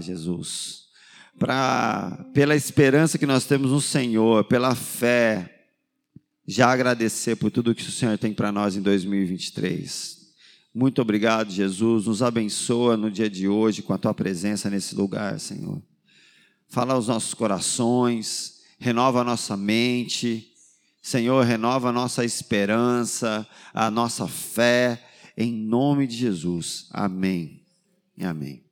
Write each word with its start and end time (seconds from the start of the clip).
Jesus, 0.00 0.86
pra, 1.38 2.26
pela 2.32 2.54
esperança 2.54 3.18
que 3.18 3.26
nós 3.26 3.44
temos 3.44 3.70
no 3.70 3.80
Senhor, 3.80 4.44
pela 4.44 4.74
fé, 4.74 5.64
já 6.46 6.70
agradecer 6.70 7.36
por 7.36 7.50
tudo 7.50 7.74
que 7.74 7.82
o 7.82 7.90
Senhor 7.90 8.16
tem 8.18 8.32
para 8.32 8.52
nós 8.52 8.76
em 8.76 8.82
2023. 8.82 10.16
Muito 10.74 11.00
obrigado, 11.00 11.50
Jesus. 11.50 12.06
Nos 12.06 12.22
abençoa 12.22 12.96
no 12.96 13.10
dia 13.10 13.30
de 13.30 13.48
hoje 13.48 13.82
com 13.82 13.92
a 13.92 13.98
tua 13.98 14.12
presença 14.12 14.68
nesse 14.68 14.94
lugar, 14.94 15.40
Senhor. 15.40 15.82
Fala 16.68 16.94
aos 16.94 17.08
nossos 17.08 17.32
corações, 17.32 18.62
renova 18.78 19.22
a 19.22 19.24
nossa 19.24 19.56
mente. 19.56 20.52
Senhor, 21.00 21.44
renova 21.44 21.88
a 21.88 21.92
nossa 21.92 22.24
esperança, 22.24 23.46
a 23.72 23.90
nossa 23.90 24.26
fé, 24.26 25.02
em 25.36 25.52
nome 25.52 26.06
de 26.06 26.16
Jesus. 26.16 26.88
Amém. 26.92 27.62
Amém. 28.20 28.65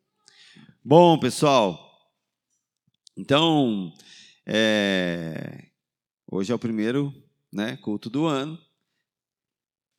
Bom, 0.87 1.19
pessoal, 1.19 2.12
então, 3.17 3.90
é, 4.45 5.71
hoje 6.31 6.53
é 6.53 6.54
o 6.54 6.59
primeiro 6.59 7.11
né, 7.50 7.79
culto 7.79 8.11
do 8.11 8.26
ano. 8.26 8.53
Não 8.53 8.61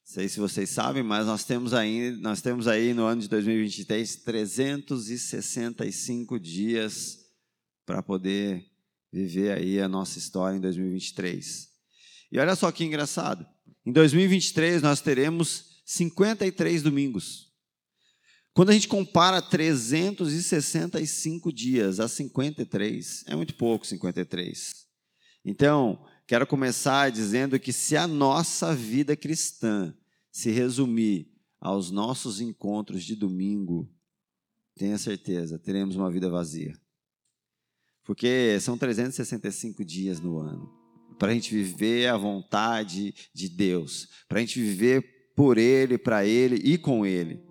sei 0.03 0.29
se 0.29 0.39
vocês 0.39 0.69
sabem, 0.69 1.01
mas 1.01 1.25
nós 1.25 1.43
temos 1.43 1.73
aí, 1.73 2.11
nós 2.17 2.39
temos 2.39 2.67
aí 2.67 2.93
no 2.93 3.03
ano 3.03 3.19
de 3.19 3.27
2023 3.27 4.17
365 4.17 6.39
dias 6.39 7.17
para 7.83 8.03
poder 8.03 8.63
viver 9.11 9.57
aí 9.57 9.81
a 9.81 9.89
nossa 9.89 10.19
história 10.19 10.55
em 10.55 10.61
2023. 10.61 11.67
E 12.31 12.37
olha 12.37 12.55
só 12.55 12.71
que 12.71 12.83
engraçado. 12.83 13.43
Em 13.83 13.91
2023 13.91 14.83
nós 14.83 15.01
teremos 15.01 15.81
53 15.83 16.83
domingos. 16.83 17.54
Quando 18.55 18.69
a 18.69 18.73
gente 18.73 18.87
compara 18.87 19.41
365 19.41 21.51
dias 21.51 21.99
a 21.99 22.07
53, 22.07 23.25
é 23.27 23.35
muito 23.35 23.53
pouco 23.55 23.85
53. 23.85 24.87
Então, 25.43 26.01
quero 26.25 26.47
começar 26.47 27.11
dizendo 27.11 27.59
que 27.59 27.73
se 27.73 27.97
a 27.97 28.07
nossa 28.07 28.73
vida 28.73 29.13
cristã 29.13 29.93
se 30.31 30.51
resumir 30.51 31.29
aos 31.59 31.91
nossos 31.91 32.39
encontros 32.39 33.03
de 33.03 33.13
domingo, 33.13 33.93
tenha 34.73 34.97
certeza, 34.97 35.59
teremos 35.59 35.97
uma 35.97 36.09
vida 36.09 36.29
vazia. 36.29 36.79
Porque 38.05 38.57
são 38.61 38.77
365 38.77 39.83
dias 39.83 40.21
no 40.21 40.39
ano. 40.39 40.71
Para 41.19 41.31
a 41.31 41.33
gente 41.33 41.53
viver 41.53 42.07
a 42.07 42.15
vontade 42.15 43.13
de 43.33 43.49
Deus. 43.49 44.07
Para 44.29 44.37
a 44.37 44.41
gente 44.41 44.61
viver 44.61 45.33
por 45.35 45.57
Ele, 45.57 45.97
para 45.97 46.25
Ele 46.25 46.55
e 46.55 46.77
com 46.77 47.05
Ele. 47.05 47.44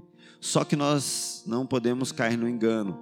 Só 0.44 0.62
que 0.62 0.76
nós 0.76 1.42
não 1.46 1.66
podemos 1.66 2.12
cair 2.12 2.36
no 2.36 2.46
engano 2.46 3.00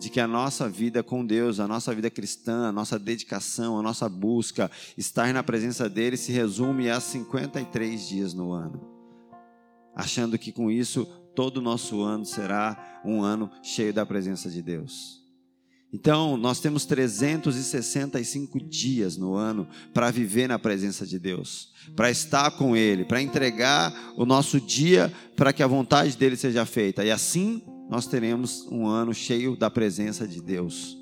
de 0.00 0.10
que 0.10 0.18
a 0.18 0.26
nossa 0.26 0.68
vida 0.68 1.00
com 1.00 1.24
Deus, 1.24 1.60
a 1.60 1.68
nossa 1.68 1.94
vida 1.94 2.10
cristã, 2.10 2.66
a 2.66 2.72
nossa 2.72 2.98
dedicação, 2.98 3.78
a 3.78 3.82
nossa 3.82 4.08
busca, 4.08 4.68
estar 4.98 5.32
na 5.32 5.44
presença 5.44 5.88
dele 5.88 6.16
se 6.16 6.32
resume 6.32 6.90
a 6.90 6.98
53 6.98 8.08
dias 8.08 8.34
no 8.34 8.50
ano. 8.50 8.84
Achando 9.94 10.36
que 10.36 10.50
com 10.50 10.68
isso 10.72 11.06
todo 11.36 11.58
o 11.58 11.62
nosso 11.62 12.02
ano 12.02 12.26
será 12.26 13.00
um 13.04 13.22
ano 13.22 13.48
cheio 13.62 13.94
da 13.94 14.04
presença 14.04 14.50
de 14.50 14.60
Deus. 14.60 15.21
Então, 15.92 16.38
nós 16.38 16.58
temos 16.58 16.86
365 16.86 18.58
dias 18.58 19.18
no 19.18 19.34
ano 19.34 19.68
para 19.92 20.10
viver 20.10 20.48
na 20.48 20.58
presença 20.58 21.06
de 21.06 21.18
Deus, 21.18 21.70
para 21.94 22.10
estar 22.10 22.50
com 22.52 22.74
Ele, 22.74 23.04
para 23.04 23.20
entregar 23.20 23.92
o 24.16 24.24
nosso 24.24 24.58
dia 24.58 25.12
para 25.36 25.52
que 25.52 25.62
a 25.62 25.66
vontade 25.66 26.16
dele 26.16 26.36
seja 26.36 26.64
feita. 26.64 27.04
E 27.04 27.10
assim 27.10 27.62
nós 27.90 28.06
teremos 28.06 28.66
um 28.70 28.86
ano 28.86 29.12
cheio 29.12 29.54
da 29.54 29.68
presença 29.68 30.26
de 30.26 30.40
Deus. 30.40 30.96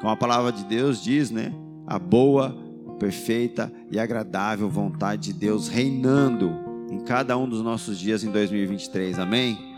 Como 0.00 0.12
a 0.12 0.16
palavra 0.16 0.52
de 0.52 0.64
Deus 0.64 1.02
diz, 1.02 1.32
né? 1.32 1.52
A 1.84 1.98
boa, 1.98 2.56
perfeita 3.00 3.72
e 3.90 3.98
agradável 3.98 4.70
vontade 4.70 5.32
de 5.32 5.38
Deus 5.38 5.66
reinando 5.66 6.52
em 6.90 7.00
cada 7.00 7.36
um 7.36 7.48
dos 7.48 7.60
nossos 7.60 7.98
dias 7.98 8.22
em 8.22 8.30
2023. 8.30 9.18
Amém? 9.18 9.69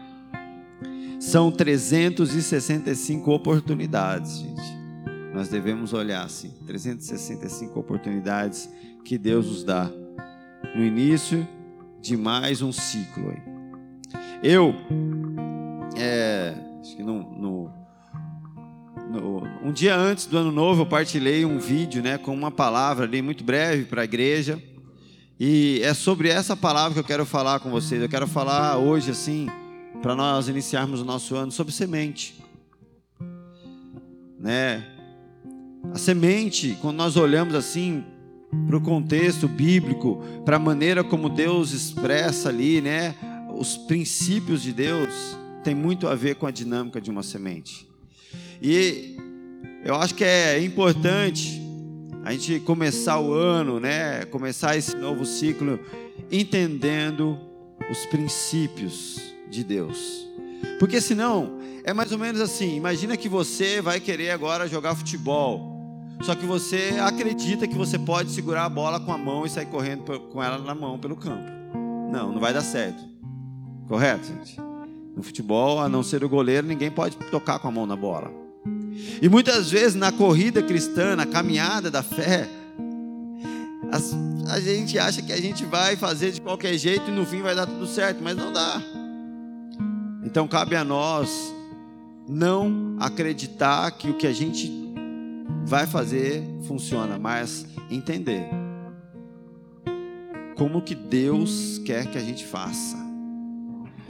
São 1.22 1.52
365 1.52 3.30
oportunidades, 3.30 4.40
gente. 4.40 4.76
Nós 5.32 5.48
devemos 5.48 5.92
olhar 5.92 6.24
assim, 6.24 6.52
365 6.66 7.78
oportunidades 7.78 8.68
que 9.04 9.16
Deus 9.16 9.46
nos 9.46 9.62
dá 9.62 9.88
no 10.74 10.84
início 10.84 11.46
de 12.00 12.16
mais 12.16 12.60
um 12.60 12.72
ciclo 12.72 13.30
aí. 13.30 13.40
Eu 14.42 14.74
é, 15.96 16.56
acho 16.80 16.96
que 16.96 17.04
no, 17.04 17.22
no, 17.22 17.70
no, 19.08 19.44
um 19.62 19.70
dia 19.70 19.94
antes 19.94 20.26
do 20.26 20.36
ano 20.36 20.50
novo 20.50 20.82
eu 20.82 20.86
partilhei 20.86 21.44
um 21.44 21.60
vídeo, 21.60 22.02
né, 22.02 22.18
com 22.18 22.34
uma 22.34 22.50
palavra 22.50 23.04
ali 23.04 23.22
muito 23.22 23.44
breve 23.44 23.84
para 23.84 24.02
a 24.02 24.04
igreja. 24.04 24.60
E 25.38 25.80
é 25.84 25.94
sobre 25.94 26.30
essa 26.30 26.56
palavra 26.56 26.94
que 26.94 27.00
eu 27.00 27.04
quero 27.04 27.24
falar 27.24 27.60
com 27.60 27.70
vocês. 27.70 28.02
Eu 28.02 28.08
quero 28.08 28.26
falar 28.26 28.76
hoje 28.76 29.12
assim, 29.12 29.48
para 30.00 30.14
nós 30.14 30.48
iniciarmos 30.48 31.00
o 31.00 31.04
nosso 31.04 31.36
ano 31.36 31.52
sobre 31.52 31.72
semente. 31.72 32.34
Né? 34.38 34.84
A 35.92 35.98
semente, 35.98 36.76
quando 36.80 36.96
nós 36.96 37.16
olhamos 37.16 37.54
assim 37.54 38.04
para 38.66 38.76
o 38.76 38.80
contexto 38.80 39.48
bíblico, 39.48 40.22
para 40.44 40.56
a 40.56 40.58
maneira 40.58 41.02
como 41.02 41.28
Deus 41.28 41.72
expressa 41.72 42.48
ali, 42.48 42.80
né, 42.80 43.14
os 43.56 43.76
princípios 43.76 44.62
de 44.62 44.72
Deus, 44.72 45.36
tem 45.64 45.74
muito 45.74 46.06
a 46.06 46.14
ver 46.14 46.36
com 46.36 46.46
a 46.46 46.50
dinâmica 46.50 47.00
de 47.00 47.10
uma 47.10 47.22
semente. 47.22 47.88
E 48.60 49.16
eu 49.84 49.94
acho 49.96 50.14
que 50.14 50.24
é 50.24 50.62
importante 50.62 51.60
a 52.24 52.32
gente 52.32 52.60
começar 52.60 53.18
o 53.18 53.32
ano, 53.32 53.80
né, 53.80 54.24
começar 54.26 54.76
esse 54.76 54.96
novo 54.96 55.24
ciclo 55.24 55.80
entendendo 56.30 57.38
os 57.90 58.06
princípios 58.06 59.31
de 59.52 59.62
Deus. 59.62 60.26
Porque 60.78 61.00
senão 61.00 61.58
é 61.84 61.92
mais 61.92 62.10
ou 62.10 62.18
menos 62.18 62.40
assim, 62.40 62.76
imagina 62.76 63.16
que 63.16 63.28
você 63.28 63.80
vai 63.80 64.00
querer 64.00 64.30
agora 64.30 64.66
jogar 64.66 64.94
futebol. 64.94 65.70
Só 66.22 66.34
que 66.34 66.46
você 66.46 66.96
acredita 67.00 67.66
que 67.66 67.74
você 67.76 67.98
pode 67.98 68.30
segurar 68.30 68.64
a 68.64 68.68
bola 68.68 68.98
com 68.98 69.12
a 69.12 69.18
mão 69.18 69.44
e 69.44 69.50
sair 69.50 69.66
correndo 69.66 70.20
com 70.32 70.42
ela 70.42 70.58
na 70.58 70.74
mão 70.74 70.98
pelo 70.98 71.16
campo. 71.16 71.50
Não, 72.10 72.32
não 72.32 72.40
vai 72.40 72.52
dar 72.52 72.62
certo. 72.62 73.02
Correto, 73.88 74.26
gente? 74.26 74.56
No 75.16 75.22
futebol, 75.22 75.80
a 75.80 75.88
não 75.88 76.02
ser 76.02 76.24
o 76.24 76.28
goleiro, 76.28 76.66
ninguém 76.66 76.90
pode 76.90 77.16
tocar 77.16 77.58
com 77.58 77.68
a 77.68 77.70
mão 77.70 77.86
na 77.86 77.96
bola. 77.96 78.30
E 79.20 79.28
muitas 79.28 79.70
vezes 79.70 79.94
na 79.94 80.12
corrida 80.12 80.62
cristã, 80.62 81.16
na 81.16 81.26
caminhada 81.26 81.90
da 81.90 82.02
fé, 82.02 82.48
a 84.48 84.60
gente 84.60 84.98
acha 84.98 85.22
que 85.22 85.32
a 85.32 85.40
gente 85.40 85.64
vai 85.64 85.96
fazer 85.96 86.30
de 86.30 86.40
qualquer 86.40 86.76
jeito 86.78 87.10
e 87.10 87.14
no 87.14 87.26
fim 87.26 87.42
vai 87.42 87.54
dar 87.54 87.66
tudo 87.66 87.86
certo, 87.86 88.22
mas 88.22 88.36
não 88.36 88.52
dá. 88.52 88.80
Então 90.32 90.48
cabe 90.48 90.74
a 90.74 90.82
nós 90.82 91.54
não 92.26 92.96
acreditar 92.98 93.90
que 93.90 94.08
o 94.08 94.14
que 94.14 94.26
a 94.26 94.32
gente 94.32 94.72
vai 95.66 95.86
fazer 95.86 96.42
funciona, 96.66 97.18
mas 97.18 97.66
entender 97.90 98.48
como 100.56 100.80
que 100.80 100.94
Deus 100.94 101.76
quer 101.84 102.10
que 102.10 102.16
a 102.16 102.22
gente 102.22 102.46
faça 102.46 102.96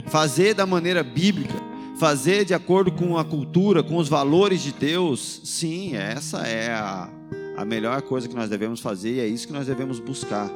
fazer 0.07 0.53
da 0.53 0.65
maneira 0.65 1.03
bíblica, 1.03 1.55
fazer 1.97 2.45
de 2.45 2.53
acordo 2.53 2.89
com 2.89 3.17
a 3.17 3.25
cultura, 3.25 3.83
com 3.83 3.97
os 3.97 4.07
valores 4.07 4.61
de 4.61 4.71
Deus, 4.71 5.41
sim, 5.43 5.93
essa 5.93 6.47
é 6.47 6.71
a, 6.71 7.09
a 7.57 7.65
melhor 7.65 8.01
coisa 8.01 8.29
que 8.29 8.35
nós 8.35 8.49
devemos 8.49 8.79
fazer 8.79 9.15
e 9.15 9.19
é 9.19 9.27
isso 9.27 9.45
que 9.45 9.51
nós 9.51 9.67
devemos 9.67 9.99
buscar. 9.99 10.49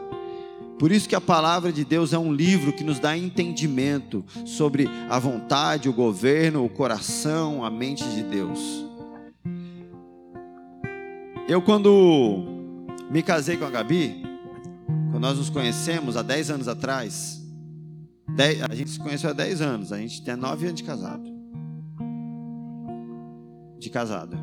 Por 0.79 0.91
isso 0.91 1.09
que 1.09 1.15
a 1.15 1.21
palavra 1.21 1.71
de 1.71 1.83
Deus 1.83 2.13
é 2.13 2.19
um 2.19 2.31
livro 2.31 2.71
que 2.71 2.83
nos 2.83 2.99
dá 2.99 3.17
entendimento 3.17 4.23
sobre 4.45 4.87
a 5.09 5.17
vontade, 5.17 5.89
o 5.89 5.93
governo, 5.93 6.63
o 6.63 6.69
coração, 6.69 7.65
a 7.65 7.69
mente 7.69 8.03
de 8.03 8.23
Deus. 8.23 8.85
Eu 11.47 11.61
quando 11.61 12.43
me 13.09 13.23
casei 13.23 13.57
com 13.57 13.65
a 13.65 13.69
Gabi, 13.69 14.23
quando 15.11 15.23
nós 15.23 15.37
nos 15.37 15.49
conhecemos 15.49 16.15
há 16.15 16.21
10 16.21 16.51
anos 16.51 16.67
atrás, 16.67 17.37
Dez, 18.29 18.61
a 18.61 18.75
gente 18.75 18.91
se 18.91 18.99
conheceu 18.99 19.29
há 19.29 19.33
10 19.33 19.61
anos, 19.61 19.93
a 19.93 19.97
gente 19.97 20.21
tem 20.21 20.35
9 20.35 20.67
anos 20.67 20.77
de 20.77 20.83
casado. 20.83 21.23
De 23.79 23.89
casado. 23.89 24.37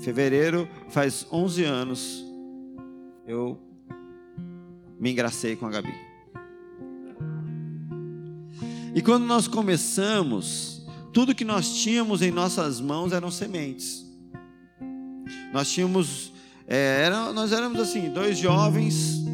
Fevereiro 0.00 0.66
faz 0.88 1.26
11 1.30 1.64
anos 1.64 2.24
eu 3.26 3.69
me 5.00 5.10
engracei 5.10 5.56
com 5.56 5.66
a 5.66 5.70
Gabi. 5.70 5.94
E 8.94 9.00
quando 9.00 9.24
nós 9.24 9.48
começamos, 9.48 10.86
tudo 11.12 11.34
que 11.34 11.44
nós 11.44 11.74
tínhamos 11.76 12.20
em 12.20 12.30
nossas 12.30 12.80
mãos 12.80 13.12
eram 13.12 13.30
sementes. 13.30 14.04
Nós 15.54 15.70
tínhamos, 15.72 16.32
é, 16.68 17.04
era, 17.06 17.32
nós 17.32 17.50
éramos 17.50 17.80
assim, 17.80 18.10
dois 18.10 18.36
jovens 18.36 19.24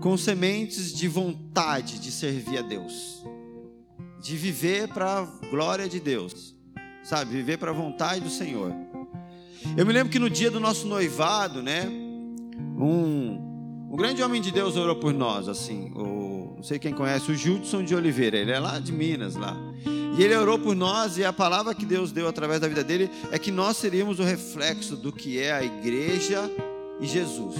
com 0.00 0.16
sementes 0.18 0.92
de 0.92 1.08
vontade 1.08 1.98
de 1.98 2.10
servir 2.10 2.58
a 2.58 2.62
Deus, 2.62 3.24
de 4.20 4.36
viver 4.36 4.88
para 4.88 5.20
a 5.20 5.24
glória 5.48 5.88
de 5.88 5.98
Deus. 5.98 6.54
sabe? 7.02 7.32
Viver 7.32 7.56
para 7.58 7.70
a 7.70 7.74
vontade 7.74 8.20
do 8.20 8.30
Senhor. 8.30 8.72
Eu 9.76 9.86
me 9.86 9.92
lembro 9.92 10.12
que 10.12 10.18
no 10.18 10.28
dia 10.28 10.50
do 10.50 10.60
nosso 10.60 10.86
noivado, 10.86 11.62
né? 11.62 11.86
Um, 11.86 13.51
um 13.92 13.96
grande 13.96 14.22
homem 14.22 14.40
de 14.40 14.50
Deus 14.50 14.74
orou 14.74 14.96
por 14.96 15.12
nós, 15.12 15.48
assim. 15.48 15.92
O, 15.94 16.54
não 16.56 16.62
sei 16.62 16.78
quem 16.78 16.94
conhece, 16.94 17.30
o 17.30 17.34
Judson 17.34 17.84
de 17.84 17.94
Oliveira. 17.94 18.38
Ele 18.38 18.50
é 18.50 18.58
lá 18.58 18.78
de 18.78 18.90
Minas, 18.90 19.36
lá. 19.36 19.54
E 20.16 20.22
ele 20.22 20.34
orou 20.34 20.58
por 20.58 20.74
nós, 20.74 21.18
e 21.18 21.24
a 21.24 21.32
palavra 21.32 21.74
que 21.74 21.84
Deus 21.84 22.10
deu 22.10 22.26
através 22.26 22.58
da 22.58 22.68
vida 22.68 22.82
dele 22.82 23.10
é 23.30 23.38
que 23.38 23.50
nós 23.50 23.76
seríamos 23.76 24.18
o 24.18 24.22
reflexo 24.22 24.96
do 24.96 25.12
que 25.12 25.38
é 25.38 25.52
a 25.52 25.62
igreja 25.62 26.50
e 27.00 27.06
Jesus. 27.06 27.54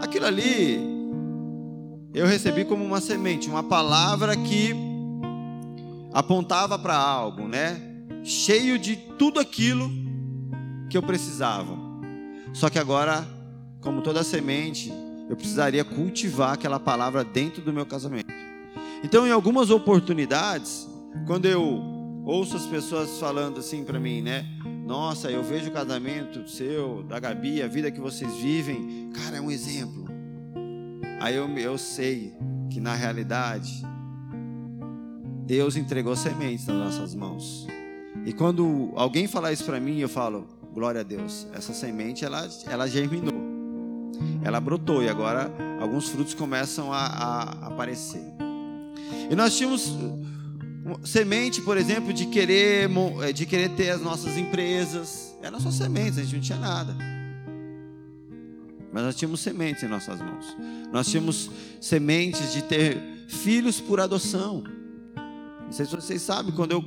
Aquilo 0.00 0.24
ali 0.24 0.94
eu 2.14 2.26
recebi 2.26 2.64
como 2.64 2.82
uma 2.84 3.02
semente, 3.02 3.50
uma 3.50 3.64
palavra 3.64 4.36
que 4.36 4.74
apontava 6.12 6.78
para 6.78 6.96
algo, 6.96 7.46
né? 7.48 7.82
Cheio 8.22 8.78
de 8.78 8.96
tudo 8.96 9.40
aquilo 9.40 9.90
que 10.88 10.96
eu 10.96 11.02
precisava. 11.02 11.76
Só 12.54 12.70
que 12.70 12.78
agora, 12.78 13.26
como 13.84 14.00
toda 14.00 14.24
semente, 14.24 14.90
eu 15.28 15.36
precisaria 15.36 15.84
cultivar 15.84 16.54
aquela 16.54 16.80
palavra 16.80 17.22
dentro 17.22 17.62
do 17.62 17.72
meu 17.72 17.84
casamento. 17.84 18.32
Então, 19.04 19.26
em 19.26 19.30
algumas 19.30 19.70
oportunidades, 19.70 20.88
quando 21.26 21.44
eu 21.44 21.82
ouço 22.24 22.56
as 22.56 22.64
pessoas 22.66 23.18
falando 23.20 23.60
assim 23.60 23.84
para 23.84 24.00
mim, 24.00 24.22
né? 24.22 24.46
Nossa, 24.86 25.30
eu 25.30 25.42
vejo 25.42 25.68
o 25.68 25.72
casamento 25.72 26.48
seu, 26.48 27.02
da 27.02 27.20
Gabi, 27.20 27.62
a 27.62 27.68
vida 27.68 27.90
que 27.90 28.00
vocês 28.00 28.34
vivem, 28.36 29.10
cara, 29.14 29.36
é 29.36 29.40
um 29.40 29.50
exemplo. 29.50 30.06
Aí 31.20 31.36
eu, 31.36 31.46
eu 31.58 31.76
sei 31.76 32.34
que 32.70 32.80
na 32.80 32.94
realidade 32.94 33.82
Deus 35.46 35.76
entregou 35.76 36.16
sementes 36.16 36.66
nas 36.66 36.76
nossas 36.76 37.14
mãos. 37.14 37.66
E 38.24 38.32
quando 38.32 38.92
alguém 38.94 39.26
falar 39.26 39.52
isso 39.52 39.64
para 39.64 39.78
mim, 39.78 39.98
eu 39.98 40.08
falo: 40.08 40.46
glória 40.72 41.02
a 41.02 41.04
Deus. 41.04 41.46
Essa 41.52 41.72
semente 41.72 42.24
ela, 42.24 42.48
ela 42.66 42.86
germinou, 42.86 43.43
ela 44.44 44.60
brotou 44.60 45.02
e 45.02 45.08
agora 45.08 45.50
alguns 45.80 46.08
frutos 46.08 46.34
começam 46.34 46.92
a, 46.92 47.06
a 47.06 47.66
aparecer. 47.68 48.22
E 49.30 49.34
nós 49.34 49.56
tínhamos 49.56 49.96
semente, 51.02 51.62
por 51.62 51.76
exemplo, 51.78 52.12
de 52.12 52.26
querer 52.26 52.90
eh, 53.22 53.32
de 53.32 53.46
querer 53.46 53.70
ter 53.70 53.90
as 53.90 54.02
nossas 54.02 54.36
empresas. 54.36 55.34
Eram 55.42 55.58
só 55.58 55.70
sementes, 55.70 56.18
a 56.18 56.22
gente 56.22 56.34
não 56.34 56.40
tinha 56.40 56.58
nada. 56.58 56.94
Mas 58.92 59.02
nós 59.02 59.16
tínhamos 59.16 59.40
sementes 59.40 59.82
em 59.82 59.88
nossas 59.88 60.20
mãos. 60.20 60.56
Nós 60.92 61.08
tínhamos 61.08 61.50
sementes 61.80 62.52
de 62.52 62.62
ter 62.62 62.98
filhos 63.28 63.80
por 63.80 63.98
adoção. 63.98 64.62
Não 65.64 65.72
sei 65.72 65.86
se 65.86 65.96
vocês 65.96 66.22
sabem, 66.22 66.54
quando 66.54 66.72
eu 66.72 66.84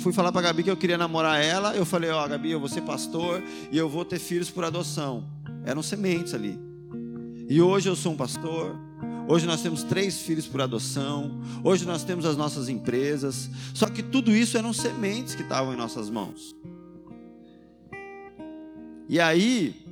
fui 0.00 0.12
falar 0.12 0.30
para 0.30 0.40
a 0.40 0.44
Gabi 0.44 0.62
que 0.62 0.70
eu 0.70 0.76
queria 0.76 0.96
namorar 0.96 1.44
ela, 1.44 1.74
eu 1.74 1.84
falei: 1.84 2.10
Ó, 2.10 2.24
oh, 2.24 2.28
Gabi, 2.28 2.52
eu 2.52 2.60
vou 2.60 2.68
ser 2.68 2.82
pastor 2.82 3.42
e 3.70 3.76
eu 3.76 3.88
vou 3.88 4.04
ter 4.04 4.20
filhos 4.20 4.48
por 4.48 4.64
adoção. 4.64 5.28
Eram 5.66 5.82
sementes 5.82 6.32
ali. 6.34 6.73
E 7.48 7.60
hoje 7.60 7.88
eu 7.88 7.96
sou 7.96 8.12
um 8.12 8.16
pastor. 8.16 8.76
Hoje 9.28 9.46
nós 9.46 9.62
temos 9.62 9.82
três 9.82 10.20
filhos 10.20 10.46
por 10.46 10.60
adoção. 10.60 11.40
Hoje 11.62 11.84
nós 11.84 12.04
temos 12.04 12.24
as 12.24 12.36
nossas 12.36 12.68
empresas. 12.68 13.50
Só 13.74 13.86
que 13.86 14.02
tudo 14.02 14.30
isso 14.30 14.56
eram 14.56 14.72
sementes 14.72 15.34
que 15.34 15.42
estavam 15.42 15.72
em 15.72 15.76
nossas 15.76 16.08
mãos. 16.08 16.54
E 19.08 19.20
aí, 19.20 19.84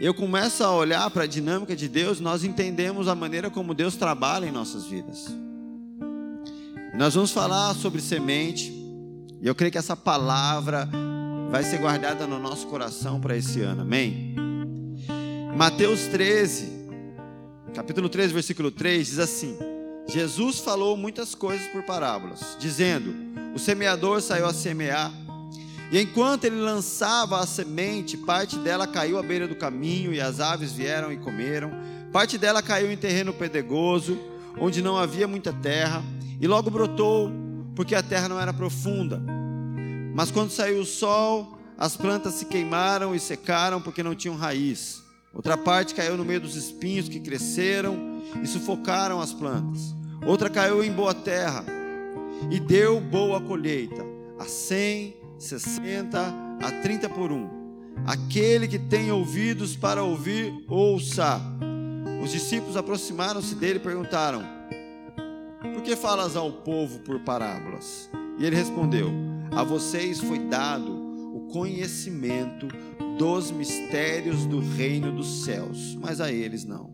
eu 0.00 0.12
começo 0.12 0.62
a 0.64 0.72
olhar 0.72 1.08
para 1.10 1.24
a 1.24 1.26
dinâmica 1.26 1.74
de 1.74 1.88
Deus, 1.88 2.18
nós 2.18 2.42
entendemos 2.42 3.06
a 3.06 3.14
maneira 3.14 3.48
como 3.48 3.74
Deus 3.74 3.94
trabalha 3.94 4.46
em 4.46 4.52
nossas 4.52 4.84
vidas. 4.86 5.26
Nós 6.94 7.14
vamos 7.14 7.30
falar 7.30 7.74
sobre 7.74 8.00
semente, 8.00 8.72
e 9.40 9.46
eu 9.46 9.54
creio 9.54 9.70
que 9.70 9.78
essa 9.78 9.96
palavra 9.96 10.88
vai 11.48 11.62
ser 11.62 11.78
guardada 11.78 12.26
no 12.26 12.40
nosso 12.40 12.66
coração 12.66 13.20
para 13.20 13.36
esse 13.36 13.60
ano, 13.60 13.82
amém? 13.82 14.34
Mateus 15.58 16.02
13, 16.02 16.68
capítulo 17.74 18.08
13, 18.08 18.32
versículo 18.32 18.70
3 18.70 19.04
diz 19.04 19.18
assim: 19.18 19.58
Jesus 20.06 20.60
falou 20.60 20.96
muitas 20.96 21.34
coisas 21.34 21.66
por 21.66 21.82
parábolas, 21.82 22.56
dizendo: 22.60 23.12
O 23.52 23.58
semeador 23.58 24.22
saiu 24.22 24.46
a 24.46 24.54
semear. 24.54 25.10
E 25.90 26.00
enquanto 26.00 26.44
ele 26.44 26.60
lançava 26.60 27.40
a 27.40 27.44
semente, 27.44 28.16
parte 28.16 28.56
dela 28.58 28.86
caiu 28.86 29.18
à 29.18 29.22
beira 29.22 29.48
do 29.48 29.56
caminho 29.56 30.14
e 30.14 30.20
as 30.20 30.38
aves 30.38 30.70
vieram 30.70 31.12
e 31.12 31.16
comeram. 31.16 31.72
Parte 32.12 32.38
dela 32.38 32.62
caiu 32.62 32.92
em 32.92 32.96
terreno 32.96 33.32
pedregoso, 33.32 34.16
onde 34.60 34.80
não 34.80 34.96
havia 34.96 35.26
muita 35.26 35.52
terra, 35.52 36.04
e 36.40 36.46
logo 36.46 36.70
brotou, 36.70 37.32
porque 37.74 37.96
a 37.96 38.02
terra 38.02 38.28
não 38.28 38.40
era 38.40 38.52
profunda. 38.52 39.20
Mas 40.14 40.30
quando 40.30 40.52
saiu 40.52 40.82
o 40.82 40.86
sol, 40.86 41.58
as 41.76 41.96
plantas 41.96 42.34
se 42.34 42.44
queimaram 42.44 43.12
e 43.12 43.18
secaram 43.18 43.82
porque 43.82 44.04
não 44.04 44.14
tinham 44.14 44.36
raiz. 44.36 45.07
Outra 45.32 45.56
parte 45.56 45.94
caiu 45.94 46.16
no 46.16 46.24
meio 46.24 46.40
dos 46.40 46.56
espinhos 46.56 47.08
que 47.08 47.20
cresceram 47.20 48.22
e 48.42 48.46
sufocaram 48.46 49.20
as 49.20 49.32
plantas. 49.32 49.94
Outra 50.26 50.48
caiu 50.48 50.82
em 50.82 50.90
boa 50.90 51.14
terra 51.14 51.64
e 52.50 52.58
deu 52.58 53.00
boa 53.00 53.40
colheita, 53.40 54.04
a 54.38 54.44
cem, 54.44 55.16
60 55.38 56.18
a 56.60 56.72
30 56.82 57.08
por 57.10 57.30
um. 57.30 57.48
Aquele 58.06 58.66
que 58.66 58.78
tem 58.78 59.10
ouvidos 59.12 59.76
para 59.76 60.02
ouvir, 60.02 60.64
ouça. 60.68 61.40
Os 62.22 62.30
discípulos 62.30 62.76
aproximaram-se 62.76 63.54
dele 63.54 63.78
e 63.78 63.82
perguntaram: 63.82 64.42
Por 65.74 65.82
que 65.82 65.94
falas 65.94 66.36
ao 66.36 66.50
povo 66.50 67.00
por 67.00 67.20
parábolas? 67.20 68.10
E 68.38 68.46
ele 68.46 68.56
respondeu: 68.56 69.10
A 69.50 69.62
vocês 69.62 70.20
foi 70.20 70.38
dado 70.38 71.07
conhecimento 71.50 72.68
dos 73.18 73.50
mistérios 73.50 74.46
do 74.46 74.60
reino 74.60 75.12
dos 75.12 75.44
céus, 75.44 75.96
mas 76.00 76.20
a 76.20 76.32
eles 76.32 76.64
não. 76.64 76.90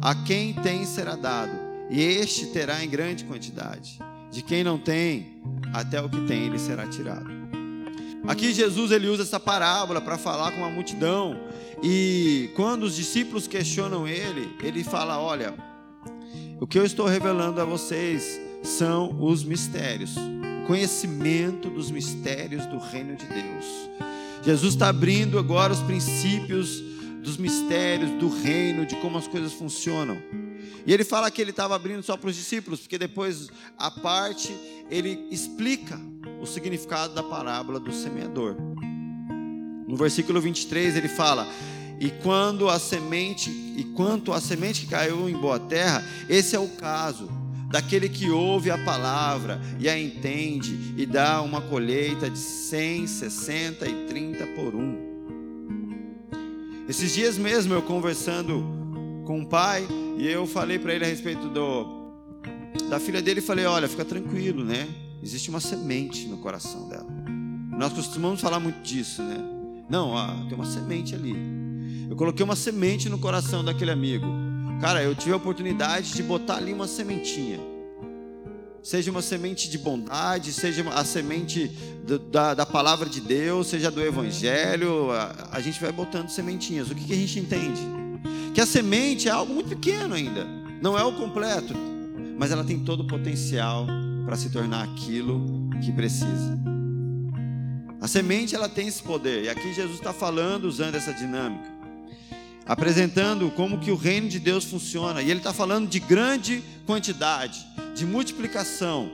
A 0.00 0.14
quem 0.14 0.54
tem 0.54 0.84
será 0.84 1.16
dado, 1.16 1.52
e 1.90 2.00
este 2.00 2.46
terá 2.46 2.82
em 2.84 2.88
grande 2.88 3.24
quantidade. 3.24 3.98
De 4.30 4.42
quem 4.42 4.62
não 4.62 4.78
tem, 4.78 5.42
até 5.72 6.00
o 6.00 6.08
que 6.08 6.20
tem 6.26 6.48
lhe 6.48 6.58
será 6.58 6.86
tirado. 6.86 7.38
Aqui 8.26 8.52
Jesus 8.52 8.90
ele 8.90 9.08
usa 9.08 9.22
essa 9.22 9.40
parábola 9.40 10.00
para 10.00 10.18
falar 10.18 10.52
com 10.52 10.58
uma 10.58 10.70
multidão 10.70 11.34
e 11.82 12.50
quando 12.54 12.82
os 12.82 12.94
discípulos 12.94 13.46
questionam 13.46 14.06
ele, 14.06 14.54
ele 14.62 14.84
fala: 14.84 15.18
"Olha, 15.18 15.54
o 16.60 16.66
que 16.66 16.78
eu 16.78 16.84
estou 16.84 17.06
revelando 17.06 17.60
a 17.60 17.64
vocês 17.64 18.38
são 18.62 19.16
os 19.22 19.42
mistérios, 19.44 20.14
conhecimento 20.68 21.70
dos 21.70 21.90
mistérios 21.90 22.66
do 22.66 22.76
reino 22.76 23.16
de 23.16 23.24
Deus. 23.24 23.64
Jesus 24.44 24.74
está 24.74 24.88
abrindo 24.88 25.38
agora 25.38 25.72
os 25.72 25.80
princípios 25.80 26.82
dos 27.22 27.38
mistérios 27.38 28.10
do 28.20 28.28
reino, 28.28 28.84
de 28.84 28.94
como 28.96 29.16
as 29.16 29.26
coisas 29.26 29.54
funcionam. 29.54 30.18
E 30.86 30.92
ele 30.92 31.04
fala 31.04 31.30
que 31.30 31.40
ele 31.40 31.52
estava 31.52 31.74
abrindo 31.74 32.02
só 32.02 32.18
para 32.18 32.28
os 32.28 32.36
discípulos, 32.36 32.80
porque 32.80 32.98
depois 32.98 33.48
a 33.78 33.90
parte 33.90 34.54
ele 34.90 35.26
explica 35.30 35.98
o 36.38 36.44
significado 36.44 37.14
da 37.14 37.22
parábola 37.22 37.80
do 37.80 37.90
semeador. 37.90 38.54
No 39.86 39.96
versículo 39.96 40.38
23 40.38 40.96
ele 40.96 41.08
fala: 41.08 41.48
"E 41.98 42.10
quando 42.22 42.68
a 42.68 42.78
semente, 42.78 43.48
e 43.50 43.84
quanto 43.96 44.34
a 44.34 44.40
semente 44.40 44.82
que 44.82 44.88
caiu 44.88 45.30
em 45.30 45.36
boa 45.36 45.58
terra, 45.58 46.04
esse 46.28 46.54
é 46.54 46.58
o 46.58 46.68
caso 46.68 47.37
daquele 47.68 48.08
que 48.08 48.30
ouve 48.30 48.70
a 48.70 48.78
palavra 48.78 49.60
e 49.78 49.88
a 49.88 49.98
entende 49.98 50.94
e 50.96 51.06
dá 51.06 51.42
uma 51.42 51.60
colheita 51.60 52.28
de 52.28 52.38
100, 52.38 53.06
60 53.06 53.86
e 53.86 54.06
30 54.06 54.46
por 54.48 54.74
um." 54.74 55.08
Esses 56.88 57.12
dias 57.12 57.36
mesmo 57.36 57.74
eu 57.74 57.82
conversando 57.82 58.64
com 59.24 59.42
o 59.42 59.46
pai 59.46 59.86
e 60.18 60.26
eu 60.26 60.46
falei 60.46 60.78
para 60.78 60.94
ele 60.94 61.04
a 61.04 61.08
respeito 61.08 61.48
do 61.48 61.98
da 62.88 62.98
filha 62.98 63.20
dele 63.20 63.40
falei: 63.40 63.66
"Olha, 63.66 63.86
fica 63.86 64.04
tranquilo, 64.04 64.64
né? 64.64 64.88
Existe 65.22 65.50
uma 65.50 65.60
semente 65.60 66.26
no 66.26 66.38
coração 66.38 66.88
dela. 66.88 67.06
Nós 67.76 67.92
costumamos 67.92 68.40
falar 68.40 68.58
muito 68.58 68.80
disso, 68.82 69.22
né? 69.22 69.36
Não, 69.88 70.10
ó, 70.10 70.26
tem 70.46 70.54
uma 70.54 70.66
semente 70.66 71.14
ali. 71.14 71.34
Eu 72.10 72.16
coloquei 72.16 72.44
uma 72.44 72.56
semente 72.56 73.08
no 73.08 73.18
coração 73.18 73.64
daquele 73.64 73.90
amigo. 73.90 74.26
Cara, 74.80 75.02
eu 75.02 75.14
tive 75.14 75.32
a 75.32 75.36
oportunidade 75.36 76.12
de 76.12 76.22
botar 76.22 76.56
ali 76.56 76.72
uma 76.72 76.86
sementinha. 76.86 77.58
Seja 78.80 79.10
uma 79.10 79.20
semente 79.20 79.68
de 79.68 79.76
bondade, 79.76 80.52
seja 80.52 80.88
a 80.90 81.04
semente 81.04 81.66
do, 82.06 82.18
da, 82.18 82.54
da, 82.54 82.64
palavra 82.64 83.08
de 83.08 83.20
Deus, 83.20 83.66
seja 83.66 83.90
do 83.90 84.00
Evangelho, 84.00 85.10
a, 85.10 85.48
a 85.52 85.60
gente 85.60 85.80
vai 85.80 85.90
botando 85.90 86.28
sementinhas. 86.28 86.90
O 86.90 86.94
que, 86.94 87.04
que 87.04 87.12
a 87.12 87.16
gente 87.16 87.40
entende? 87.40 87.82
Que 88.54 88.60
a 88.60 88.66
semente 88.66 89.28
é 89.28 89.32
algo 89.32 89.52
muito 89.52 89.68
pequeno 89.68 90.14
ainda, 90.14 90.46
não 90.80 90.96
é 90.96 91.02
o 91.02 91.12
completo, 91.12 91.74
mas 92.38 92.52
ela 92.52 92.62
tem 92.62 92.78
todo 92.78 93.00
o 93.00 93.06
potencial 93.06 93.86
para 94.24 94.36
se 94.36 94.48
tornar 94.48 94.84
aquilo 94.84 95.68
que 95.82 95.92
precisa. 95.92 96.58
A 98.00 98.06
semente 98.06 98.54
ela 98.54 98.68
tem 98.68 98.86
esse 98.86 99.02
poder, 99.02 99.44
e 99.44 99.48
aqui 99.48 99.74
Jesus 99.74 99.96
está 99.96 100.12
falando 100.12 100.66
usando 100.66 100.94
essa 100.94 101.12
dinâmica, 101.12 101.68
apresentando 102.68 103.50
como 103.50 103.78
que 103.78 103.90
o 103.90 103.96
reino 103.96 104.28
de 104.28 104.38
Deus 104.38 104.64
funciona, 104.64 105.22
e 105.22 105.30
ele 105.30 105.40
está 105.40 105.54
falando 105.54 105.88
de 105.88 105.98
grande 105.98 106.62
quantidade, 106.86 107.66
de 107.94 108.04
multiplicação. 108.04 109.10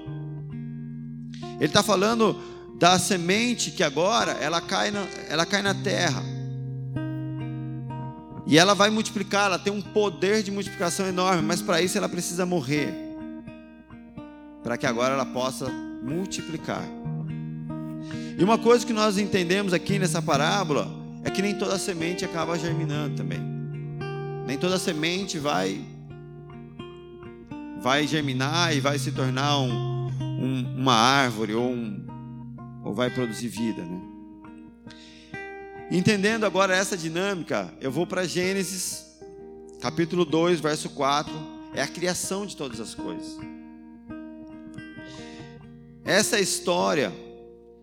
Ele 1.57 1.67
está 1.67 1.81
falando 1.81 2.37
da 2.77 2.99
semente 2.99 3.71
que 3.71 3.85
agora 3.85 4.33
ela 4.33 4.61
cai 4.61 4.91
na, 4.91 5.07
ela 5.29 5.47
cai 5.47 5.63
na 5.63 5.73
terra. 5.73 6.21
E 8.45 8.59
ela 8.59 8.75
vai 8.75 8.91
multiplicar, 8.91 9.47
ela 9.47 9.59
tem 9.59 9.73
um 9.73 9.81
poder 9.81 10.43
de 10.43 10.51
multiplicação 10.51 11.07
enorme, 11.07 11.43
mas 11.43 11.63
para 11.63 11.81
isso 11.81 11.97
ela 11.97 12.09
precisa 12.09 12.45
morrer. 12.45 12.93
Para 14.65 14.77
que 14.77 14.85
agora 14.85 15.15
ela 15.15 15.27
possa 15.27 15.69
multiplicar. 16.03 16.83
E 18.37 18.43
uma 18.43 18.59
coisa 18.59 18.85
que 18.85 18.93
nós 18.93 19.17
entendemos 19.17 19.73
aqui 19.73 19.97
nessa 19.99 20.21
parábola 20.21 21.04
é 21.25 21.31
que 21.31 21.43
nem 21.43 21.57
toda 21.57 21.79
semente 21.79 22.25
acaba 22.25 22.59
germinando 22.59 23.17
também. 23.17 23.41
Nem 24.47 24.59
toda 24.59 24.79
semente 24.79 25.39
vai 25.39 25.85
vai 27.81 28.07
germinar 28.07 28.75
e 28.75 28.81
vai 28.81 28.99
se 28.99 29.13
tornar 29.13 29.59
um, 29.59 30.07
um, 30.21 30.75
uma 30.79 30.95
árvore 30.95 31.55
ou, 31.55 31.69
um, 31.69 32.07
ou 32.83 32.95
vai 32.95 33.11
produzir 33.11 33.49
vida, 33.49 33.83
né? 33.83 34.01
Entendendo 35.91 36.45
agora 36.47 36.75
essa 36.75 36.97
dinâmica, 36.97 37.73
eu 37.83 37.93
vou 37.93 38.07
para 38.07 38.27
Gênesis, 38.27 39.05
capítulo 39.83 40.25
2, 40.25 40.61
verso 40.61 40.89
4, 40.89 41.31
é 41.75 41.83
a 41.83 41.87
criação 41.87 42.47
de 42.47 42.57
todas 42.57 42.81
as 42.81 42.95
coisas. 42.95 43.39
Essa 46.03 46.37
é 46.37 46.39
a 46.39 46.43
história 46.43 47.13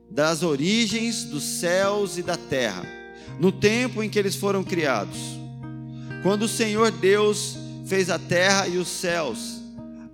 das 0.09 0.41
origens 0.41 1.23
dos 1.23 1.43
céus 1.43 2.17
e 2.17 2.23
da 2.23 2.35
terra, 2.35 2.83
no 3.41 3.51
tempo 3.51 4.03
em 4.03 4.09
que 4.09 4.19
eles 4.19 4.35
foram 4.35 4.63
criados. 4.63 5.17
Quando 6.21 6.43
o 6.43 6.47
Senhor 6.47 6.91
Deus 6.91 7.57
fez 7.87 8.07
a 8.11 8.19
terra 8.19 8.67
e 8.67 8.77
os 8.77 8.87
céus, 8.87 9.59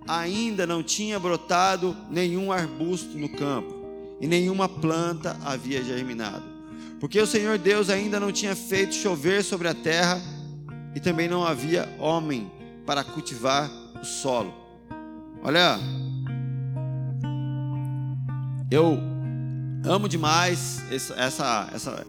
ainda 0.08 0.66
não 0.66 0.82
tinha 0.82 1.20
brotado 1.20 1.94
nenhum 2.10 2.50
arbusto 2.50 3.18
no 3.18 3.28
campo, 3.28 3.74
e 4.18 4.26
nenhuma 4.26 4.66
planta 4.66 5.36
havia 5.44 5.84
germinado. 5.84 6.42
Porque 6.98 7.20
o 7.20 7.26
Senhor 7.26 7.58
Deus 7.58 7.90
ainda 7.90 8.18
não 8.18 8.32
tinha 8.32 8.56
feito 8.56 8.94
chover 8.94 9.44
sobre 9.44 9.68
a 9.68 9.74
terra, 9.74 10.18
e 10.94 10.98
também 10.98 11.28
não 11.28 11.44
havia 11.44 11.86
homem 11.98 12.50
para 12.86 13.04
cultivar 13.04 13.70
o 14.00 14.06
solo. 14.06 14.54
Olha, 15.42 15.78
eu 18.70 18.98
amo 19.84 20.08
demais 20.08 20.82
essa, 20.90 21.14
essa, 21.14 21.70
essa 21.74 22.06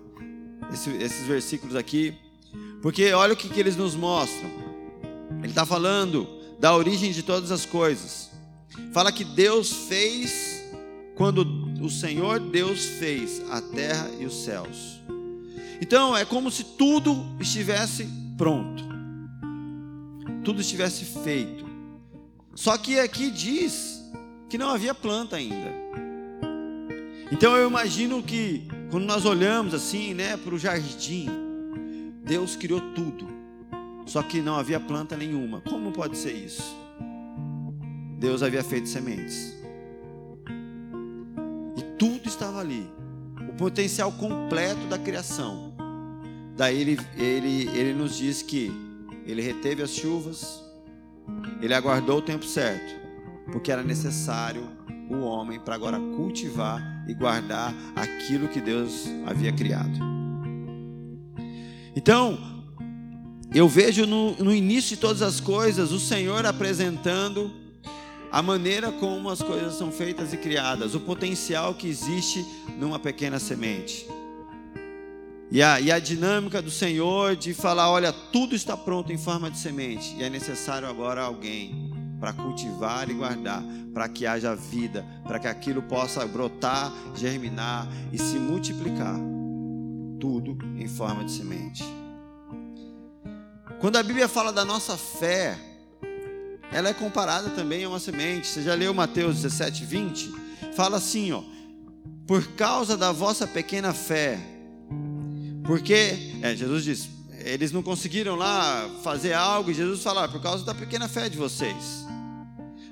esses 0.71 1.25
versículos 1.25 1.75
aqui, 1.75 2.15
porque 2.81 3.11
olha 3.13 3.33
o 3.33 3.38
que, 3.38 3.49
que 3.49 3.59
eles 3.59 3.75
nos 3.75 3.95
mostram. 3.95 4.49
Ele 5.39 5.49
está 5.49 5.65
falando 5.65 6.27
da 6.59 6.75
origem 6.75 7.11
de 7.11 7.23
todas 7.23 7.51
as 7.51 7.65
coisas. 7.65 8.29
Fala 8.91 9.11
que 9.11 9.23
Deus 9.23 9.71
fez 9.88 10.63
quando 11.15 11.41
o 11.81 11.89
Senhor 11.89 12.39
Deus 12.39 12.85
fez 12.85 13.41
a 13.49 13.61
terra 13.61 14.09
e 14.19 14.25
os 14.25 14.43
céus. 14.43 14.99
Então 15.81 16.15
é 16.15 16.25
como 16.25 16.51
se 16.51 16.63
tudo 16.63 17.25
estivesse 17.39 18.07
pronto, 18.38 18.83
tudo 20.43 20.61
estivesse 20.61 21.05
feito. 21.05 21.65
Só 22.55 22.77
que 22.77 22.99
aqui 22.99 23.31
diz 23.31 24.01
que 24.49 24.57
não 24.57 24.69
havia 24.69 24.93
planta 24.93 25.38
ainda. 25.38 25.73
Então 27.31 27.55
eu 27.55 27.67
imagino 27.67 28.21
que 28.23 28.67
quando 28.89 29.05
nós 29.05 29.25
olhamos 29.25 29.74
assim, 29.74 30.13
né, 30.13 30.36
para 30.36 30.53
o 30.53 30.58
jardim, 30.58 31.27
Deus 32.24 32.55
criou 32.55 32.81
tudo, 32.93 33.27
só 34.05 34.24
que 34.24 34.41
não 34.41 34.55
havia 34.55 34.79
planta 34.79 35.15
nenhuma. 35.15 35.62
Como 35.62 35.91
pode 35.91 36.17
ser 36.17 36.34
isso? 36.34 36.75
Deus 38.17 38.41
havia 38.43 38.63
feito 38.63 38.89
sementes 38.89 39.60
e 41.77 41.81
tudo 41.98 42.27
estava 42.27 42.60
ali, 42.60 42.89
o 43.48 43.53
potencial 43.53 44.12
completo 44.12 44.88
da 44.88 44.98
criação. 44.98 45.74
Daí 46.58 46.81
ele, 46.81 47.00
ele, 47.15 47.69
ele 47.69 47.93
nos 47.93 48.17
diz 48.17 48.41
que 48.41 48.72
ele 49.25 49.41
reteve 49.41 49.81
as 49.81 49.91
chuvas, 49.91 50.62
ele 51.62 51.74
aguardou 51.74 52.17
o 52.17 52.22
tempo 52.22 52.43
certo, 52.43 53.00
porque 53.51 53.72
era 53.72 53.84
necessário 53.84 54.67
o 55.10 55.19
homem 55.22 55.60
para 55.60 55.75
agora 55.75 55.98
cultivar 56.00 56.99
e 57.10 57.13
guardar 57.16 57.74
aquilo 57.96 58.48
que 58.48 58.62
Deus 58.62 59.08
havia 59.25 59.51
criado. 59.51 60.00
Então, 61.96 62.38
eu 63.54 63.68
vejo 63.68 64.06
no, 64.06 64.36
no 64.36 64.54
início 64.54 64.96
de 64.96 65.01
todas 65.01 65.24
as 65.24 65.39
coisas 65.39 65.92
o 65.92 66.00
Senhor 66.00 66.46
apresentando 66.46 67.51
a 68.32 68.44
maneira 68.44 68.92
como 68.92 69.28
as 69.28 69.42
coisas 69.42 69.74
são 69.74 69.92
feitas 69.92 70.34
e 70.34 70.38
criadas, 70.38 70.94
o 70.94 71.00
potencial 71.00 71.74
que 71.74 71.88
existe 71.88 72.46
numa 72.78 73.00
pequena 73.00 73.39
semente. 73.39 74.06
E 75.51 75.63
a, 75.63 75.82
e 75.82 75.92
a 75.92 75.98
dinâmica 75.98 76.62
do 76.62 76.70
Senhor 76.70 77.36
de 77.36 77.56
falar: 77.56 77.89
olha, 77.89 78.13
tudo 78.13 78.54
está 78.54 78.78
pronto 78.78 79.12
em 79.12 79.18
forma 79.18 79.50
de 79.50 79.58
semente, 79.58 80.16
e 80.16 80.24
é 80.24 80.30
necessário 80.30 80.88
agora 80.88 81.24
alguém 81.24 81.88
para 82.19 82.33
cultivar 82.33 83.09
e 83.09 83.13
guardar, 83.13 83.63
para 83.93 84.09
que 84.09 84.25
haja 84.25 84.55
vida, 84.55 85.05
para 85.23 85.39
que 85.39 85.47
aquilo 85.47 85.81
possa 85.83 86.25
brotar, 86.25 86.91
germinar 87.15 87.88
e 88.11 88.17
se 88.17 88.38
multiplicar. 88.38 89.15
Tudo 90.19 90.57
em 90.77 90.88
forma 90.88 91.23
de 91.23 91.31
semente. 91.31 91.83
Quando 93.79 93.95
a 93.95 94.03
Bíblia 94.03 94.27
fala 94.27 94.51
da 94.51 94.65
nossa 94.65 94.97
fé, 94.97 95.57
ela 96.71 96.89
é 96.89 96.93
comparada 96.93 97.49
também 97.51 97.85
a 97.85 97.89
uma 97.89 97.99
semente. 97.99 98.47
Você 98.47 98.61
já 98.61 98.73
leu 98.73 98.93
Mateus 98.93 99.38
17, 99.38 99.85
20? 99.85 100.33
Fala 100.75 100.97
assim, 100.97 101.31
ó. 101.31 101.41
Por 102.27 102.45
causa 102.49 102.97
da 102.97 103.11
vossa 103.11 103.47
pequena 103.47 103.93
fé, 103.93 104.38
porque, 105.69 106.33
é, 106.41 106.55
Jesus 106.55 106.83
diz, 106.83 107.09
eles 107.45 107.71
não 107.71 107.83
conseguiram 107.83 108.35
lá 108.35 108.89
fazer 109.03 109.33
algo, 109.33 109.69
e 109.69 109.73
Jesus 109.75 110.01
fala, 110.01 110.27
por 110.27 110.41
causa 110.41 110.65
da 110.65 110.73
pequena 110.73 111.07
fé 111.07 111.29
de 111.29 111.38
vocês. 111.38 112.09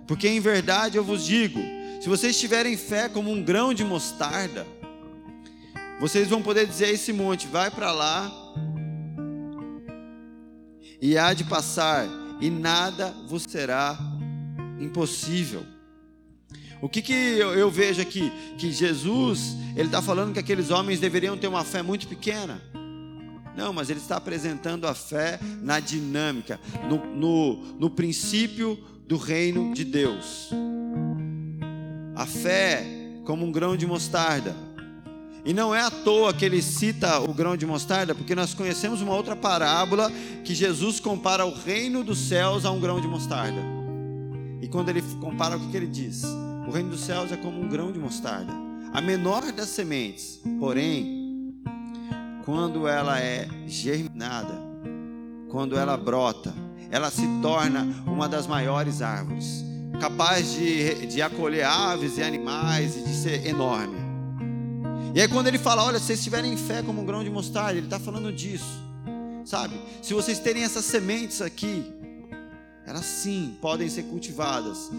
Porque 0.07 0.27
em 0.27 0.39
verdade 0.39 0.97
eu 0.97 1.03
vos 1.03 1.25
digo: 1.25 1.59
se 2.01 2.07
vocês 2.07 2.39
tiverem 2.39 2.77
fé 2.77 3.09
como 3.09 3.29
um 3.29 3.43
grão 3.43 3.73
de 3.73 3.83
mostarda, 3.83 4.65
vocês 5.99 6.27
vão 6.27 6.41
poder 6.41 6.65
dizer 6.65 6.85
a 6.85 6.91
esse 6.91 7.11
monte: 7.11 7.47
vai 7.47 7.69
para 7.69 7.91
lá, 7.91 8.31
e 11.01 11.17
há 11.17 11.33
de 11.33 11.43
passar, 11.43 12.07
e 12.39 12.49
nada 12.49 13.13
vos 13.27 13.43
será 13.43 13.97
impossível. 14.79 15.65
O 16.79 16.87
que, 16.87 17.01
que 17.01 17.13
eu, 17.13 17.53
eu 17.55 17.71
vejo 17.71 18.01
aqui? 18.01 18.31
Que 18.57 18.71
Jesus, 18.71 19.55
ele 19.75 19.87
está 19.87 20.01
falando 20.01 20.33
que 20.33 20.39
aqueles 20.39 20.69
homens 20.69 20.99
deveriam 20.99 21.35
ter 21.35 21.47
uma 21.47 21.63
fé 21.63 21.81
muito 21.81 22.07
pequena. 22.07 22.61
Não, 23.55 23.73
mas 23.73 23.89
ele 23.89 23.99
está 23.99 24.17
apresentando 24.17 24.87
a 24.87 24.93
fé 24.93 25.39
na 25.63 25.79
dinâmica, 25.79 26.59
no, 26.87 27.03
no, 27.15 27.55
no 27.79 27.89
princípio 27.89 28.77
do 29.07 29.17
reino 29.17 29.73
de 29.73 29.85
Deus. 29.85 30.49
A 32.15 32.25
fé 32.25 32.85
como 33.23 33.45
um 33.45 33.51
grão 33.51 33.77
de 33.77 33.87
mostarda. 33.87 34.55
E 35.45 35.53
não 35.53 35.73
é 35.73 35.81
à 35.81 35.89
toa 35.89 36.33
que 36.33 36.43
ele 36.43 36.61
cita 36.61 37.19
o 37.21 37.33
grão 37.33 37.55
de 37.55 37.65
mostarda, 37.65 38.13
porque 38.13 38.35
nós 38.35 38.53
conhecemos 38.53 39.01
uma 39.01 39.15
outra 39.15 39.35
parábola 39.35 40.11
que 40.43 40.53
Jesus 40.53 40.99
compara 40.99 41.45
o 41.45 41.53
reino 41.53 42.03
dos 42.03 42.19
céus 42.19 42.65
a 42.65 42.71
um 42.71 42.81
grão 42.81 42.99
de 42.99 43.07
mostarda. 43.07 43.61
E 44.61 44.67
quando 44.67 44.89
ele 44.89 45.01
compara, 45.21 45.55
o 45.55 45.59
que, 45.59 45.67
que 45.67 45.77
ele 45.77 45.87
diz? 45.87 46.23
O 46.67 46.71
reino 46.71 46.89
dos 46.89 46.99
céus 46.99 47.31
é 47.31 47.37
como 47.37 47.61
um 47.61 47.69
grão 47.69 47.93
de 47.93 47.99
mostarda, 47.99 48.51
a 48.91 48.99
menor 48.99 49.53
das 49.53 49.69
sementes, 49.69 50.41
porém, 50.59 51.55
quando 52.43 52.85
ela 52.85 53.19
é 53.19 53.47
germinada, 53.67 54.53
quando 55.49 55.77
ela 55.77 55.95
brota, 55.95 56.53
ela 56.91 57.09
se 57.09 57.25
torna 57.41 57.87
uma 58.05 58.27
das 58.27 58.47
maiores 58.47 59.01
árvores, 59.01 59.63
capaz 59.99 60.53
de, 60.53 61.07
de 61.07 61.21
acolher 61.21 61.65
aves 61.65 62.17
e 62.17 62.23
animais 62.23 62.95
e 62.95 63.01
de 63.01 63.13
ser 63.13 63.45
enorme. 63.45 63.97
E 65.13 65.21
aí, 65.21 65.27
quando 65.27 65.47
ele 65.47 65.57
fala, 65.57 65.83
olha, 65.83 65.99
se 65.99 66.05
vocês 66.05 66.23
tiverem 66.23 66.55
fé 66.55 66.83
como 66.83 67.01
um 67.01 67.05
grão 67.05 67.23
de 67.23 67.29
mostarda, 67.29 67.71
ele 67.71 67.87
está 67.87 67.99
falando 67.99 68.31
disso, 68.31 68.81
sabe? 69.43 69.79
Se 70.01 70.13
vocês 70.13 70.37
terem 70.39 70.63
essas 70.63 70.85
sementes 70.85 71.41
aqui, 71.41 71.83
elas 72.85 73.05
sim 73.05 73.57
podem 73.61 73.89
ser 73.89 74.03
cultivadas, 74.03 74.91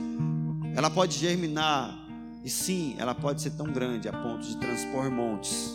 ela 0.75 0.91
pode 0.91 1.17
germinar, 1.19 1.97
e 2.45 2.51
sim, 2.51 2.97
ela 2.99 3.15
pode 3.15 3.43
ser 3.43 3.51
tão 3.51 3.67
grande 3.67 4.09
a 4.09 4.13
ponto 4.13 4.47
de 4.47 4.57
transpor 4.57 5.11
montes, 5.11 5.71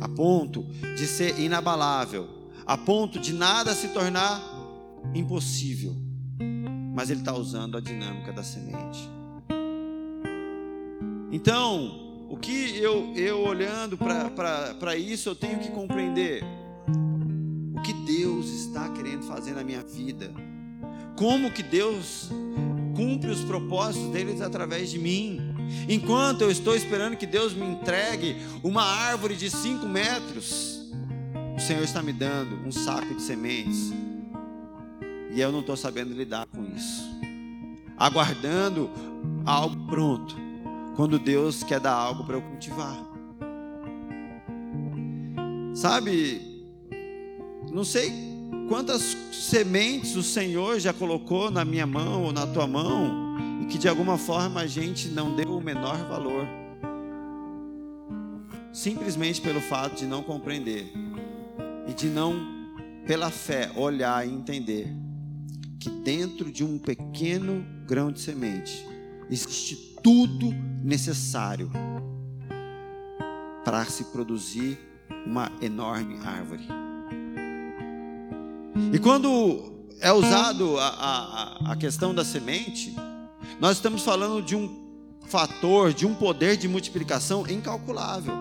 a 0.00 0.08
ponto 0.08 0.62
de 0.94 1.06
ser 1.06 1.38
inabalável, 1.40 2.28
a 2.66 2.76
ponto 2.76 3.18
de 3.18 3.32
nada 3.32 3.74
se 3.74 3.88
tornar 3.88 4.55
impossível, 5.14 5.94
mas 6.94 7.10
ele 7.10 7.20
está 7.20 7.34
usando 7.34 7.76
a 7.76 7.80
dinâmica 7.80 8.32
da 8.32 8.42
semente. 8.42 9.08
Então, 11.30 12.26
o 12.28 12.36
que 12.36 12.76
eu, 12.78 13.12
eu 13.14 13.40
olhando 13.40 13.96
para 13.96 14.96
isso, 14.96 15.28
eu 15.28 15.34
tenho 15.34 15.58
que 15.58 15.70
compreender 15.70 16.42
o 17.74 17.82
que 17.82 17.92
Deus 17.92 18.46
está 18.48 18.88
querendo 18.90 19.22
fazer 19.24 19.52
na 19.52 19.62
minha 19.62 19.82
vida, 19.82 20.32
como 21.16 21.50
que 21.50 21.62
Deus 21.62 22.30
cumpre 22.94 23.30
os 23.30 23.40
propósitos 23.44 24.08
deles 24.10 24.40
através 24.40 24.90
de 24.90 24.98
mim. 24.98 25.40
Enquanto 25.88 26.42
eu 26.42 26.50
estou 26.50 26.74
esperando 26.74 27.16
que 27.16 27.26
Deus 27.26 27.52
me 27.52 27.66
entregue 27.66 28.36
uma 28.62 28.82
árvore 28.82 29.36
de 29.36 29.50
cinco 29.50 29.86
metros, 29.86 30.80
o 31.56 31.60
Senhor 31.60 31.82
está 31.82 32.02
me 32.02 32.12
dando 32.12 32.66
um 32.66 32.72
saco 32.72 33.14
de 33.14 33.22
sementes. 33.22 33.92
E 35.30 35.40
eu 35.40 35.50
não 35.50 35.60
estou 35.60 35.76
sabendo 35.76 36.14
lidar 36.14 36.46
com 36.46 36.64
isso. 36.74 37.04
Aguardando 37.96 38.90
algo 39.44 39.86
pronto. 39.86 40.36
Quando 40.94 41.18
Deus 41.18 41.62
quer 41.62 41.80
dar 41.80 41.92
algo 41.92 42.24
para 42.24 42.36
eu 42.36 42.42
cultivar. 42.42 42.96
Sabe, 45.74 46.40
não 47.70 47.84
sei 47.84 48.10
quantas 48.68 49.16
sementes 49.30 50.16
o 50.16 50.22
Senhor 50.22 50.80
já 50.80 50.92
colocou 50.92 51.50
na 51.50 51.64
minha 51.64 51.86
mão 51.86 52.24
ou 52.24 52.32
na 52.32 52.46
tua 52.46 52.66
mão 52.66 53.36
e 53.62 53.66
que 53.66 53.76
de 53.76 53.88
alguma 53.88 54.16
forma 54.16 54.60
a 54.62 54.66
gente 54.66 55.08
não 55.08 55.36
deu 55.36 55.54
o 55.54 55.60
menor 55.60 55.98
valor. 56.08 56.46
Simplesmente 58.72 59.40
pelo 59.40 59.60
fato 59.60 59.96
de 59.96 60.06
não 60.06 60.22
compreender 60.22 60.90
e 61.86 61.92
de 61.92 62.06
não, 62.06 62.34
pela 63.06 63.30
fé, 63.30 63.70
olhar 63.76 64.26
e 64.26 64.32
entender 64.32 65.05
que 65.86 65.90
dentro 65.90 66.50
de 66.50 66.64
um 66.64 66.78
pequeno 66.78 67.64
grão 67.86 68.10
de 68.10 68.20
semente 68.20 68.84
existe 69.30 69.94
tudo 70.02 70.52
necessário 70.82 71.70
para 73.64 73.84
se 73.84 74.02
produzir 74.06 74.78
uma 75.24 75.50
enorme 75.62 76.18
árvore. 76.24 76.66
E 78.92 78.98
quando 78.98 79.86
é 80.00 80.12
usado 80.12 80.76
a, 80.78 80.88
a, 80.88 81.72
a 81.72 81.76
questão 81.76 82.12
da 82.12 82.24
semente, 82.24 82.94
nós 83.60 83.76
estamos 83.76 84.02
falando 84.02 84.42
de 84.42 84.56
um 84.56 84.90
fator, 85.28 85.92
de 85.92 86.04
um 86.04 86.14
poder 86.14 86.56
de 86.56 86.66
multiplicação 86.66 87.46
incalculável. 87.48 88.34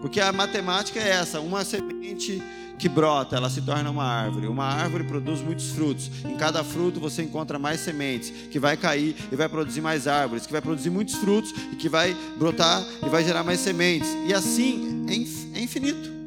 Porque 0.00 0.18
a 0.18 0.32
matemática 0.32 0.98
é 0.98 1.10
essa: 1.10 1.40
uma 1.40 1.62
semente 1.62 2.42
que 2.78 2.88
brota, 2.88 3.36
ela 3.36 3.50
se 3.50 3.60
torna 3.60 3.90
uma 3.90 4.04
árvore. 4.04 4.46
Uma 4.46 4.64
árvore 4.64 5.04
produz 5.04 5.40
muitos 5.40 5.70
frutos. 5.70 6.10
Em 6.24 6.36
cada 6.36 6.62
fruto 6.62 7.00
você 7.00 7.22
encontra 7.22 7.58
mais 7.58 7.80
sementes, 7.80 8.30
que 8.50 8.58
vai 8.58 8.76
cair 8.76 9.16
e 9.30 9.36
vai 9.36 9.48
produzir 9.48 9.80
mais 9.80 10.06
árvores, 10.06 10.46
que 10.46 10.52
vai 10.52 10.62
produzir 10.62 10.90
muitos 10.90 11.16
frutos 11.16 11.52
e 11.72 11.76
que 11.76 11.88
vai 11.88 12.16
brotar 12.38 12.84
e 13.04 13.08
vai 13.08 13.24
gerar 13.24 13.42
mais 13.42 13.60
sementes. 13.60 14.08
E 14.26 14.32
assim 14.32 15.06
é, 15.08 15.58
é 15.58 15.62
infinito. 15.62 16.18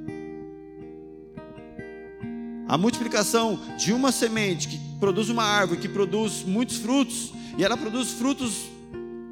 A 2.67 2.77
multiplicação 2.77 3.59
de 3.77 3.91
uma 3.91 4.11
semente 4.11 4.67
que 4.67 4.79
produz 4.99 5.29
uma 5.29 5.43
árvore, 5.43 5.79
que 5.79 5.89
produz 5.89 6.43
muitos 6.43 6.77
frutos, 6.77 7.33
e 7.57 7.63
ela 7.65 7.75
produz 7.75 8.11
frutos 8.11 8.69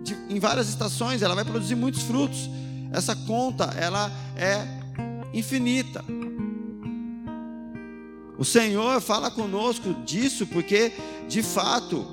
de, 0.03 0.13
em 0.29 0.39
várias 0.39 0.67
estações, 0.67 1.21
ela 1.21 1.35
vai 1.35 1.45
produzir 1.45 1.75
muitos 1.75 2.01
frutos. 2.03 2.49
Essa 2.91 3.15
conta, 3.15 3.65
ela 3.77 4.11
é 4.35 4.67
infinita. 5.33 6.03
O 8.39 8.45
Senhor 8.45 9.01
fala 9.01 9.29
conosco 9.29 9.93
disso 10.05 10.47
porque, 10.47 10.93
de 11.27 11.43
fato, 11.43 12.07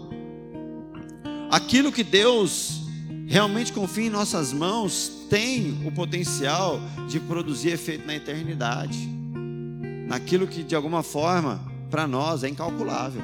aquilo 1.48 1.92
que 1.92 2.02
Deus 2.02 2.82
realmente 3.28 3.72
confia 3.72 4.06
em 4.06 4.10
nossas 4.10 4.52
mãos 4.52 5.24
tem 5.30 5.86
o 5.86 5.92
potencial 5.92 6.80
de 7.08 7.20
produzir 7.20 7.68
efeito 7.68 8.04
na 8.08 8.16
eternidade, 8.16 8.98
naquilo 10.08 10.48
que 10.48 10.64
de 10.64 10.74
alguma 10.74 11.04
forma 11.04 11.64
para 11.92 12.08
nós 12.08 12.42
é 12.42 12.48
incalculável. 12.48 13.22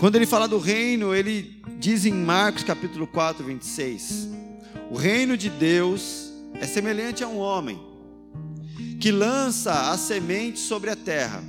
Quando 0.00 0.16
ele 0.16 0.26
fala 0.26 0.48
do 0.48 0.58
reino, 0.58 1.14
ele 1.14 1.62
diz 1.78 2.04
em 2.04 2.12
Marcos 2.12 2.64
capítulo 2.64 3.06
4, 3.06 3.44
26: 3.44 4.30
O 4.90 4.96
reino 4.96 5.36
de 5.36 5.48
Deus 5.48 6.32
é 6.54 6.66
semelhante 6.66 7.22
a 7.22 7.28
um 7.28 7.38
homem 7.38 7.87
que 8.98 9.12
lança 9.12 9.92
a 9.92 9.96
semente 9.96 10.58
sobre 10.58 10.90
a 10.90 10.96
terra, 10.96 11.42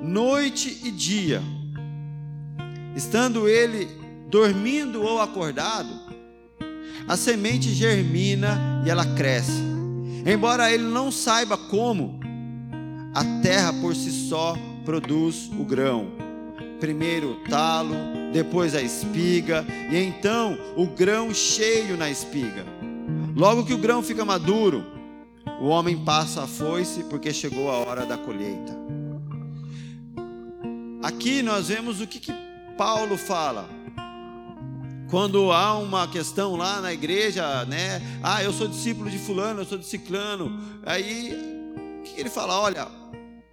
noite 0.00 0.80
e 0.84 0.90
dia, 0.90 1.42
estando 2.94 3.48
ele 3.48 3.88
dormindo 4.28 5.02
ou 5.02 5.20
acordado, 5.20 5.90
a 7.08 7.16
semente 7.16 7.74
germina 7.74 8.82
e 8.86 8.90
ela 8.90 9.04
cresce. 9.04 9.60
Embora 10.24 10.70
ele 10.70 10.84
não 10.84 11.10
saiba 11.10 11.58
como, 11.58 12.20
a 13.12 13.24
terra 13.42 13.72
por 13.72 13.94
si 13.96 14.12
só 14.28 14.56
produz 14.84 15.50
o 15.58 15.64
grão. 15.64 16.12
Primeiro 16.78 17.32
o 17.32 17.44
talo, 17.48 17.94
depois 18.32 18.74
a 18.74 18.82
espiga, 18.82 19.66
e 19.90 19.96
então 19.96 20.56
o 20.76 20.86
grão 20.86 21.34
cheio 21.34 21.96
na 21.96 22.08
espiga. 22.08 22.64
Logo 23.34 23.64
que 23.64 23.74
o 23.74 23.78
grão 23.78 24.02
fica 24.02 24.24
maduro, 24.24 24.91
o 25.62 25.68
homem 25.68 25.96
passa 25.96 26.42
a 26.42 26.46
foice 26.48 27.04
porque 27.04 27.32
chegou 27.32 27.70
a 27.70 27.78
hora 27.78 28.04
da 28.04 28.18
colheita. 28.18 28.76
Aqui 31.00 31.40
nós 31.40 31.68
vemos 31.68 32.00
o 32.00 32.06
que, 32.06 32.18
que 32.18 32.34
Paulo 32.76 33.16
fala. 33.16 33.68
Quando 35.08 35.52
há 35.52 35.78
uma 35.78 36.08
questão 36.08 36.56
lá 36.56 36.80
na 36.80 36.92
igreja, 36.92 37.64
né? 37.66 38.02
Ah, 38.24 38.42
eu 38.42 38.52
sou 38.52 38.66
discípulo 38.66 39.08
de 39.08 39.18
fulano, 39.18 39.60
eu 39.60 39.64
sou 39.64 39.78
de 39.78 39.86
ciclano. 39.86 40.50
Aí, 40.84 41.32
o 42.00 42.02
que 42.02 42.20
ele 42.20 42.28
fala? 42.28 42.58
Olha, 42.58 42.88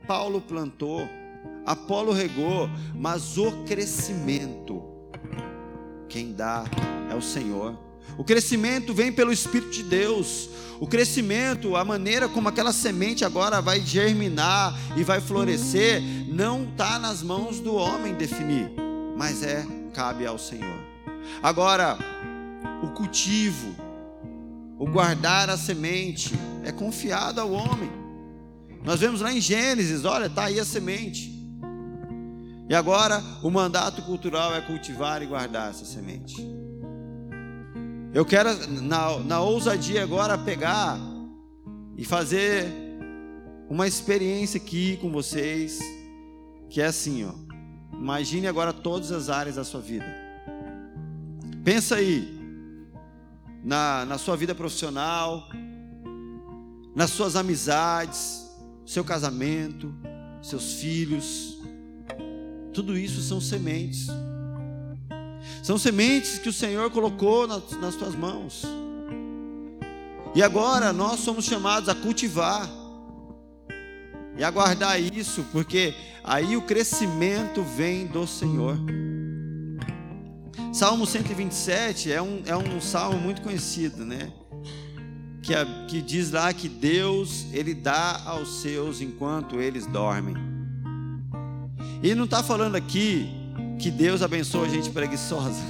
Paulo 0.07 0.41
plantou, 0.41 1.07
Apolo 1.63 2.11
regou, 2.11 2.67
mas 2.95 3.37
o 3.37 3.51
crescimento, 3.65 4.81
quem 6.07 6.33
dá 6.33 6.63
é 7.11 7.13
o 7.13 7.21
Senhor. 7.21 7.88
O 8.17 8.23
crescimento 8.23 8.93
vem 8.93 9.11
pelo 9.11 9.31
Espírito 9.31 9.71
de 9.71 9.83
Deus. 9.83 10.49
O 10.79 10.87
crescimento, 10.87 11.75
a 11.75 11.83
maneira 11.83 12.29
como 12.29 12.47
aquela 12.47 12.71
semente 12.71 13.25
agora 13.25 13.61
vai 13.61 13.81
germinar 13.81 14.77
e 14.95 15.03
vai 15.03 15.19
florescer, 15.19 16.01
não 16.27 16.63
está 16.63 16.97
nas 16.97 17.21
mãos 17.21 17.59
do 17.59 17.75
homem 17.75 18.13
definir, 18.13 18.71
mas 19.17 19.43
é 19.43 19.65
cabe 19.93 20.25
ao 20.25 20.37
Senhor. 20.37 20.79
Agora, 21.43 21.97
o 22.81 22.87
cultivo, 22.89 23.75
o 24.77 24.85
guardar 24.85 25.49
a 25.49 25.57
semente, 25.57 26.33
é 26.63 26.71
confiado 26.71 27.41
ao 27.41 27.51
homem. 27.51 27.91
Nós 28.83 28.99
vemos 28.99 29.19
lá 29.21 29.33
em 29.33 29.41
Gênesis, 29.41 30.05
olha, 30.05 30.27
está 30.27 30.45
aí 30.45 30.59
a 30.59 30.65
semente. 30.65 31.37
E 32.69 32.75
agora 32.75 33.21
o 33.43 33.49
mandato 33.49 34.01
cultural 34.03 34.55
é 34.55 34.61
cultivar 34.61 35.21
e 35.21 35.25
guardar 35.25 35.71
essa 35.71 35.83
semente. 35.83 36.35
Eu 38.11 38.25
quero, 38.25 38.49
na, 38.81 39.19
na 39.19 39.39
ousadia 39.39 40.01
agora, 40.01 40.35
pegar 40.35 40.99
e 41.95 42.03
fazer 42.03 42.65
uma 43.69 43.87
experiência 43.87 44.59
aqui 44.59 44.97
com 44.97 45.11
vocês, 45.11 45.79
que 46.69 46.81
é 46.81 46.85
assim, 46.85 47.23
ó. 47.23 47.33
Imagine 47.95 48.47
agora 48.47 48.73
todas 48.73 49.11
as 49.11 49.29
áreas 49.29 49.57
da 49.57 49.63
sua 49.63 49.79
vida. 49.79 50.07
Pensa 51.63 51.97
aí, 51.97 52.39
na, 53.63 54.05
na 54.05 54.17
sua 54.17 54.35
vida 54.35 54.55
profissional, 54.55 55.47
nas 56.95 57.11
suas 57.11 57.35
amizades, 57.35 58.49
seu 58.85 59.03
casamento, 59.03 59.93
seus 60.41 60.73
filhos. 60.73 61.59
Tudo 62.73 62.97
isso 62.97 63.21
são 63.21 63.39
sementes. 63.39 64.07
São 65.63 65.77
sementes 65.77 66.37
que 66.39 66.49
o 66.49 66.53
Senhor 66.53 66.89
colocou 66.91 67.47
nas, 67.47 67.71
nas 67.79 67.95
tuas 67.95 68.15
mãos. 68.15 68.63
E 70.35 70.43
agora 70.43 70.93
nós 70.93 71.19
somos 71.21 71.45
chamados 71.45 71.89
a 71.89 71.95
cultivar 71.95 72.69
e 74.37 74.43
a 74.43 74.51
guardar 74.51 75.01
isso, 75.01 75.45
porque 75.51 75.93
aí 76.23 76.55
o 76.55 76.61
crescimento 76.61 77.63
vem 77.63 78.05
do 78.05 78.25
Senhor. 78.27 78.77
Salmo 80.71 81.05
127 81.05 82.11
é 82.11 82.21
um, 82.21 82.43
é 82.45 82.55
um 82.55 82.79
salmo 82.79 83.19
muito 83.19 83.41
conhecido, 83.41 84.05
né? 84.05 84.31
Que, 85.41 85.55
é, 85.55 85.65
que 85.87 86.01
diz 86.01 86.31
lá 86.31 86.53
que 86.53 86.69
Deus, 86.69 87.47
Ele 87.51 87.73
dá 87.73 88.21
aos 88.25 88.61
seus 88.61 89.01
enquanto 89.01 89.59
eles 89.59 89.87
dormem. 89.87 90.35
E 92.03 92.13
não 92.13 92.25
está 92.25 92.43
falando 92.43 92.75
aqui 92.75 93.38
que 93.79 93.89
Deus 93.89 94.21
abençoa 94.21 94.65
a 94.65 94.69
gente 94.69 94.89
preguiçosa. 94.89 95.63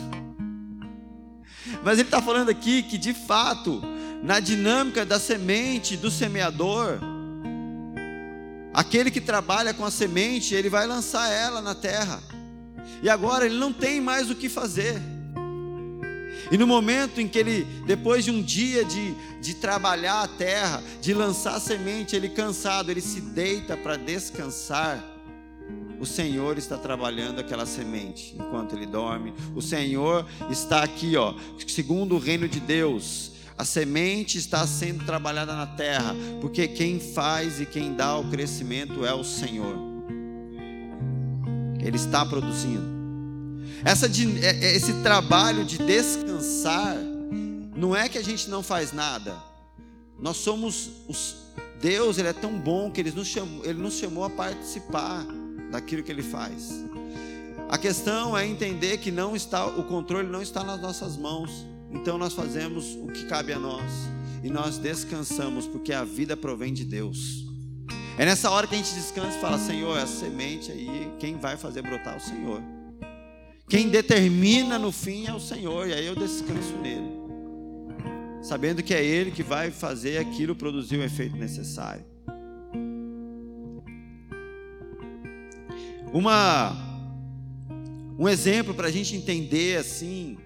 Mas 1.83 1.99
ele 1.99 2.07
está 2.07 2.21
falando 2.21 2.49
aqui 2.49 2.81
que 2.81 2.97
de 2.97 3.13
fato, 3.13 3.81
na 4.23 4.39
dinâmica 4.39 5.05
da 5.05 5.19
semente, 5.19 5.95
do 5.95 6.09
semeador, 6.09 6.99
aquele 8.73 9.11
que 9.11 9.21
trabalha 9.21 9.73
com 9.73 9.85
a 9.85 9.91
semente, 9.91 10.55
ele 10.55 10.69
vai 10.69 10.87
lançar 10.87 11.29
ela 11.31 11.61
na 11.61 11.75
terra. 11.75 12.21
E 13.03 13.09
agora 13.09 13.45
ele 13.45 13.57
não 13.57 13.71
tem 13.71 14.01
mais 14.01 14.29
o 14.29 14.35
que 14.35 14.49
fazer. 14.49 14.99
E 16.51 16.57
no 16.57 16.65
momento 16.65 17.21
em 17.21 17.27
que 17.27 17.37
ele, 17.37 17.63
depois 17.85 18.25
de 18.25 18.31
um 18.31 18.41
dia 18.41 18.83
de, 18.83 19.13
de 19.39 19.53
trabalhar 19.53 20.23
a 20.23 20.27
terra, 20.27 20.81
de 20.99 21.13
lançar 21.13 21.55
a 21.55 21.59
semente, 21.59 22.15
ele 22.15 22.29
cansado, 22.29 22.89
ele 22.89 23.01
se 23.01 23.21
deita 23.21 23.77
para 23.77 23.95
descansar. 23.95 25.08
O 25.99 26.05
Senhor 26.05 26.57
está 26.57 26.77
trabalhando 26.77 27.39
aquela 27.39 27.65
semente 27.65 28.35
enquanto 28.39 28.75
ele 28.75 28.85
dorme. 28.85 29.33
O 29.55 29.61
Senhor 29.61 30.25
está 30.49 30.81
aqui, 30.81 31.17
ó, 31.17 31.33
segundo 31.67 32.15
o 32.15 32.19
reino 32.19 32.47
de 32.47 32.59
Deus. 32.59 33.31
A 33.57 33.65
semente 33.65 34.37
está 34.37 34.65
sendo 34.65 35.03
trabalhada 35.03 35.53
na 35.53 35.67
terra, 35.67 36.15
porque 36.39 36.65
quem 36.65 36.97
faz 36.97 37.59
e 37.59 37.65
quem 37.65 37.93
dá 37.93 38.15
o 38.17 38.29
crescimento 38.29 39.05
é 39.05 39.13
o 39.13 39.23
Senhor. 39.23 39.75
Ele 41.81 41.97
está 41.97 42.25
produzindo. 42.25 42.97
Essa, 43.83 44.05
é, 44.07 44.65
é, 44.65 44.75
esse 44.75 44.93
trabalho 45.03 45.65
de 45.65 45.77
descansar 45.77 46.95
não 47.75 47.93
é 47.93 48.07
que 48.07 48.17
a 48.17 48.23
gente 48.23 48.49
não 48.49 48.63
faz 48.63 48.93
nada. 48.93 49.35
Nós 50.17 50.37
somos 50.37 50.89
os 51.07 51.35
Deus, 51.81 52.17
ele 52.17 52.27
é 52.27 52.33
tão 52.33 52.57
bom 52.59 52.91
que 52.91 52.99
ele 52.99 53.11
nos 53.11 53.27
chamou, 53.27 53.65
ele 53.65 53.81
nos 53.81 53.93
chamou 53.93 54.25
a 54.25 54.29
participar 54.29 55.25
daquilo 55.71 56.03
que 56.03 56.11
ele 56.11 56.23
faz. 56.23 56.71
A 57.69 57.77
questão 57.77 58.37
é 58.37 58.47
entender 58.47 58.97
que 58.97 59.11
não 59.11 59.35
está 59.35 59.65
o 59.65 59.83
controle 59.83 60.27
não 60.27 60.41
está 60.41 60.63
nas 60.63 60.81
nossas 60.81 61.17
mãos. 61.17 61.65
Então 61.91 62.17
nós 62.17 62.33
fazemos 62.33 62.95
o 62.95 63.07
que 63.07 63.25
cabe 63.25 63.53
a 63.53 63.59
nós 63.59 63.91
e 64.43 64.49
nós 64.49 64.77
descansamos 64.77 65.67
porque 65.67 65.93
a 65.93 66.03
vida 66.03 66.35
provém 66.37 66.73
de 66.73 66.85
Deus. 66.85 67.45
É 68.17 68.25
nessa 68.25 68.49
hora 68.49 68.67
que 68.67 68.75
a 68.75 68.77
gente 68.77 68.93
descansa 68.93 69.37
e 69.37 69.41
fala: 69.41 69.57
Senhor, 69.57 69.97
essa 69.97 70.19
semente 70.19 70.71
aí, 70.71 71.11
quem 71.19 71.37
vai 71.37 71.57
fazer 71.57 71.81
brotar 71.81 72.15
é 72.15 72.17
o 72.17 72.21
Senhor. 72.21 72.61
Quem 73.67 73.89
determina 73.89 74.79
no 74.79 74.91
fim 74.91 75.27
é 75.27 75.33
o 75.33 75.39
Senhor, 75.39 75.87
e 75.87 75.93
aí 75.93 76.05
eu 76.05 76.15
descanso 76.15 76.75
nele 76.81 77.19
sabendo 78.41 78.81
que 78.81 78.93
é 78.93 79.03
Ele 79.03 79.31
que 79.31 79.43
vai 79.43 79.71
fazer 79.71 80.17
aquilo 80.17 80.55
produzir 80.55 80.97
o 80.97 81.03
efeito 81.03 81.35
necessário. 81.35 82.03
Uma, 86.13 86.75
um 88.17 88.27
exemplo 88.27 88.73
para 88.73 88.87
a 88.87 88.91
gente 88.91 89.15
entender 89.15 89.77
assim, 89.77 90.37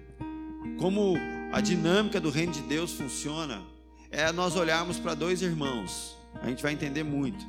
como 0.78 1.14
a 1.52 1.60
dinâmica 1.60 2.20
do 2.20 2.30
reino 2.30 2.52
de 2.52 2.60
Deus 2.62 2.92
funciona, 2.92 3.62
é 4.10 4.30
nós 4.32 4.56
olharmos 4.56 4.98
para 4.98 5.14
dois 5.14 5.42
irmãos. 5.42 6.16
A 6.42 6.48
gente 6.48 6.62
vai 6.62 6.72
entender 6.72 7.02
muito. 7.02 7.44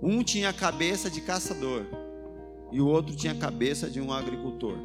Um 0.00 0.22
tinha 0.22 0.50
a 0.50 0.52
cabeça 0.52 1.10
de 1.10 1.20
caçador 1.20 1.84
e 2.70 2.80
o 2.80 2.86
outro 2.86 3.14
tinha 3.14 3.32
a 3.32 3.36
cabeça 3.36 3.88
de 3.88 4.00
um 4.00 4.12
agricultor. 4.12 4.76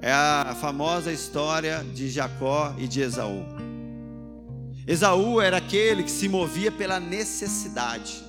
É 0.00 0.12
a 0.12 0.56
famosa 0.60 1.12
história 1.12 1.84
de 1.94 2.10
Jacó 2.10 2.74
e 2.76 2.88
de 2.88 3.00
Esaú. 3.00 3.44
Esaú 4.86 5.40
era 5.40 5.58
aquele 5.58 6.02
que 6.02 6.10
se 6.10 6.28
movia 6.28 6.72
pela 6.72 6.98
necessidade. 6.98 8.22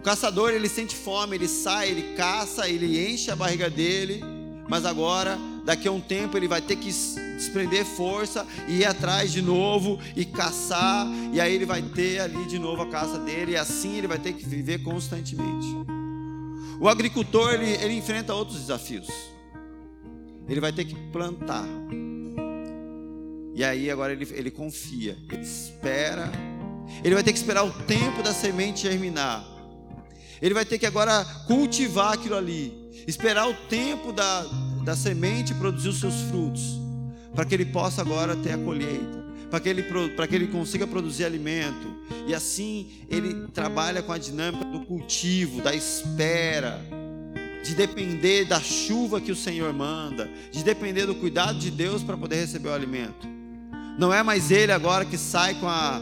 O 0.00 0.02
caçador, 0.02 0.50
ele 0.50 0.66
sente 0.66 0.96
fome, 0.96 1.36
ele 1.36 1.46
sai, 1.46 1.90
ele 1.90 2.14
caça, 2.16 2.66
ele 2.66 3.12
enche 3.12 3.30
a 3.30 3.36
barriga 3.36 3.68
dele, 3.68 4.24
mas 4.66 4.86
agora, 4.86 5.38
daqui 5.62 5.86
a 5.86 5.92
um 5.92 6.00
tempo, 6.00 6.38
ele 6.38 6.48
vai 6.48 6.62
ter 6.62 6.76
que 6.76 6.90
desprender 7.36 7.84
força 7.84 8.46
e 8.66 8.78
ir 8.78 8.86
atrás 8.86 9.30
de 9.30 9.42
novo 9.42 9.98
e 10.16 10.24
caçar, 10.24 11.06
e 11.34 11.38
aí 11.38 11.54
ele 11.54 11.66
vai 11.66 11.82
ter 11.82 12.20
ali 12.20 12.46
de 12.46 12.58
novo 12.58 12.80
a 12.80 12.86
caça 12.88 13.18
dele, 13.18 13.52
e 13.52 13.56
assim 13.56 13.98
ele 13.98 14.06
vai 14.06 14.18
ter 14.18 14.32
que 14.32 14.46
viver 14.46 14.82
constantemente. 14.82 15.66
O 16.80 16.88
agricultor, 16.88 17.52
ele, 17.52 17.70
ele 17.84 17.94
enfrenta 17.94 18.34
outros 18.34 18.58
desafios 18.58 19.06
ele 20.52 20.60
vai 20.60 20.72
ter 20.72 20.84
que 20.84 20.96
plantar. 21.12 21.64
E 23.54 23.62
aí 23.62 23.88
agora 23.88 24.12
ele, 24.12 24.26
ele 24.32 24.50
confia, 24.50 25.16
ele 25.30 25.42
espera. 25.42 26.30
Ele 27.04 27.14
vai 27.14 27.22
ter 27.22 27.32
que 27.32 27.38
esperar 27.38 27.62
o 27.62 27.70
tempo 27.84 28.20
da 28.20 28.34
semente 28.34 28.82
germinar. 28.82 29.46
Ele 30.40 30.54
vai 30.54 30.64
ter 30.64 30.78
que 30.78 30.86
agora 30.86 31.24
cultivar 31.46 32.14
aquilo 32.14 32.36
ali, 32.36 32.72
esperar 33.06 33.48
o 33.48 33.54
tempo 33.68 34.12
da, 34.12 34.44
da 34.84 34.96
semente 34.96 35.54
produzir 35.54 35.88
os 35.88 36.00
seus 36.00 36.20
frutos, 36.22 36.80
para 37.34 37.44
que 37.44 37.54
ele 37.54 37.66
possa 37.66 38.00
agora 38.00 38.34
ter 38.36 38.52
a 38.52 38.58
colheita, 38.58 39.24
para 39.50 39.60
que, 39.60 39.68
ele, 39.68 39.82
para 40.16 40.26
que 40.26 40.34
ele 40.34 40.46
consiga 40.46 40.86
produzir 40.86 41.24
alimento. 41.24 41.94
E 42.26 42.34
assim 42.34 42.88
ele 43.08 43.48
trabalha 43.48 44.02
com 44.02 44.12
a 44.12 44.18
dinâmica 44.18 44.64
do 44.64 44.80
cultivo, 44.80 45.60
da 45.60 45.74
espera 45.74 46.80
de 47.62 47.74
depender 47.74 48.46
da 48.46 48.60
chuva 48.60 49.20
que 49.20 49.30
o 49.30 49.36
Senhor 49.36 49.72
manda, 49.72 50.30
de 50.50 50.64
depender 50.64 51.06
do 51.06 51.14
cuidado 51.14 51.58
de 51.58 51.70
Deus 51.70 52.02
para 52.02 52.16
poder 52.16 52.36
receber 52.36 52.70
o 52.70 52.72
alimento. 52.72 53.28
Não 53.98 54.12
é 54.12 54.22
mais 54.22 54.50
ele 54.50 54.72
agora 54.72 55.04
que 55.04 55.18
sai 55.18 55.54
com, 55.56 55.68
a, 55.68 56.00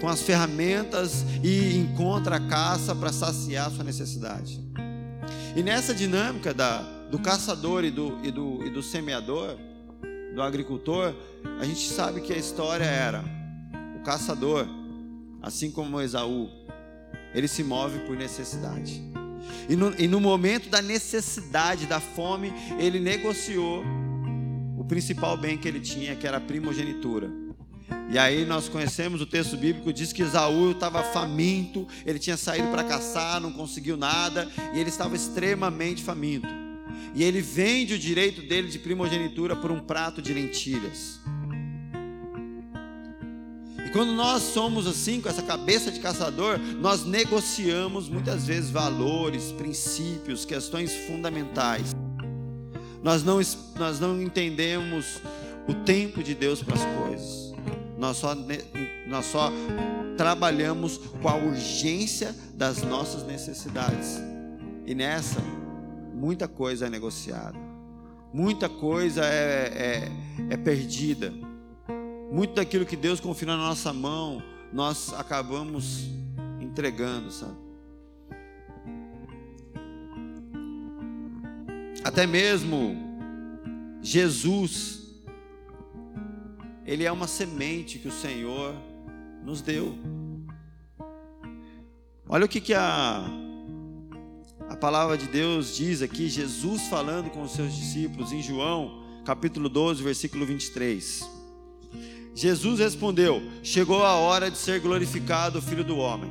com 0.00 0.08
as 0.08 0.22
ferramentas 0.22 1.24
e 1.42 1.76
encontra 1.76 2.36
a 2.36 2.48
caça 2.48 2.94
para 2.94 3.12
saciar 3.12 3.70
sua 3.70 3.84
necessidade. 3.84 4.60
E 5.54 5.62
nessa 5.62 5.94
dinâmica 5.94 6.52
da, 6.52 6.82
do 7.10 7.18
caçador 7.18 7.84
e 7.84 7.90
do, 7.90 8.18
e, 8.22 8.30
do, 8.30 8.64
e 8.64 8.70
do 8.70 8.82
semeador, 8.82 9.56
do 10.34 10.42
agricultor, 10.42 11.14
a 11.58 11.64
gente 11.64 11.88
sabe 11.88 12.20
que 12.20 12.32
a 12.32 12.36
história 12.36 12.84
era: 12.84 13.24
o 13.98 14.02
caçador, 14.02 14.66
assim 15.40 15.70
como 15.70 16.00
Esaú, 16.00 16.50
ele 17.34 17.48
se 17.48 17.64
move 17.64 18.00
por 18.00 18.16
necessidade. 18.16 19.02
E 19.68 19.74
no, 19.74 19.94
e 19.98 20.06
no 20.06 20.20
momento 20.20 20.68
da 20.68 20.82
necessidade, 20.82 21.86
da 21.86 22.00
fome, 22.00 22.52
ele 22.78 23.00
negociou 23.00 23.82
o 24.76 24.84
principal 24.84 25.36
bem 25.36 25.56
que 25.56 25.66
ele 25.66 25.80
tinha, 25.80 26.14
que 26.14 26.26
era 26.26 26.36
a 26.36 26.40
primogenitura. 26.40 27.45
E 28.08 28.18
aí 28.18 28.44
nós 28.44 28.68
conhecemos 28.68 29.20
o 29.20 29.26
texto 29.26 29.56
bíblico, 29.56 29.92
diz 29.92 30.12
que 30.12 30.22
Esaú 30.22 30.70
estava 30.70 31.02
faminto, 31.02 31.86
ele 32.04 32.18
tinha 32.18 32.36
saído 32.36 32.68
para 32.68 32.84
caçar, 32.84 33.40
não 33.40 33.52
conseguiu 33.52 33.96
nada, 33.96 34.48
e 34.74 34.78
ele 34.78 34.88
estava 34.88 35.16
extremamente 35.16 36.02
faminto. 36.02 36.48
E 37.14 37.24
ele 37.24 37.40
vende 37.40 37.94
o 37.94 37.98
direito 37.98 38.42
dele 38.42 38.68
de 38.68 38.78
primogenitura 38.78 39.56
por 39.56 39.72
um 39.72 39.80
prato 39.80 40.22
de 40.22 40.32
lentilhas. 40.32 41.20
Quando 43.96 44.12
nós 44.12 44.42
somos 44.42 44.86
assim, 44.86 45.22
com 45.22 45.28
essa 45.30 45.40
cabeça 45.40 45.90
de 45.90 46.00
caçador, 46.00 46.58
nós 46.58 47.06
negociamos 47.06 48.10
muitas 48.10 48.46
vezes 48.46 48.68
valores, 48.68 49.52
princípios, 49.52 50.44
questões 50.44 50.92
fundamentais. 50.92 51.96
Nós 53.02 53.22
não, 53.22 53.40
nós 53.78 53.98
não 53.98 54.20
entendemos 54.20 55.18
o 55.66 55.72
tempo 55.72 56.22
de 56.22 56.34
Deus 56.34 56.62
para 56.62 56.74
as 56.74 56.84
coisas. 56.84 57.45
Nós 57.98 58.16
só, 58.18 58.34
nós 59.06 59.26
só 59.26 59.50
trabalhamos 60.16 60.98
com 61.20 61.28
a 61.28 61.36
urgência 61.36 62.34
das 62.54 62.82
nossas 62.82 63.24
necessidades. 63.24 64.20
E 64.84 64.94
nessa, 64.94 65.40
muita 66.14 66.46
coisa 66.48 66.86
é 66.86 66.90
negociada, 66.90 67.58
muita 68.32 68.68
coisa 68.68 69.24
é, 69.24 70.08
é, 70.48 70.54
é 70.54 70.56
perdida. 70.56 71.32
Muito 72.30 72.54
daquilo 72.54 72.84
que 72.84 72.96
Deus 72.96 73.20
confia 73.20 73.48
na 73.48 73.56
nossa 73.56 73.92
mão, 73.92 74.42
nós 74.72 75.12
acabamos 75.14 76.08
entregando, 76.60 77.30
sabe? 77.30 77.66
Até 82.04 82.26
mesmo 82.26 82.96
Jesus, 84.00 85.05
Ele 86.86 87.04
é 87.04 87.10
uma 87.10 87.26
semente 87.26 87.98
que 87.98 88.06
o 88.06 88.12
Senhor 88.12 88.72
nos 89.42 89.60
deu. 89.60 89.98
Olha 92.28 92.44
o 92.44 92.48
que, 92.48 92.60
que 92.60 92.74
a, 92.74 93.24
a 94.68 94.76
palavra 94.76 95.18
de 95.18 95.26
Deus 95.26 95.74
diz 95.76 96.00
aqui, 96.00 96.28
Jesus 96.28 96.82
falando 96.82 97.28
com 97.30 97.42
os 97.42 97.50
seus 97.50 97.74
discípulos 97.74 98.32
em 98.32 98.40
João, 98.40 99.04
capítulo 99.24 99.68
12, 99.68 100.00
versículo 100.00 100.46
23. 100.46 101.28
Jesus 102.36 102.78
respondeu: 102.78 103.42
Chegou 103.64 104.04
a 104.04 104.14
hora 104.14 104.48
de 104.48 104.56
ser 104.56 104.80
glorificado 104.80 105.58
o 105.58 105.62
Filho 105.62 105.82
do 105.82 105.96
Homem. 105.96 106.30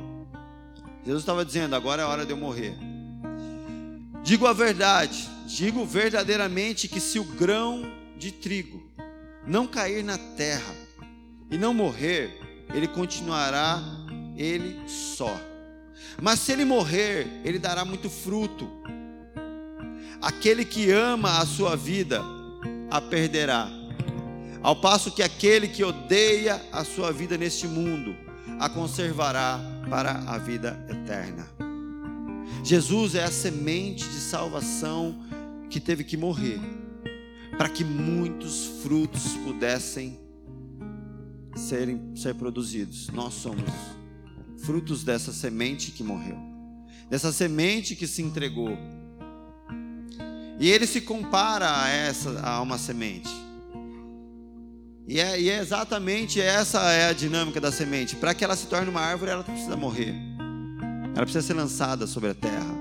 Jesus 1.04 1.22
estava 1.22 1.44
dizendo: 1.44 1.76
Agora 1.76 2.00
é 2.00 2.04
a 2.06 2.08
hora 2.08 2.24
de 2.24 2.32
eu 2.32 2.36
morrer. 2.36 2.74
Digo 4.22 4.46
a 4.46 4.54
verdade, 4.54 5.28
digo 5.46 5.84
verdadeiramente 5.84 6.88
que 6.88 6.98
se 6.98 7.18
o 7.18 7.24
grão 7.24 7.82
de 8.16 8.32
trigo 8.32 8.86
não 9.46 9.66
cair 9.66 10.02
na 10.02 10.18
terra 10.18 10.74
e 11.50 11.56
não 11.56 11.72
morrer, 11.72 12.30
ele 12.74 12.88
continuará 12.88 13.82
ele 14.36 14.88
só. 14.88 15.34
Mas 16.20 16.40
se 16.40 16.52
ele 16.52 16.64
morrer, 16.64 17.26
ele 17.44 17.58
dará 17.58 17.84
muito 17.84 18.10
fruto. 18.10 18.68
Aquele 20.20 20.64
que 20.64 20.90
ama 20.90 21.38
a 21.38 21.46
sua 21.46 21.76
vida 21.76 22.22
a 22.90 23.00
perderá 23.00 23.70
ao 24.66 24.74
passo 24.74 25.12
que 25.12 25.22
aquele 25.22 25.68
que 25.68 25.84
odeia 25.84 26.60
a 26.72 26.84
sua 26.84 27.12
vida 27.12 27.38
neste 27.38 27.68
mundo 27.68 28.16
a 28.58 28.68
conservará 28.68 29.60
para 29.88 30.10
a 30.26 30.38
vida 30.38 30.76
eterna. 30.88 31.46
Jesus 32.64 33.14
é 33.14 33.22
a 33.22 33.30
semente 33.30 34.02
de 34.02 34.18
salvação 34.18 35.22
que 35.70 35.78
teve 35.78 36.02
que 36.02 36.16
morrer 36.16 36.58
para 37.56 37.68
que 37.68 37.84
muitos 37.84 38.66
frutos 38.82 39.34
pudessem 39.44 40.18
serem 41.56 42.14
ser 42.14 42.34
produzidos. 42.34 43.08
Nós 43.08 43.34
somos 43.34 43.70
frutos 44.58 45.02
dessa 45.02 45.32
semente 45.32 45.90
que 45.90 46.02
morreu, 46.02 46.38
dessa 47.08 47.32
semente 47.32 47.96
que 47.96 48.06
se 48.06 48.22
entregou. 48.22 48.76
E 50.58 50.70
ele 50.70 50.86
se 50.86 51.00
compara 51.00 51.82
a 51.82 51.88
essa 51.88 52.40
a 52.40 52.60
uma 52.60 52.78
semente. 52.78 53.30
E 55.08 55.20
é, 55.20 55.40
e 55.40 55.48
é 55.48 55.58
exatamente 55.58 56.40
essa 56.40 56.90
é 56.90 57.08
a 57.08 57.12
dinâmica 57.12 57.60
da 57.60 57.70
semente. 57.70 58.16
Para 58.16 58.34
que 58.34 58.42
ela 58.42 58.56
se 58.56 58.66
torne 58.66 58.90
uma 58.90 59.00
árvore, 59.00 59.30
ela 59.30 59.44
precisa 59.44 59.76
morrer. 59.76 60.14
Ela 61.14 61.22
precisa 61.22 61.46
ser 61.46 61.54
lançada 61.54 62.06
sobre 62.06 62.30
a 62.30 62.34
terra. 62.34 62.74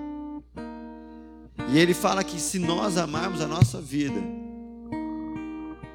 E 1.72 1.78
ele 1.78 1.94
fala 1.94 2.24
que 2.24 2.40
se 2.40 2.58
nós 2.58 2.98
amarmos 2.98 3.42
a 3.42 3.48
nossa 3.48 3.80
vida, 3.82 4.20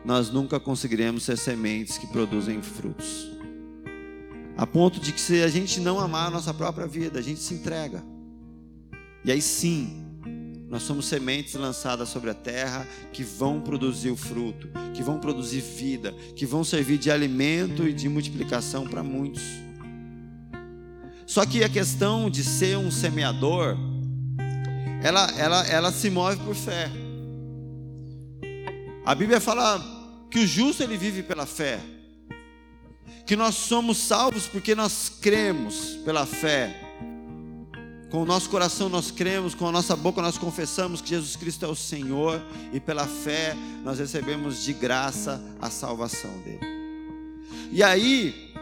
nós 0.05 0.31
nunca 0.31 0.59
conseguiremos 0.59 1.25
ser 1.25 1.37
sementes 1.37 1.99
que 1.99 2.07
produzem 2.07 2.63
frutos. 2.63 3.31
A 4.57 4.67
ponto 4.67 5.01
de 5.01 5.13
que 5.13 5.21
se 5.21 5.43
a 5.43 5.49
gente 5.49 5.81
não 5.81 5.99
amar 5.99 6.29
a 6.29 6.31
nossa 6.31 6.53
própria 6.53 6.87
vida, 6.87 7.19
a 7.19 7.23
gente 7.23 7.41
se 7.41 7.55
entrega. 7.55 8.03
E 9.25 9.31
aí 9.31 9.41
sim, 9.41 10.05
nós 10.69 10.83
somos 10.83 11.07
sementes 11.07 11.55
lançadas 11.55 12.09
sobre 12.09 12.31
a 12.31 12.35
terra 12.35 12.87
que 13.13 13.25
vão 13.25 13.61
produzir 13.61 14.11
o 14.11 14.17
fruto, 14.17 14.69
que 14.95 15.03
vão 15.03 15.19
produzir 15.19 15.61
vida, 15.61 16.13
que 16.37 16.47
vão 16.47 16.63
servir 16.63 16.97
de 16.99 17.11
alimento 17.11 17.89
e 17.89 17.93
de 17.93 18.09
multiplicação 18.09 18.87
para 18.87 19.03
muitos. 19.03 19.43
Só 21.27 21.47
que 21.47 21.65
a 21.65 21.69
questão 21.69 22.29
de 22.29 22.45
ser 22.45 22.77
um 22.77 22.91
semeador, 22.91 23.77
ela, 25.03 25.31
ela, 25.39 25.67
ela 25.67 25.93
se 25.93 26.11
move 26.11 26.37
por 26.39 26.55
fé. 26.55 26.91
A 29.11 29.15
Bíblia 29.17 29.41
fala 29.41 29.85
que 30.31 30.39
o 30.39 30.47
justo 30.47 30.85
ele 30.85 30.97
vive 30.97 31.25
pela 31.25 31.45
fé, 31.45 31.81
que 33.27 33.35
nós 33.35 33.57
somos 33.57 33.99
salvos 33.99 34.47
porque 34.47 34.73
nós 34.73 35.11
cremos 35.21 35.99
pela 36.05 36.25
fé. 36.25 36.81
Com 38.09 38.23
o 38.23 38.25
nosso 38.25 38.49
coração 38.49 38.89
nós 38.89 39.11
cremos, 39.11 39.53
com 39.53 39.67
a 39.67 39.73
nossa 39.73 39.97
boca 39.97 40.23
nós 40.23 40.39
confessamos 40.39 41.01
que 41.01 41.09
Jesus 41.09 41.35
Cristo 41.35 41.65
é 41.65 41.69
o 41.69 41.75
Senhor 41.75 42.41
e 42.73 42.79
pela 42.79 43.05
fé 43.05 43.57
nós 43.83 43.99
recebemos 43.99 44.63
de 44.63 44.73
graça 44.73 45.43
a 45.61 45.69
salvação 45.71 46.31
dele. 46.45 46.61
E 47.73 47.83
aí, 47.83 48.55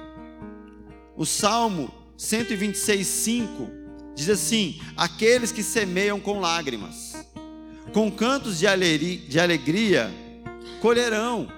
o 1.15 1.27
Salmo 1.27 1.93
126:5 2.17 3.69
diz 4.15 4.31
assim: 4.31 4.81
Aqueles 4.97 5.53
que 5.53 5.63
semeiam 5.63 6.19
com 6.19 6.41
lágrimas, 6.41 7.13
com 7.93 8.11
cantos 8.11 8.59
de 8.59 8.67
alegria, 8.67 10.09
colherão. 10.81 11.49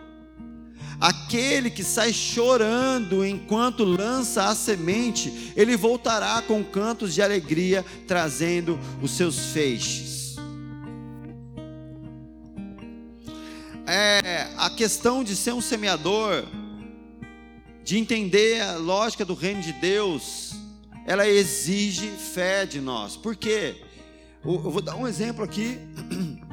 Aquele 1.01 1.71
que 1.71 1.83
sai 1.83 2.13
chorando 2.13 3.25
enquanto 3.25 3.85
lança 3.85 4.49
a 4.49 4.55
semente, 4.55 5.53
ele 5.57 5.75
voltará 5.75 6.43
com 6.43 6.63
cantos 6.63 7.15
de 7.15 7.23
alegria, 7.23 7.85
trazendo 8.07 8.79
os 9.01 9.13
seus 9.13 9.47
feixes. 9.47 10.37
É, 13.87 14.47
a 14.59 14.69
questão 14.69 15.25
de 15.25 15.35
ser 15.35 15.53
um 15.53 15.61
semeador, 15.61 16.45
de 17.83 17.97
entender 17.97 18.61
a 18.61 18.77
lógica 18.77 19.25
do 19.25 19.35
reino 19.35 19.63
de 19.63 19.73
Deus, 19.73 20.53
ela 21.07 21.27
exige 21.27 22.09
fé 22.09 22.67
de 22.67 22.79
nós. 22.81 23.17
Por 23.17 23.35
quê? 23.35 23.83
Eu 24.45 24.59
vou 24.59 24.83
dar 24.83 24.97
um 24.97 25.09
exemplo 25.09 25.43
aqui 25.43 25.79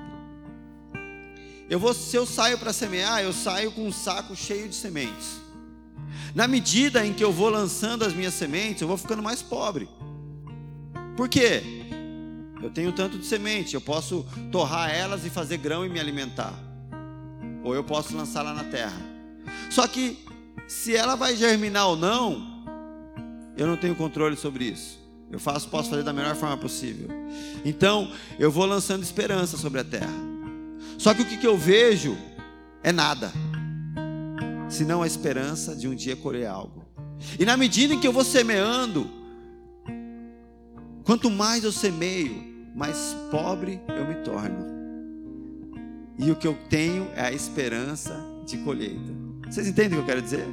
Eu 1.69 1.79
vou, 1.79 1.93
se 1.93 2.15
eu 2.15 2.25
saio 2.25 2.57
para 2.57 2.71
semear, 2.71 3.21
eu 3.21 3.33
saio 3.33 3.71
com 3.71 3.85
um 3.85 3.91
saco 3.91 4.35
cheio 4.35 4.69
de 4.69 4.75
sementes. 4.75 5.41
Na 6.33 6.47
medida 6.47 7.05
em 7.05 7.13
que 7.13 7.23
eu 7.23 7.31
vou 7.31 7.49
lançando 7.49 8.05
as 8.05 8.13
minhas 8.13 8.33
sementes, 8.33 8.81
eu 8.81 8.87
vou 8.87 8.97
ficando 8.97 9.21
mais 9.21 9.41
pobre. 9.41 9.89
Por 11.17 11.27
quê? 11.27 11.61
Eu 12.61 12.69
tenho 12.69 12.91
tanto 12.91 13.17
de 13.17 13.25
semente, 13.25 13.75
eu 13.75 13.81
posso 13.81 14.25
torrar 14.51 14.89
elas 14.89 15.25
e 15.25 15.29
fazer 15.29 15.57
grão 15.57 15.85
e 15.85 15.89
me 15.89 15.99
alimentar. 15.99 16.53
Ou 17.63 17.75
eu 17.75 17.83
posso 17.83 18.15
lançá-la 18.15 18.53
na 18.53 18.63
terra. 18.63 19.01
Só 19.69 19.85
que 19.87 20.25
se 20.67 20.95
ela 20.95 21.15
vai 21.15 21.35
germinar 21.35 21.87
ou 21.87 21.95
não, 21.95 22.63
eu 23.57 23.67
não 23.67 23.75
tenho 23.75 23.95
controle 23.95 24.37
sobre 24.37 24.65
isso. 24.65 24.99
Eu 25.29 25.39
faço, 25.39 25.67
posso 25.67 25.89
fazer 25.89 26.03
da 26.03 26.13
melhor 26.13 26.35
forma 26.35 26.55
possível. 26.55 27.09
Então, 27.65 28.09
eu 28.39 28.49
vou 28.49 28.65
lançando 28.65 29.03
esperança 29.03 29.57
sobre 29.57 29.81
a 29.81 29.83
terra. 29.83 30.36
Só 30.97 31.13
que 31.13 31.21
o 31.21 31.25
que, 31.25 31.45
eu 31.45 31.57
vejo 31.57 32.17
é 32.83 32.91
nada, 32.91 33.31
senão 34.69 35.03
a 35.03 35.07
esperança 35.07 35.75
de 35.75 35.87
um 35.87 35.93
dia 35.93 36.15
colher 36.15 36.47
algo. 36.47 36.85
E 37.39 37.45
na 37.45 37.55
medida 37.55 37.93
em 37.93 37.99
que 37.99 38.07
eu 38.07 38.13
vou 38.13 38.23
semeando, 38.23 39.09
quanto 41.03 41.29
mais 41.29 41.63
eu 41.63 41.71
semeio, 41.71 42.43
mais 42.75 43.15
pobre 43.29 43.79
eu 43.87 44.07
me 44.07 44.15
torno. 44.23 44.65
E 46.17 46.31
o 46.31 46.35
que 46.35 46.47
eu 46.47 46.57
tenho 46.67 47.07
é 47.15 47.21
a 47.21 47.31
esperança 47.31 48.19
de 48.45 48.57
colheita. 48.57 49.13
Vocês 49.47 49.67
entendem 49.67 49.99
o 49.99 50.03
que 50.03 50.11
eu 50.11 50.15
quero 50.15 50.21
dizer? 50.21 50.47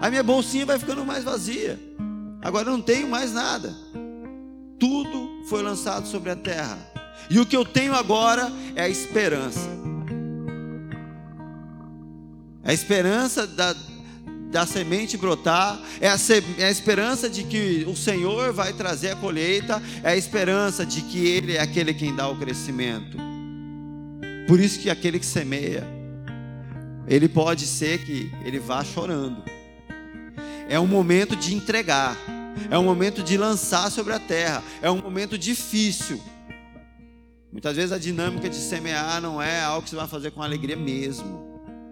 A 0.00 0.08
minha 0.08 0.22
bolsinha 0.22 0.64
vai 0.64 0.78
ficando 0.78 1.04
mais 1.04 1.24
vazia. 1.24 1.78
Agora 2.40 2.68
eu 2.68 2.72
não 2.72 2.82
tenho 2.82 3.08
mais 3.08 3.32
nada. 3.32 3.74
Tudo 4.78 5.44
foi 5.46 5.62
lançado 5.62 6.06
sobre 6.06 6.30
a 6.30 6.36
terra. 6.36 6.78
E 7.28 7.38
o 7.38 7.46
que 7.46 7.56
eu 7.56 7.64
tenho 7.64 7.94
agora 7.94 8.50
é 8.74 8.82
a 8.82 8.88
esperança. 8.88 9.79
A 12.62 12.72
esperança 12.72 13.46
da, 13.46 13.74
da 14.50 14.66
semente 14.66 15.16
brotar, 15.16 15.80
é 16.00 16.08
a, 16.08 16.16
é 16.58 16.64
a, 16.64 16.70
esperança 16.70 17.28
de 17.28 17.44
que 17.44 17.84
o 17.86 17.96
Senhor 17.96 18.52
vai 18.52 18.72
trazer 18.72 19.10
a 19.10 19.16
colheita, 19.16 19.82
é 20.02 20.10
a 20.10 20.16
esperança 20.16 20.84
de 20.84 21.02
que 21.02 21.26
Ele 21.26 21.56
é 21.56 21.60
aquele 21.60 21.94
quem 21.94 22.14
dá 22.14 22.28
o 22.28 22.36
crescimento. 22.36 23.16
Por 24.46 24.58
isso 24.58 24.80
que 24.80 24.90
aquele 24.90 25.18
que 25.18 25.26
semeia, 25.26 25.86
ele 27.06 27.28
pode 27.28 27.66
ser 27.66 28.04
que 28.04 28.32
ele 28.44 28.58
vá 28.58 28.84
chorando. 28.84 29.42
É 30.68 30.78
um 30.78 30.86
momento 30.86 31.34
de 31.34 31.54
entregar, 31.54 32.16
é 32.70 32.78
um 32.78 32.84
momento 32.84 33.22
de 33.22 33.36
lançar 33.36 33.90
sobre 33.90 34.12
a 34.12 34.18
terra, 34.18 34.62
é 34.80 34.90
um 34.90 34.98
momento 34.98 35.36
difícil. 35.36 36.20
Muitas 37.52 37.74
vezes 37.74 37.90
a 37.90 37.98
dinâmica 37.98 38.48
de 38.48 38.54
semear 38.56 39.20
não 39.20 39.42
é 39.42 39.60
algo 39.60 39.82
que 39.82 39.90
você 39.90 39.96
vai 39.96 40.06
fazer 40.06 40.30
com 40.30 40.40
alegria 40.42 40.76
mesmo. 40.76 41.49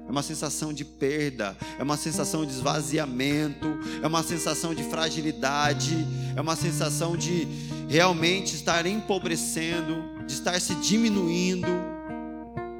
É 0.08 0.10
uma 0.10 0.22
sensação 0.22 0.72
de 0.72 0.86
perda, 0.86 1.54
é 1.78 1.82
uma 1.82 1.98
sensação 1.98 2.46
de 2.46 2.52
esvaziamento, 2.52 3.68
é 4.02 4.06
uma 4.06 4.22
sensação 4.22 4.74
de 4.74 4.82
fragilidade, 4.84 5.94
é 6.34 6.40
uma 6.40 6.56
sensação 6.56 7.14
de 7.14 7.46
realmente 7.90 8.54
estar 8.54 8.86
empobrecendo, 8.86 10.02
de 10.26 10.32
estar 10.32 10.58
se 10.62 10.74
diminuindo. 10.76 11.68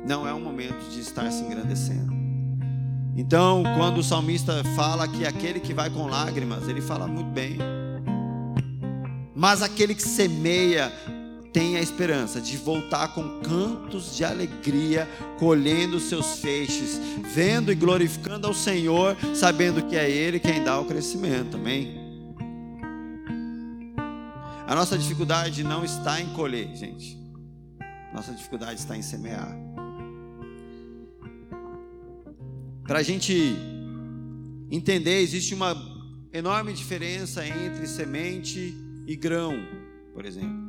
Não 0.07 0.27
é 0.27 0.33
um 0.33 0.41
momento 0.41 0.91
de 0.91 1.01
estar 1.01 1.31
se 1.31 1.43
engrandecendo. 1.43 2.17
Então, 3.15 3.63
quando 3.77 3.99
o 3.99 4.03
salmista 4.03 4.65
fala 4.75 5.07
que 5.07 5.27
aquele 5.27 5.61
que 5.61 5.75
vai 5.75 5.91
com 5.91 6.07
lágrimas, 6.07 6.67
ele 6.67 6.81
fala 6.81 7.07
muito 7.07 7.29
bem. 7.29 7.59
Mas 9.35 9.61
aquele 9.61 9.95
que 9.95 10.03
semeia 10.03 10.91
tem 11.59 11.77
a 11.77 11.81
esperança 11.81 12.41
de 12.41 12.57
voltar 12.57 13.09
com 13.09 13.41
cantos 13.41 14.15
de 14.15 14.25
alegria, 14.25 15.09
colhendo 15.41 15.99
seus 15.99 16.39
feixes, 16.39 17.01
vendo 17.35 17.73
e 17.73 17.75
glorificando 17.75 18.47
ao 18.47 18.55
Senhor, 18.55 19.17
sabendo 19.35 19.85
que 19.85 19.97
é 19.97 20.09
Ele 20.09 20.39
quem 20.39 20.63
dá 20.63 20.79
o 20.79 20.85
crescimento. 20.85 21.57
Amém? 21.57 21.99
A 24.69 24.73
nossa 24.73 24.97
dificuldade 24.97 25.65
não 25.65 25.85
está 25.85 26.21
em 26.21 26.33
colher, 26.33 26.77
gente. 26.77 27.19
Nossa 28.15 28.33
dificuldade 28.33 28.79
está 28.79 28.97
em 28.97 29.03
semear. 29.03 29.53
Para 32.87 33.01
a 33.01 33.03
gente 33.03 33.57
entender, 34.71 35.23
existe 35.23 35.55
uma 35.55 35.75
enorme 36.33 36.73
diferença 36.73 37.45
entre 37.45 37.89
semente 37.89 38.73
e 39.09 39.17
grão, 39.17 39.57
por 40.15 40.25
exemplo. 40.25 40.68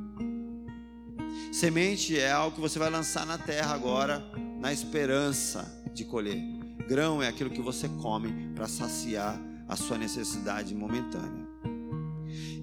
Semente 1.51 2.17
é 2.17 2.31
algo 2.31 2.55
que 2.55 2.61
você 2.61 2.77
vai 2.77 2.89
lançar 2.89 3.25
na 3.25 3.37
terra 3.37 3.73
agora, 3.73 4.23
na 4.59 4.71
esperança 4.71 5.83
de 5.93 6.05
colher. 6.05 6.39
Grão 6.87 7.21
é 7.21 7.27
aquilo 7.27 7.49
que 7.49 7.61
você 7.61 7.89
come 8.01 8.51
para 8.53 8.67
saciar 8.67 9.39
a 9.67 9.75
sua 9.75 9.97
necessidade 9.97 10.75
momentânea. 10.75 11.47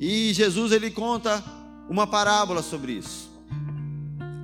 E 0.00 0.32
Jesus 0.32 0.72
ele 0.72 0.90
conta 0.90 1.42
uma 1.88 2.06
parábola 2.06 2.62
sobre 2.62 2.92
isso. 2.92 3.30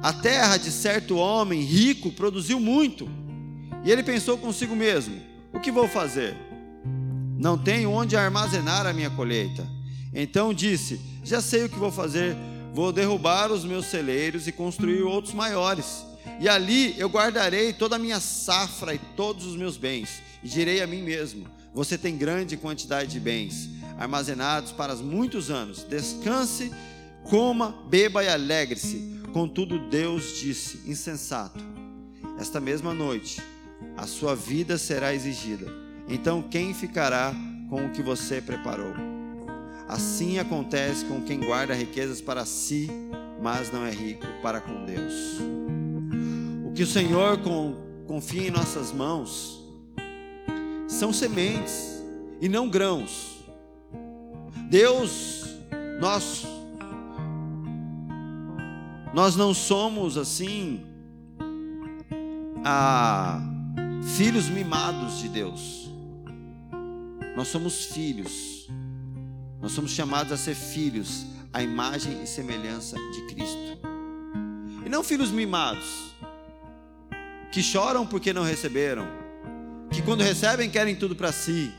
A 0.03 0.13
terra 0.13 0.57
de 0.57 0.73
certo 0.73 1.17
homem 1.17 1.63
rico 1.63 2.11
produziu 2.11 2.59
muito. 2.59 3.09
E 3.85 3.91
ele 3.91 4.03
pensou 4.03 4.37
consigo 4.37 4.75
mesmo: 4.75 5.21
o 5.53 5.61
que 5.61 5.71
vou 5.71 5.87
fazer? 5.87 6.37
Não 7.39 7.57
tenho 7.57 7.91
onde 7.91 8.17
armazenar 8.17 8.87
a 8.87 8.93
minha 8.93 9.11
colheita. 9.11 9.65
Então 10.13 10.53
disse: 10.53 11.01
Já 11.23 11.41
sei 11.41 11.65
o 11.65 11.69
que 11.69 11.79
vou 11.79 11.93
fazer 11.93 12.37
Vou 12.73 12.93
derrubar 12.93 13.53
os 13.53 13.65
meus 13.65 13.87
celeiros 13.87 14.47
e 14.49 14.53
construir 14.53 15.03
outros 15.03 15.35
maiores. 15.35 16.07
E 16.41 16.49
ali 16.49 16.99
eu 16.99 17.09
guardarei 17.09 17.73
toda 17.73 17.97
a 17.97 17.99
minha 17.99 18.19
safra 18.19 18.95
e 18.95 18.99
todos 19.17 19.45
os 19.45 19.57
meus 19.57 19.77
bens. 19.77 20.23
E 20.43 20.49
direi 20.49 20.81
a 20.81 20.87
mim 20.87 21.03
mesmo: 21.03 21.47
Você 21.75 21.99
tem 21.99 22.17
grande 22.17 22.57
quantidade 22.57 23.13
de 23.13 23.21
bens. 23.21 23.69
armazenados 23.99 24.73
para 24.73 24.97
muitos 24.97 25.51
anos. 25.51 25.85
Descanse, 25.85 26.73
coma, 27.25 27.77
beba 27.89 28.25
e 28.25 28.29
alegre-se. 28.29 29.21
Contudo, 29.33 29.91
Deus 29.91 30.39
disse: 30.41 30.83
insensato, 30.87 31.63
esta 32.39 32.61
mesma 32.61 32.95
noite 32.95 33.41
a 33.97 34.07
sua 34.07 34.35
vida 34.35 34.79
será 34.79 35.15
exigida. 35.15 35.67
Então, 36.09 36.43
quem 36.43 36.75
ficará 36.75 37.35
com 37.69 37.87
o 37.87 37.91
que 37.91 38.03
você 38.03 38.41
preparou? 38.41 39.12
Assim 39.89 40.39
acontece 40.39 41.05
com 41.05 41.21
quem 41.23 41.41
guarda 41.41 41.75
riquezas 41.75 42.21
para 42.21 42.45
si, 42.45 42.89
mas 43.41 43.73
não 43.73 43.85
é 43.85 43.91
rico 43.91 44.27
para 44.43 44.61
com 44.61 44.85
Deus. 44.85 45.15
O 46.65 46.73
que 46.73 46.83
o 46.83 46.87
Senhor 46.87 47.39
confia 48.07 48.49
em 48.49 48.51
nossas 48.51 48.93
mãos 48.93 49.63
são 50.89 51.13
sementes 51.13 52.03
e 52.41 52.49
não 52.49 52.69
grãos. 52.69 53.45
Deus, 54.71 55.45
nós, 56.01 56.47
nós 59.13 59.37
não 59.37 59.53
somos 59.53 60.17
assim, 60.17 60.85
a 62.65 63.41
filhos 64.17 64.49
mimados 64.49 65.19
de 65.19 65.29
Deus. 65.29 65.91
Nós 67.37 67.49
somos 67.49 67.87
filhos. 67.87 68.69
Nós 69.63 69.73
somos 69.73 69.93
chamados 69.93 70.33
a 70.33 70.37
ser 70.37 70.55
filhos, 70.55 71.25
à 71.53 71.63
imagem 71.63 72.23
e 72.23 72.27
semelhança 72.27 72.97
de 72.97 73.23
Cristo. 73.33 73.79
E 74.85 74.89
não 74.89 75.03
filhos 75.05 75.31
mimados, 75.31 76.13
que 77.53 77.63
choram 77.63 78.05
porque 78.07 78.33
não 78.33 78.43
receberam, 78.43 79.07
que 79.91 80.03
quando 80.03 80.23
recebem 80.23 80.69
querem 80.69 80.97
tudo 80.97 81.15
para 81.17 81.33
si, 81.33 81.73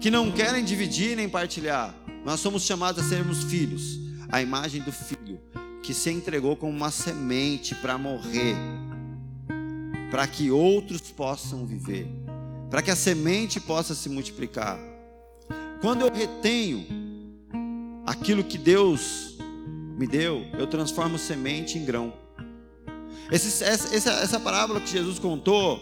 que 0.00 0.10
não 0.10 0.30
querem 0.30 0.64
dividir 0.64 1.16
nem 1.16 1.28
partilhar. 1.28 1.94
Nós 2.24 2.40
somos 2.40 2.62
chamados 2.62 3.04
a 3.04 3.08
sermos 3.08 3.44
filhos, 3.44 3.98
à 4.30 4.40
imagem 4.40 4.80
do 4.82 4.92
filho 4.92 5.40
que 5.82 5.92
se 5.92 6.10
entregou 6.10 6.56
como 6.56 6.72
uma 6.72 6.90
semente 6.90 7.74
para 7.74 7.98
morrer 7.98 8.56
para 10.10 10.26
que 10.26 10.50
outros 10.50 11.00
possam 11.10 11.66
viver, 11.66 12.08
para 12.70 12.82
que 12.82 12.90
a 12.90 12.96
semente 12.96 13.60
possa 13.60 13.94
se 13.94 14.08
multiplicar. 14.08 14.78
Quando 15.80 16.02
eu 16.02 16.12
retenho 16.12 16.86
aquilo 18.06 18.44
que 18.44 18.56
Deus 18.56 19.36
me 19.98 20.06
deu, 20.06 20.46
eu 20.58 20.66
transformo 20.66 21.18
semente 21.18 21.76
em 21.76 21.84
grão. 21.84 22.12
Esse, 23.30 23.64
essa, 23.64 24.10
essa 24.10 24.38
parábola 24.38 24.80
que 24.80 24.88
Jesus 24.88 25.18
contou 25.18 25.80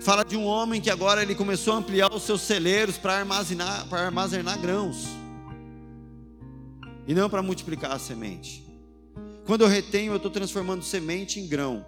fala 0.00 0.24
de 0.24 0.36
um 0.36 0.44
homem 0.44 0.80
que 0.80 0.88
agora 0.88 1.22
ele 1.22 1.34
começou 1.34 1.74
a 1.74 1.78
ampliar 1.78 2.12
os 2.14 2.22
seus 2.22 2.42
celeiros 2.42 2.96
para 2.96 3.18
armazenar, 3.18 3.88
para 3.88 4.02
armazenar 4.02 4.60
grãos 4.60 5.08
e 7.08 7.14
não 7.14 7.28
para 7.28 7.42
multiplicar 7.42 7.90
a 7.90 7.98
semente. 7.98 8.64
Quando 9.44 9.62
eu 9.62 9.68
retenho, 9.68 10.12
eu 10.12 10.16
estou 10.16 10.30
transformando 10.30 10.82
semente 10.82 11.40
em 11.40 11.46
grão. 11.48 11.84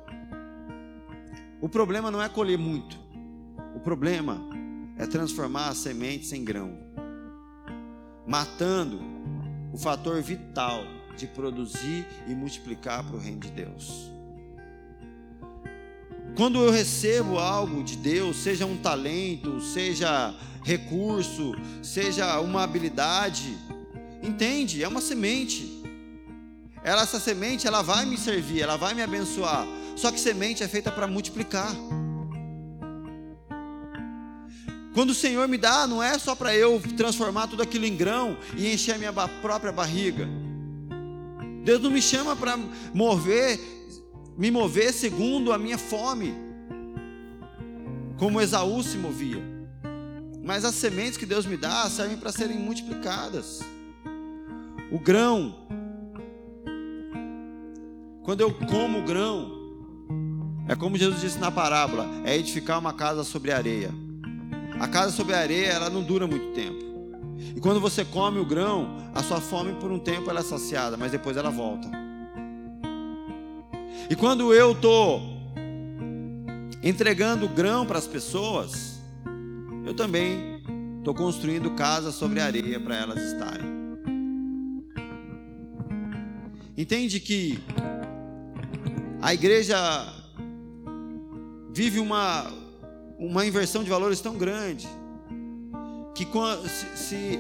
O 1.61 1.69
problema 1.69 2.11
não 2.11 2.23
é 2.23 2.29
colher 2.29 2.59
muito. 2.59 2.99
O 3.75 3.81
problema 3.81 4.41
é 4.97 5.07
transformar 5.07 5.69
as 5.69 5.79
sementes 5.79 6.33
em 6.33 6.45
grão, 6.45 6.77
matando 8.29 9.01
o 9.73 9.79
fator 9.79 10.21
vital 10.21 10.85
de 11.17 11.27
produzir 11.27 12.07
e 12.27 12.35
multiplicar 12.35 13.03
para 13.03 13.17
o 13.17 13.19
reino 13.19 13.41
de 13.41 13.51
Deus. 13.51 14.11
Quando 16.37 16.63
eu 16.63 16.71
recebo 16.71 17.39
algo 17.39 17.83
de 17.83 17.97
Deus, 17.97 18.37
seja 18.37 18.67
um 18.67 18.77
talento, 18.77 19.61
seja 19.61 20.35
recurso, 20.63 21.53
seja 21.83 22.39
uma 22.41 22.63
habilidade, 22.63 23.57
entende? 24.23 24.85
É 24.85 24.87
uma 24.87 25.01
semente. 25.01 25.83
Ela, 26.85 27.03
essa 27.03 27.19
semente, 27.19 27.67
ela 27.67 27.83
vai 27.83 28.05
me 28.05 28.17
servir, 28.17 28.61
ela 28.61 28.77
vai 28.77 28.95
me 28.95 29.03
abençoar. 29.03 29.67
Só 29.97 30.13
que 30.13 30.21
semente 30.21 30.63
é 30.63 30.69
feita 30.69 30.93
para 30.93 31.09
multiplicar. 31.09 31.75
Quando 34.99 35.11
o 35.11 35.15
Senhor 35.15 35.47
me 35.47 35.57
dá, 35.57 35.87
não 35.87 36.03
é 36.03 36.19
só 36.19 36.35
para 36.35 36.57
eu 36.57 36.83
transformar 36.97 37.47
tudo 37.47 37.63
aquilo 37.63 37.87
em 37.87 37.95
grão 37.95 38.37
e 38.57 38.75
encher 38.75 38.97
a 38.97 38.99
minha 38.99 39.13
própria 39.13 39.71
barriga. 39.71 40.29
Deus 41.63 41.81
não 41.81 41.89
me 41.89 42.03
chama 42.03 42.35
para 42.35 42.59
mover, 42.93 43.61
me 44.37 44.51
mover 44.51 44.93
segundo 44.93 45.53
a 45.53 45.57
minha 45.57 45.79
fome, 45.79 46.35
como 48.17 48.41
Esaú 48.41 48.83
se 48.83 48.97
movia. 48.97 49.41
Mas 50.43 50.65
as 50.65 50.75
sementes 50.75 51.17
que 51.17 51.25
Deus 51.25 51.47
me 51.47 51.57
dá 51.57 51.89
servem 51.89 52.17
para 52.17 52.33
serem 52.33 52.59
multiplicadas. 52.59 53.61
O 54.91 54.99
grão, 54.99 55.55
quando 58.25 58.41
eu 58.41 58.53
como 58.53 58.99
o 58.99 59.05
grão, 59.05 59.53
é 60.67 60.75
como 60.75 60.99
Jesus 60.99 61.21
disse 61.21 61.39
na 61.39 61.53
parábola: 61.53 62.05
é 62.25 62.37
edificar 62.37 62.81
uma 62.81 62.93
casa 62.93 63.23
sobre 63.23 63.53
areia. 63.53 64.08
A 64.81 64.87
casa 64.89 65.11
sobre 65.11 65.35
areia, 65.35 65.69
ela 65.69 65.91
não 65.91 66.03
dura 66.03 66.27
muito 66.27 66.55
tempo. 66.55 66.89
E 67.55 67.61
quando 67.61 67.81
você 67.81 68.05
come 68.05 68.39
o 68.39 68.45
grão, 68.45 68.97
a 69.15 69.23
sua 69.23 69.41
fome 69.41 69.73
por 69.75 69.91
um 69.91 69.99
tempo 69.99 70.31
ela 70.31 70.41
é 70.41 70.43
saciada, 70.43 70.97
mas 70.97 71.13
depois 71.13 71.37
ela 71.37 71.51
volta. 71.51 71.89
E 74.11 74.17
quando 74.17 74.55
eu 74.55 74.73
estou 74.73 75.21
entregando 76.83 77.49
grão 77.49 77.85
para 77.85 77.99
as 77.99 78.07
pessoas, 78.07 79.01
eu 79.85 79.95
também 79.95 80.63
estou 80.99 81.15
construindo 81.15 81.71
casa 81.73 82.13
sobre 82.13 82.41
areia 82.41 82.79
para 82.79 82.97
elas 82.97 83.23
estarem. 83.23 83.79
Entende 86.77 87.19
que 87.19 87.59
a 89.21 89.35
igreja 89.35 89.77
vive 91.75 91.99
uma, 91.99 92.47
uma 93.19 93.45
inversão 93.45 93.83
de 93.83 93.91
valores 93.91 94.21
tão 94.21 94.37
grande 94.37 94.89
que 96.15 96.27
se, 96.69 96.97
se 96.97 97.39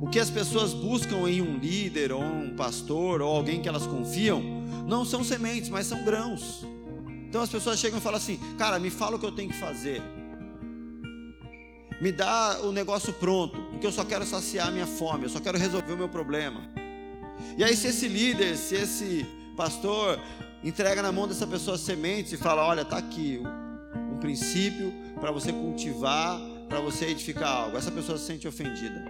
o 0.00 0.08
que 0.08 0.18
as 0.18 0.30
pessoas 0.30 0.72
buscam 0.72 1.28
em 1.28 1.42
um 1.42 1.58
líder 1.58 2.12
ou 2.12 2.22
um 2.22 2.54
pastor 2.56 3.20
ou 3.20 3.34
alguém 3.34 3.60
que 3.60 3.68
elas 3.68 3.86
confiam 3.86 4.42
não 4.86 5.04
são 5.04 5.22
sementes, 5.22 5.68
mas 5.68 5.86
são 5.86 6.04
grãos. 6.04 6.66
Então 7.28 7.42
as 7.42 7.50
pessoas 7.50 7.78
chegam 7.78 7.98
e 7.98 8.02
falam 8.02 8.18
assim: 8.18 8.38
"Cara, 8.56 8.78
me 8.78 8.90
fala 8.90 9.16
o 9.16 9.18
que 9.18 9.26
eu 9.26 9.32
tenho 9.32 9.50
que 9.50 9.58
fazer. 9.58 10.02
Me 12.00 12.12
dá 12.12 12.60
o 12.62 12.72
negócio 12.72 13.12
pronto, 13.14 13.58
porque 13.70 13.86
eu 13.86 13.92
só 13.92 14.04
quero 14.04 14.24
saciar 14.26 14.68
a 14.68 14.70
minha 14.70 14.86
fome, 14.86 15.24
eu 15.24 15.30
só 15.30 15.40
quero 15.40 15.58
resolver 15.58 15.92
o 15.92 15.96
meu 15.96 16.08
problema". 16.08 16.60
E 17.56 17.64
aí 17.64 17.76
se 17.76 17.88
esse 17.88 18.08
líder, 18.08 18.56
se 18.56 18.74
esse 18.74 19.26
pastor 19.56 20.20
entrega 20.62 21.02
na 21.02 21.10
mão 21.10 21.26
dessa 21.26 21.46
pessoa 21.46 21.78
sementes 21.78 22.32
e 22.32 22.36
fala: 22.36 22.64
Olha, 22.64 22.82
está 22.82 22.98
aqui 22.98 23.40
um 24.16 24.18
princípio 24.18 24.92
para 25.20 25.30
você 25.30 25.52
cultivar, 25.52 26.40
para 26.68 26.80
você 26.80 27.06
edificar 27.06 27.48
algo. 27.48 27.76
Essa 27.76 27.92
pessoa 27.92 28.16
se 28.16 28.24
sente 28.24 28.48
ofendida. 28.48 29.04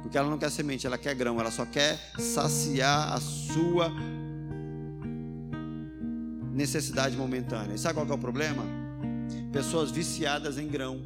Porque 0.00 0.16
ela 0.16 0.30
não 0.30 0.38
quer 0.38 0.50
semente, 0.50 0.86
ela 0.86 0.96
quer 0.96 1.14
grão, 1.14 1.40
ela 1.40 1.50
só 1.50 1.66
quer 1.66 1.98
saciar 2.18 3.12
a 3.12 3.20
sua 3.20 3.90
necessidade 6.52 7.16
momentânea. 7.16 7.74
E 7.74 7.78
sabe 7.78 7.94
qual 7.94 8.06
é 8.06 8.12
o 8.12 8.18
problema? 8.18 8.62
Pessoas 9.52 9.90
viciadas 9.90 10.56
em 10.56 10.68
grão. 10.68 11.02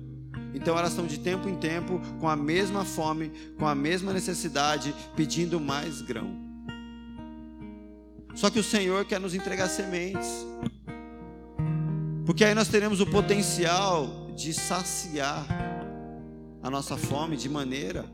Então 0.54 0.76
elas 0.76 0.90
estão 0.90 1.06
de 1.06 1.18
tempo 1.18 1.48
em 1.48 1.56
tempo 1.56 2.00
com 2.20 2.28
a 2.28 2.36
mesma 2.36 2.84
fome, 2.84 3.32
com 3.58 3.66
a 3.66 3.74
mesma 3.74 4.12
necessidade, 4.12 4.94
pedindo 5.16 5.58
mais 5.58 6.02
grão. 6.02 6.36
Só 8.34 8.50
que 8.50 8.58
o 8.58 8.64
Senhor 8.64 9.04
quer 9.04 9.18
nos 9.18 9.34
entregar 9.34 9.68
sementes. 9.68 10.46
Porque 12.28 12.44
aí 12.44 12.54
nós 12.54 12.68
teremos 12.68 13.00
o 13.00 13.06
potencial 13.06 14.30
de 14.36 14.52
saciar 14.52 15.46
a 16.62 16.68
nossa 16.68 16.94
fome 16.94 17.38
de 17.38 17.48
maneira 17.48 18.04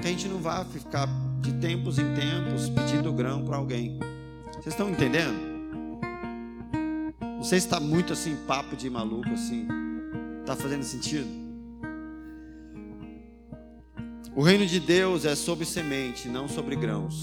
que 0.00 0.08
a 0.08 0.10
gente 0.10 0.26
não 0.26 0.38
vai 0.38 0.64
ficar 0.64 1.06
de 1.42 1.52
tempos 1.52 1.98
em 1.98 2.14
tempos 2.14 2.70
pedindo 2.70 3.12
grão 3.12 3.44
para 3.44 3.58
alguém. 3.58 3.98
Vocês 4.54 4.68
estão 4.68 4.88
entendendo? 4.88 5.38
Não 7.20 7.44
sei 7.44 7.60
se 7.60 7.66
está 7.66 7.78
muito 7.78 8.14
assim, 8.14 8.38
papo 8.46 8.74
de 8.74 8.88
maluco 8.88 9.28
assim. 9.28 9.68
Está 10.40 10.56
fazendo 10.56 10.82
sentido? 10.82 11.28
O 14.34 14.40
reino 14.40 14.64
de 14.64 14.80
Deus 14.80 15.26
é 15.26 15.34
sobre 15.34 15.66
semente, 15.66 16.26
não 16.26 16.48
sobre 16.48 16.74
grãos. 16.74 17.20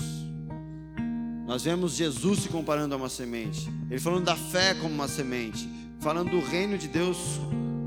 Nós 1.47 1.63
vemos 1.63 1.95
Jesus 1.95 2.41
se 2.43 2.49
comparando 2.49 2.93
a 2.93 2.97
uma 2.97 3.09
semente. 3.09 3.67
Ele 3.89 3.99
falando 3.99 4.26
da 4.26 4.36
fé 4.36 4.76
como 4.76 4.93
uma 4.93 5.07
semente, 5.07 5.67
falando 6.00 6.32
do 6.32 6.39
reino 6.39 6.78
de 6.78 6.88
Deus 6.88 7.39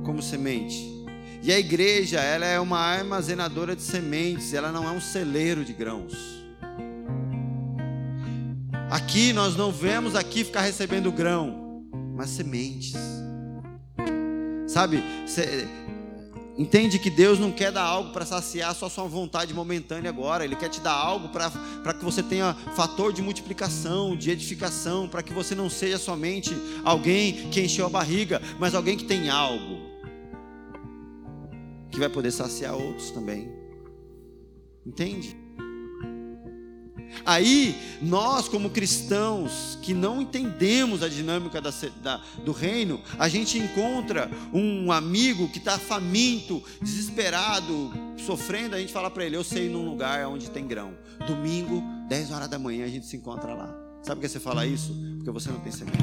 como 0.05 0.23
semente. 0.23 0.99
E 1.43 1.53
a 1.53 1.59
igreja, 1.59 2.21
ela 2.21 2.47
é 2.47 2.59
uma 2.59 2.79
armazenadora 2.79 3.77
de 3.77 3.83
sementes, 3.83 4.53
ela 4.53 4.73
não 4.73 4.89
é 4.89 4.91
um 4.91 5.01
celeiro 5.01 5.65
de 5.65 5.73
grãos. 5.73 6.15
Aqui 8.91 9.33
nós 9.33 9.55
não 9.55 9.71
vemos 9.71 10.15
aqui 10.15 10.45
ficar 10.45 10.63
recebendo 10.63 11.13
grão, 11.13 11.85
mas 12.17 12.31
sementes. 12.31 12.95
Sabe, 14.67 15.03
Entende 16.59 16.99
que 16.99 17.09
Deus 17.09 17.39
não 17.39 17.53
quer 17.53 17.71
dar 17.71 17.85
algo 17.85 18.11
para 18.13 18.27
saciar 18.27 18.75
só 18.75 18.89
sua 18.89 19.05
vontade 19.05 19.55
momentânea 19.55 20.11
agora. 20.11 20.45
Ele 20.45 20.57
quer 20.57 20.69
te 20.69 20.81
dar 20.81 20.93
algo 20.93 21.29
para 21.29 21.95
que 21.95 22.05
você 22.05 22.21
tenha 22.21 22.53
fator 22.75 23.13
de 23.13 23.23
multiplicação, 23.23 24.17
de 24.17 24.33
edificação, 24.33 25.09
para 25.09 25.23
que 25.23 25.33
você 25.33 25.55
não 25.55 25.71
seja 25.71 25.99
somente 25.99 26.51
alguém 26.85 27.49
que 27.51 27.61
encheu 27.61 27.87
a 27.87 27.89
barriga, 27.89 28.43
mas 28.59 28.75
alguém 28.75 28.97
que 28.97 29.05
tem 29.05 29.31
algo 29.31 29.79
que 31.93 32.01
vai 32.01 32.09
poder 32.09 32.33
saciar 32.33 32.75
outros 32.75 33.13
também. 33.13 33.49
Entende? 34.85 35.37
Aí, 37.25 37.77
nós, 38.01 38.49
como 38.49 38.71
cristãos 38.71 39.79
que 39.83 39.93
não 39.93 40.23
entendemos 40.23 41.03
a 41.03 41.09
dinâmica 41.09 41.61
da, 41.61 41.73
da, 42.03 42.23
do 42.45 42.53
reino, 42.53 43.01
a 43.19 43.29
gente 43.29 43.59
encontra 43.59 44.31
um 44.53 44.91
amigo 44.93 45.49
que 45.49 45.59
está 45.59 45.79
faminto, 45.79 46.63
desesperado, 46.81 47.93
sofrendo. 48.25 48.77
A 48.77 48.79
gente 48.79 48.93
fala 48.93 49.11
para 49.11 49.25
ele: 49.25 49.37
Eu 49.37 49.45
sei 49.45 49.69
num 49.69 49.89
lugar 49.89 50.27
onde 50.29 50.51
tem 50.51 50.67
grão. 50.67 50.95
Domingo, 51.27 51.83
10 52.09 52.31
horas 52.31 52.49
da 52.49 52.59
manhã, 52.59 52.85
a 52.85 52.89
gente 52.89 53.07
se 53.07 53.17
encontra 53.17 53.55
lá. 53.55 53.69
Sabe 54.03 54.21
por 54.21 54.23
que 54.23 54.29
você 54.29 54.41
fala 54.41 54.67
isso? 54.67 54.95
Porque 55.17 55.31
você 55.31 55.51
não 55.51 55.61
tem 55.61 55.73
semente. 55.73 55.99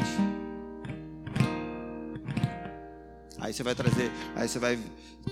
Aí 3.39 3.53
você 3.53 3.63
vai 3.63 3.75
trazer, 3.75 4.11
aí 4.35 4.47
você 4.47 4.59
vai 4.59 4.79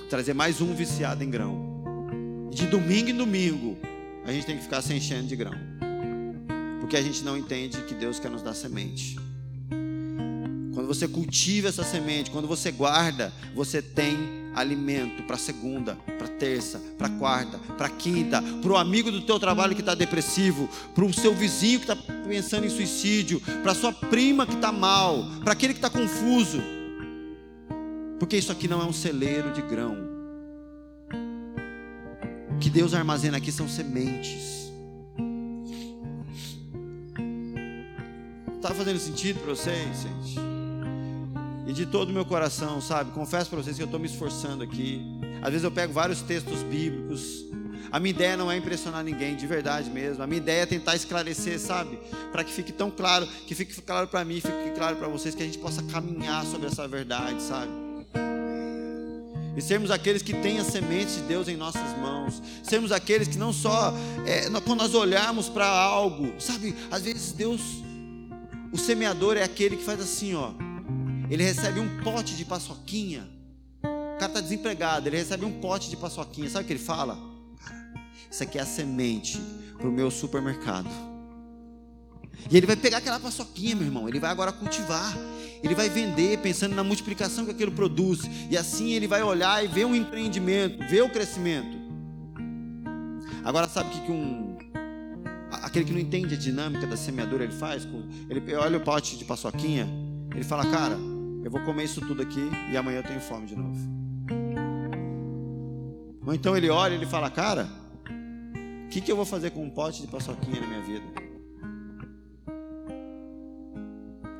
trazer 0.10 0.34
mais 0.34 0.62
um 0.62 0.74
viciado 0.74 1.24
em 1.24 1.30
grão. 1.30 1.82
De 2.52 2.68
domingo 2.68 3.10
em 3.10 3.16
domingo, 3.16 3.78
a 4.26 4.32
gente 4.32 4.46
tem 4.46 4.58
que 4.58 4.64
ficar 4.64 4.82
se 4.82 4.94
enchendo 4.94 5.28
de 5.28 5.36
grão. 5.36 5.54
Porque 6.80 6.96
a 6.96 7.02
gente 7.02 7.24
não 7.24 7.38
entende 7.38 7.82
que 7.84 7.94
Deus 7.94 8.20
quer 8.20 8.30
nos 8.30 8.42
dar 8.42 8.54
semente. 8.54 9.18
Quando 10.74 10.88
você 10.88 11.08
cultiva 11.08 11.70
essa 11.70 11.84
semente, 11.84 12.32
quando 12.32 12.48
você 12.48 12.72
guarda, 12.72 13.34
você 13.54 13.82
tem 13.82 14.18
alimento 14.56 15.24
para 15.24 15.38
segunda, 15.38 15.96
para 16.18 16.28
terça, 16.28 16.80
para 16.98 17.10
quarta, 17.10 17.58
para 17.78 17.90
quinta, 17.90 18.42
para 18.42 18.72
o 18.72 18.78
amigo 18.78 19.12
do 19.12 19.22
teu 19.22 19.40
trabalho 19.40 19.76
que 19.76 19.82
está 19.82 19.96
depressivo, 19.96 20.70
para 20.94 21.06
o 21.06 21.14
seu 21.14 21.34
vizinho 21.34 21.80
que 21.80 21.92
está 21.92 21.96
pensando 22.28 22.66
em 22.66 22.70
suicídio, 22.70 23.42
para 23.62 23.74
sua 23.74 23.92
prima 23.92 24.46
que 24.46 24.56
está 24.56 24.72
mal, 24.72 25.26
para 25.44 25.54
aquele 25.54 25.74
que 25.74 25.80
está 25.80 25.90
confuso. 25.90 26.62
Porque 28.20 28.38
isso 28.38 28.52
aqui 28.52 28.68
não 28.68 28.82
é 28.82 28.86
um 28.86 28.94
celeiro 28.94 29.52
de 29.52 29.62
grão 29.62 30.13
que 32.64 32.70
Deus 32.70 32.94
armazena 32.94 33.36
aqui 33.36 33.52
são 33.52 33.68
sementes. 33.68 34.72
Está 38.56 38.74
fazendo 38.74 39.00
sentido 39.00 39.42
para 39.42 39.50
vocês, 39.50 40.02
gente? 40.02 40.40
E 41.68 41.74
de 41.74 41.86
todo 41.86 42.10
o 42.10 42.14
meu 42.14 42.24
coração, 42.24 42.80
sabe? 42.80 43.12
Confesso 43.12 43.50
para 43.50 43.62
vocês 43.62 43.76
que 43.76 43.84
eu 43.84 43.86
estou 43.86 44.00
me 44.00 44.06
esforçando 44.06 44.64
aqui. 44.64 45.02
Às 45.42 45.50
vezes 45.50 45.66
eu 45.66 45.72
pego 45.72 45.92
vários 45.92 46.22
textos 46.22 46.64
bíblicos. 46.64 47.44
A 47.92 48.00
minha 48.00 48.12
ideia 48.12 48.38
não 48.38 48.50
é 48.50 48.56
impressionar 48.56 49.04
ninguém, 49.04 49.36
de 49.36 49.46
verdade 49.46 49.90
mesmo. 49.90 50.24
A 50.24 50.28
minha 50.28 50.40
ideia 50.40 50.62
é 50.62 50.66
tentar 50.66 50.96
esclarecer, 50.96 51.60
sabe? 51.60 52.00
Para 52.32 52.46
que 52.46 52.54
fique 52.54 52.72
tão 52.72 52.90
claro, 52.90 53.28
que 53.46 53.54
fique 53.54 53.74
claro 53.82 54.08
para 54.08 54.24
mim, 54.24 54.36
fique 54.36 54.72
claro 54.74 54.96
para 54.96 55.10
vocês, 55.10 55.36
que 55.36 55.44
a 55.44 55.46
gente 55.46 55.58
possa 55.58 55.84
caminhar 55.84 56.46
sobre 56.46 56.68
essa 56.68 56.88
verdade, 56.88 57.42
sabe? 57.42 57.83
E 59.56 59.62
sermos 59.62 59.92
aqueles 59.92 60.22
que 60.22 60.34
têm 60.34 60.60
a 60.60 60.64
semente 60.64 61.14
de 61.14 61.22
Deus 61.22 61.48
em 61.48 61.56
nossas 61.56 61.98
mãos, 62.00 62.42
sermos 62.64 62.92
aqueles 62.92 63.28
que 63.28 63.38
não 63.38 63.54
só, 63.54 63.94
é, 64.26 64.50
quando 64.62 64.80
nós 64.80 64.94
olharmos 64.94 65.50
para 65.50 65.68
algo, 65.68 66.34
sabe, 66.40 66.76
às 66.90 67.04
vezes 67.04 67.32
Deus, 67.32 67.62
o 68.72 68.78
semeador 68.78 69.38
é 69.38 69.44
aquele 69.44 69.78
que 69.78 69.84
faz 69.84 70.00
assim, 70.00 70.34
ó, 70.34 70.52
ele 71.30 71.44
recebe 71.44 71.80
um 71.80 72.02
pote 72.04 72.36
de 72.36 72.46
paçoquinha, 72.46 73.30
o 73.84 74.20
cara 74.20 74.28
está 74.28 74.42
desempregado, 74.42 75.08
ele 75.08 75.18
recebe 75.18 75.46
um 75.46 75.60
pote 75.60 75.90
de 75.90 75.98
paçoquinha, 75.98 76.50
sabe 76.50 76.64
o 76.64 76.68
que 76.68 76.74
ele 76.74 76.80
fala? 76.80 77.18
Isso 78.30 78.42
aqui 78.42 78.58
é 78.58 78.62
a 78.62 78.66
semente 78.66 79.40
para 79.78 79.88
o 79.88 79.92
meu 79.92 80.10
supermercado. 80.10 80.90
E 82.50 82.58
ele 82.58 82.66
vai 82.66 82.76
pegar 82.76 82.98
aquela 82.98 83.20
paçoquinha, 83.20 83.76
meu 83.76 83.86
irmão, 83.86 84.10
ele 84.10 84.20
vai 84.20 84.32
agora 84.32 84.52
cultivar, 84.52 85.16
ele 85.64 85.74
vai 85.74 85.88
vender 85.88 86.38
pensando 86.40 86.76
na 86.76 86.84
multiplicação 86.84 87.46
que 87.46 87.52
aquilo 87.52 87.72
produz, 87.72 88.30
e 88.52 88.58
assim 88.58 88.92
ele 88.92 89.08
vai 89.08 89.24
olhar 89.24 89.64
e 89.64 89.68
ver 89.68 89.86
um 89.86 89.96
empreendimento, 89.96 90.86
ver 90.88 91.02
o 91.02 91.10
crescimento. 91.10 91.82
Agora 93.46 93.68
sabe 93.70 93.90
o 93.90 93.92
que, 93.94 94.06
que 94.06 94.12
um 94.12 94.54
aquele 95.52 95.86
que 95.86 95.94
não 95.94 96.00
entende 96.00 96.36
a 96.36 96.38
dinâmica 96.38 96.86
da 96.86 96.98
semeadura 96.98 97.46
ele 97.46 97.54
faz? 97.54 97.88
Ele 98.30 98.56
olha 98.56 98.78
o 98.78 98.82
pote 98.82 99.18
de 99.18 99.24
paçoquinha, 99.24 99.88
ele 100.36 100.44
fala: 100.44 100.66
"Cara, 100.66 100.98
eu 101.44 101.50
vou 101.50 101.62
comer 101.62 101.86
isso 101.86 102.02
tudo 102.02 102.22
aqui 102.22 102.50
e 102.72 102.76
amanhã 102.76 103.00
eu 103.00 103.04
tenho 103.04 103.22
fome 103.22 103.46
de 103.46 103.56
novo". 103.56 103.80
Ou 106.26 106.34
então 106.34 106.56
ele 106.56 106.70
olha 106.70 106.94
e 106.94 106.98
ele 106.98 107.06
fala: 107.06 107.30
"Cara, 107.30 107.70
o 108.86 108.90
que, 108.90 109.00
que 109.00 109.12
eu 109.12 109.16
vou 109.16 109.26
fazer 109.26 109.52
com 109.52 109.64
um 109.64 109.70
pote 109.70 110.02
de 110.02 110.08
paçoquinha 110.08 110.60
na 110.60 110.68
minha 110.68 110.82
vida?" 110.82 111.06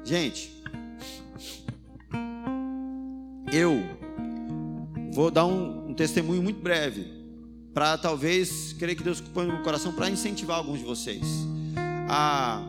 Gente, 0.04 0.63
eu 3.54 3.84
vou 5.12 5.30
dar 5.30 5.46
um, 5.46 5.90
um 5.90 5.94
testemunho 5.94 6.42
muito 6.42 6.60
breve, 6.60 7.06
para 7.72 7.96
talvez, 8.00 8.74
querer 8.74 8.96
que 8.96 9.04
Deus 9.04 9.22
põe 9.22 9.46
no 9.46 9.54
meu 9.54 9.64
coração 9.64 9.94
para 9.94 10.10
incentivar 10.10 10.58
alguns 10.58 10.80
de 10.80 10.86
vocês. 10.86 11.22
Há, 12.10 12.64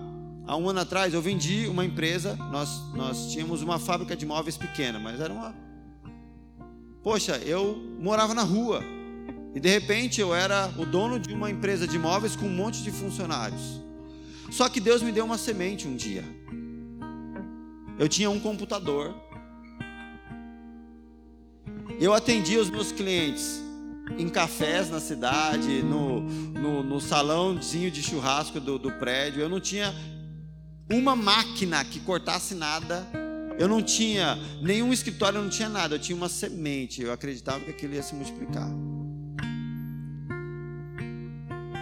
há 0.46 0.56
um 0.56 0.68
ano 0.68 0.80
atrás 0.80 1.14
eu 1.14 1.22
vendi 1.22 1.66
uma 1.68 1.86
empresa, 1.86 2.36
nós, 2.50 2.82
nós 2.94 3.32
tínhamos 3.32 3.62
uma 3.62 3.78
fábrica 3.78 4.14
de 4.14 4.26
móveis 4.26 4.58
pequena, 4.58 4.98
mas 4.98 5.20
era 5.20 5.32
uma. 5.32 5.54
Poxa, 7.02 7.38
eu 7.38 7.76
morava 7.98 8.34
na 8.34 8.42
rua. 8.42 8.82
E 9.54 9.60
de 9.60 9.68
repente 9.68 10.20
eu 10.20 10.34
era 10.34 10.70
o 10.78 10.84
dono 10.84 11.18
de 11.18 11.32
uma 11.32 11.50
empresa 11.50 11.86
de 11.86 11.98
móveis 11.98 12.36
com 12.36 12.46
um 12.46 12.54
monte 12.54 12.82
de 12.82 12.90
funcionários. 12.90 13.80
Só 14.50 14.68
que 14.68 14.80
Deus 14.80 15.00
me 15.00 15.12
deu 15.12 15.24
uma 15.24 15.38
semente 15.38 15.86
um 15.86 15.96
dia. 15.96 16.24
Eu 17.98 18.08
tinha 18.08 18.28
um 18.28 18.40
computador 18.40 19.14
eu 22.00 22.12
atendia 22.12 22.60
os 22.60 22.70
meus 22.70 22.92
clientes 22.92 23.62
em 24.18 24.28
cafés 24.28 24.90
na 24.90 25.00
cidade, 25.00 25.82
no, 25.82 26.20
no, 26.20 26.82
no 26.82 27.00
salãozinho 27.00 27.90
de 27.90 28.02
churrasco 28.02 28.60
do, 28.60 28.78
do 28.78 28.90
prédio. 28.92 29.40
Eu 29.40 29.48
não 29.48 29.60
tinha 29.60 29.94
uma 30.90 31.16
máquina 31.16 31.84
que 31.84 32.00
cortasse 32.00 32.54
nada. 32.54 33.06
Eu 33.58 33.68
não 33.68 33.82
tinha 33.82 34.36
nenhum 34.60 34.92
escritório, 34.92 35.38
eu 35.38 35.42
não 35.42 35.50
tinha 35.50 35.68
nada. 35.68 35.94
Eu 35.94 35.98
tinha 35.98 36.16
uma 36.16 36.28
semente. 36.28 37.02
Eu 37.02 37.12
acreditava 37.12 37.60
que 37.60 37.70
aquilo 37.70 37.94
ia 37.94 38.02
se 38.02 38.14
multiplicar. 38.14 38.68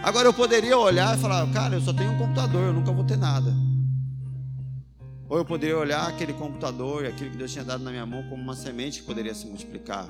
Agora 0.03 0.27
eu 0.27 0.33
poderia 0.33 0.77
olhar 0.77 1.17
e 1.17 1.21
falar, 1.21 1.49
cara, 1.53 1.75
eu 1.75 1.81
só 1.81 1.93
tenho 1.93 2.11
um 2.11 2.17
computador, 2.17 2.61
eu 2.61 2.73
nunca 2.73 2.91
vou 2.91 3.05
ter 3.05 3.17
nada. 3.17 3.53
Ou 5.33 5.39
eu 5.39 5.45
poderia 5.45 5.75
olhar 5.75 6.07
aquele 6.07 6.31
computador 6.31 7.05
e 7.05 7.07
aquilo 7.07 7.31
que 7.31 7.37
Deus 7.37 7.51
tinha 7.51 7.65
dado 7.65 7.83
na 7.83 7.89
minha 7.89 8.05
mão 8.05 8.21
como 8.29 8.39
uma 8.39 8.55
semente 8.55 8.99
que 8.99 9.05
poderia 9.07 9.33
se 9.33 9.47
multiplicar. 9.47 10.07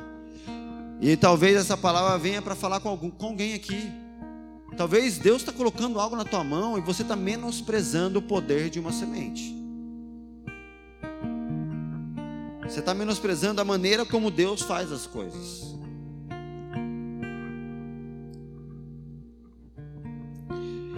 E 0.99 1.15
talvez 1.15 1.55
essa 1.55 1.77
palavra 1.77 2.17
venha 2.17 2.41
para 2.41 2.55
falar 2.55 2.81
com, 2.81 2.89
algum, 2.89 3.09
com 3.09 3.27
alguém 3.27 3.53
aqui. 3.53 3.89
Talvez 4.75 5.17
Deus 5.17 5.37
está 5.37 5.53
colocando 5.53 5.97
algo 5.97 6.17
na 6.17 6.25
tua 6.25 6.43
mão 6.43 6.77
e 6.77 6.81
você 6.81 7.03
está 7.03 7.15
menosprezando 7.15 8.19
o 8.19 8.21
poder 8.21 8.69
de 8.69 8.81
uma 8.81 8.91
semente. 8.91 9.55
Você 12.63 12.81
está 12.81 12.93
menosprezando 12.93 13.61
a 13.61 13.63
maneira 13.63 14.05
como 14.05 14.29
Deus 14.29 14.61
faz 14.61 14.91
as 14.91 15.07
coisas. 15.07 15.73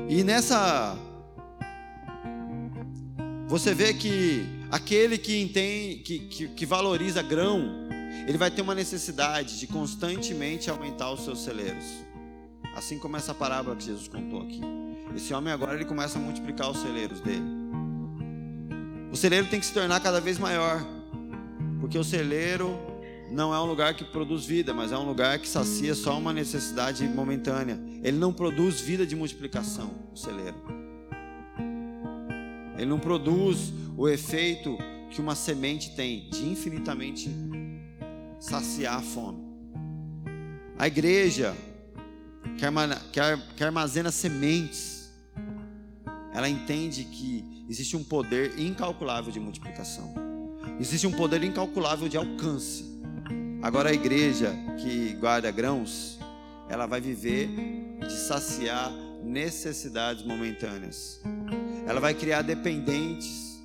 E 0.10 0.24
nessa 0.24 0.98
você 3.48 3.74
vê 3.74 3.94
que 3.94 4.44
aquele 4.72 5.18
que 5.18 5.42
entende, 5.42 5.98
que, 5.98 6.20
que, 6.20 6.48
que 6.48 6.66
valoriza 6.66 7.22
grão, 7.22 7.86
ele 8.28 8.38
vai 8.38 8.50
ter 8.50 8.62
uma 8.62 8.74
necessidade 8.74 9.60
de 9.60 9.68
constantemente 9.68 10.70
aumentar 10.70 11.12
os 11.12 11.24
seus 11.24 11.44
celeiros. 11.44 11.86
Assim 12.76 12.98
como 12.98 13.16
essa 13.16 13.34
parábola 13.34 13.76
que 13.76 13.86
Jesus 13.86 14.08
contou 14.08 14.42
aqui. 14.42 14.62
Esse 15.16 15.34
homem 15.34 15.54
agora 15.54 15.76
ele 15.76 15.86
começa 15.86 16.18
a 16.18 16.22
multiplicar 16.22 16.72
os 16.72 16.80
celeiros 16.80 17.22
dele. 17.22 17.46
O 19.12 19.16
celeiro 19.16 19.48
tem 19.48 19.60
que 19.60 19.66
se 19.66 19.74
tornar 19.74 20.00
cada 20.02 20.20
vez 20.20 20.38
maior, 20.38 20.84
porque 21.80 21.98
o 21.98 22.04
celeiro 22.04 22.78
não 23.32 23.54
é 23.54 23.60
um 23.62 23.66
lugar 23.66 23.94
que 23.94 24.04
produz 24.04 24.46
vida, 24.46 24.74
mas 24.74 24.92
é 24.92 24.98
um 24.98 25.06
lugar 25.06 25.40
que 25.40 25.48
sacia 25.48 25.94
só 25.94 26.18
uma 26.18 26.34
necessidade 26.34 27.08
momentânea. 27.08 27.80
Ele 28.04 28.18
não 28.18 28.34
produz 28.34 28.82
vida 28.82 29.06
de 29.06 29.16
multiplicação, 29.16 29.92
o 30.14 30.18
celeiro. 30.18 30.85
Ele 32.78 32.86
não 32.86 33.00
produz 33.00 33.74
o 33.98 34.08
efeito 34.08 34.78
que 35.10 35.22
uma 35.22 35.36
semente 35.36 35.96
tem 35.96 36.30
de 36.30 36.46
infinitamente 36.46 37.30
saciar 38.40 38.98
a 38.98 39.02
fome. 39.02 39.44
A 40.78 40.88
igreja 40.88 41.56
que 42.58 43.64
armazena 43.64 44.12
sementes, 44.12 45.10
ela 46.34 46.50
entende 46.50 47.06
que 47.06 47.66
existe 47.70 47.96
um 47.96 48.04
poder 48.04 48.60
incalculável 48.60 49.32
de 49.32 49.40
multiplicação, 49.40 50.14
existe 50.80 51.08
um 51.08 51.12
poder 51.12 51.44
incalculável 51.44 52.10
de 52.10 52.18
alcance. 52.18 52.84
Agora 53.62 53.90
a 53.90 53.94
igreja 53.94 54.54
que 54.78 55.14
guarda 55.14 55.50
grãos, 55.50 56.20
ela 56.70 56.86
vai 56.86 57.00
viver 57.00 57.50
de 58.00 58.12
saciar 58.12 58.92
necessidades 59.24 60.24
momentâneas. 60.24 61.22
Ela 61.86 62.00
vai 62.00 62.14
criar 62.14 62.42
dependentes. 62.42 63.64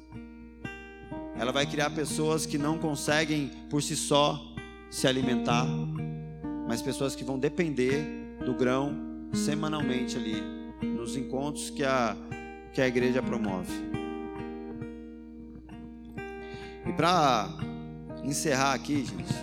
Ela 1.38 1.52
vai 1.52 1.66
criar 1.66 1.90
pessoas 1.90 2.44
que 2.44 2.58
não 2.58 2.78
conseguem 2.78 3.50
por 3.70 3.82
si 3.82 3.96
só 3.96 4.38
se 4.90 5.06
alimentar, 5.06 5.66
mas 6.68 6.82
pessoas 6.82 7.14
que 7.14 7.24
vão 7.24 7.38
depender 7.38 8.04
do 8.44 8.54
grão 8.54 8.94
semanalmente 9.32 10.16
ali 10.16 10.42
nos 10.82 11.16
encontros 11.16 11.70
que 11.70 11.84
a 11.84 12.16
que 12.72 12.80
a 12.80 12.86
igreja 12.86 13.22
promove. 13.22 13.72
E 16.86 16.92
para 16.92 17.48
encerrar 18.24 18.74
aqui, 18.74 19.04
gente, 19.04 19.34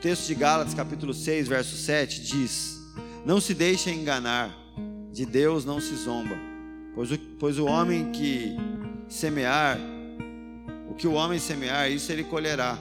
texto 0.00 0.26
de 0.26 0.34
Gálatas, 0.34 0.74
capítulo 0.74 1.14
6, 1.14 1.48
verso 1.48 1.76
7 1.76 2.22
diz: 2.22 2.80
Não 3.24 3.40
se 3.40 3.54
deixem 3.54 4.00
enganar, 4.00 4.52
de 5.12 5.24
Deus 5.24 5.64
não 5.64 5.80
se 5.80 5.94
zomba, 5.94 6.36
pois 6.94 7.10
o, 7.10 7.18
pois 7.38 7.58
o 7.58 7.66
homem 7.66 8.10
que 8.12 8.56
semear, 9.08 9.78
o 10.88 10.94
que 10.94 11.06
o 11.06 11.12
homem 11.12 11.38
semear, 11.38 11.90
isso 11.90 12.10
ele 12.12 12.24
colherá. 12.24 12.78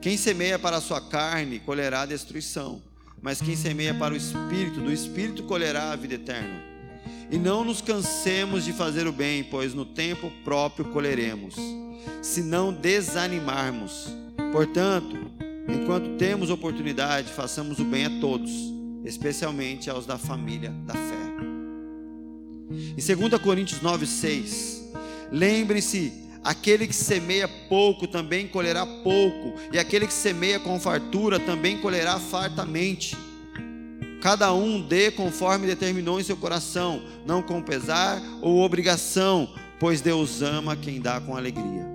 Quem 0.00 0.16
semeia 0.16 0.58
para 0.58 0.76
a 0.76 0.80
sua 0.80 1.00
carne, 1.00 1.60
colherá 1.60 2.04
destruição, 2.04 2.82
mas 3.20 3.40
quem 3.40 3.54
semeia 3.54 3.94
para 3.94 4.14
o 4.14 4.16
espírito, 4.16 4.80
do 4.80 4.92
espírito 4.92 5.44
colherá 5.44 5.92
a 5.92 5.96
vida 5.96 6.14
eterna. 6.14 6.62
E 7.30 7.38
não 7.38 7.64
nos 7.64 7.80
cansemos 7.80 8.64
de 8.64 8.72
fazer 8.72 9.06
o 9.06 9.12
bem, 9.12 9.44
pois 9.44 9.72
no 9.72 9.84
tempo 9.84 10.30
próprio 10.44 10.86
colheremos, 10.86 11.54
se 12.20 12.42
não 12.42 12.72
desanimarmos. 12.72 14.08
Portanto, 14.52 15.32
Enquanto 15.68 16.16
temos 16.16 16.50
oportunidade, 16.50 17.30
façamos 17.32 17.78
o 17.78 17.84
bem 17.84 18.06
a 18.06 18.20
todos, 18.20 18.50
especialmente 19.04 19.88
aos 19.88 20.06
da 20.06 20.18
família 20.18 20.70
da 20.84 20.94
fé. 20.94 21.31
Em 22.70 23.16
2 23.16 23.40
Coríntios 23.42 23.80
9:6, 23.80 24.82
lembrem-se, 25.30 26.12
aquele 26.42 26.86
que 26.86 26.94
semeia 26.94 27.48
pouco 27.68 28.06
também 28.06 28.48
colherá 28.48 28.86
pouco, 28.86 29.54
e 29.72 29.78
aquele 29.78 30.06
que 30.06 30.12
semeia 30.12 30.58
com 30.58 30.78
fartura 30.80 31.38
também 31.38 31.78
colherá 31.78 32.18
fartamente. 32.18 33.16
Cada 34.20 34.52
um 34.52 34.80
dê 34.80 35.10
conforme 35.10 35.66
determinou 35.66 36.20
em 36.20 36.22
seu 36.22 36.36
coração, 36.36 37.02
não 37.26 37.42
com 37.42 37.60
pesar 37.60 38.22
ou 38.40 38.60
obrigação, 38.60 39.52
pois 39.80 40.00
Deus 40.00 40.42
ama 40.42 40.76
quem 40.76 41.00
dá 41.00 41.20
com 41.20 41.36
alegria. 41.36 41.90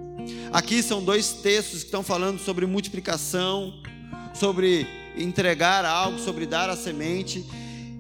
Aqui 0.52 0.84
são 0.84 1.04
dois 1.04 1.32
textos 1.32 1.80
que 1.80 1.86
estão 1.86 2.04
falando 2.04 2.40
sobre 2.40 2.66
multiplicação, 2.66 3.74
sobre 4.34 4.86
entregar 5.16 5.86
algo, 5.86 6.20
sobre 6.20 6.46
dar 6.46 6.70
a 6.70 6.76
semente. 6.76 7.46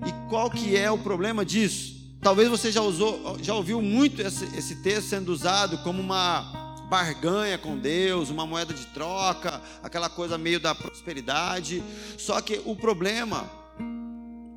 E 0.06 0.30
qual 0.30 0.50
que 0.50 0.76
é 0.76 0.92
o 0.92 0.98
problema 0.98 1.46
disso? 1.46 1.97
Talvez 2.28 2.50
você 2.50 2.74
já 2.74 2.82
usou, 2.82 3.38
já 3.42 3.56
ouviu 3.56 3.82
muito 3.82 4.22
esse, 4.22 4.44
esse 4.54 4.76
texto 4.84 5.08
sendo 5.08 5.32
usado 5.32 5.78
como 5.78 6.02
uma 6.02 6.76
barganha 6.90 7.58
com 7.58 7.78
Deus, 7.78 8.30
uma 8.30 8.46
moeda 8.46 8.74
de 8.74 8.86
troca, 8.88 9.62
aquela 9.82 10.10
coisa 10.10 10.38
meio 10.38 10.60
da 10.60 10.76
prosperidade. 10.76 11.82
Só 12.18 12.42
que 12.42 12.62
o 12.66 12.76
problema 12.76 13.50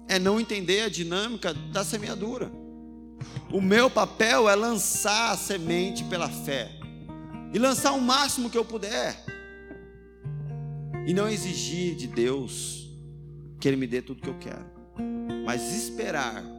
é 0.09 0.19
não 0.19 0.41
entender 0.41 0.81
a 0.81 0.89
dinâmica 0.89 1.55
da 1.55 1.85
semeadura. 1.85 2.51
O 3.53 3.61
meu 3.61 3.89
papel 3.89 4.51
é 4.51 4.57
lançar 4.57 5.31
a 5.31 5.37
semente 5.37 6.03
pela 6.03 6.29
fé 6.29 6.73
e 7.55 7.59
lançar 7.61 7.93
o 7.93 8.01
máximo 8.01 8.51
que 8.51 8.59
eu 8.59 8.65
puder. 8.65 9.17
E 11.07 11.15
não 11.15 11.29
exigir 11.29 11.95
de 11.95 12.09
Deus 12.09 12.91
que 13.61 13.69
Ele 13.69 13.77
me 13.77 13.87
dê 13.87 14.03
tudo 14.03 14.23
que 14.23 14.29
eu 14.29 14.39
quero, 14.41 14.67
mas 15.47 15.73
esperar 15.73 16.59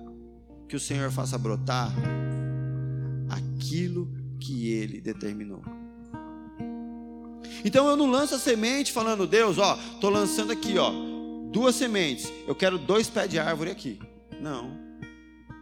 que 0.71 0.75
o 0.77 0.79
Senhor 0.79 1.11
faça 1.11 1.37
brotar 1.37 1.91
aquilo 3.29 4.09
que 4.39 4.69
Ele 4.69 5.01
determinou. 5.01 5.61
Então 7.65 7.89
eu 7.89 7.97
não 7.97 8.09
lanço 8.09 8.35
a 8.35 8.39
semente 8.39 8.93
falando, 8.93 9.27
Deus, 9.27 9.57
ó, 9.57 9.77
tô 9.99 10.09
lançando 10.09 10.53
aqui, 10.53 10.77
ó, 10.77 10.89
duas 11.51 11.75
sementes. 11.75 12.31
Eu 12.47 12.55
quero 12.55 12.77
dois 12.77 13.09
pés 13.09 13.29
de 13.29 13.37
árvore 13.37 13.69
aqui. 13.69 13.99
Não. 14.39 14.71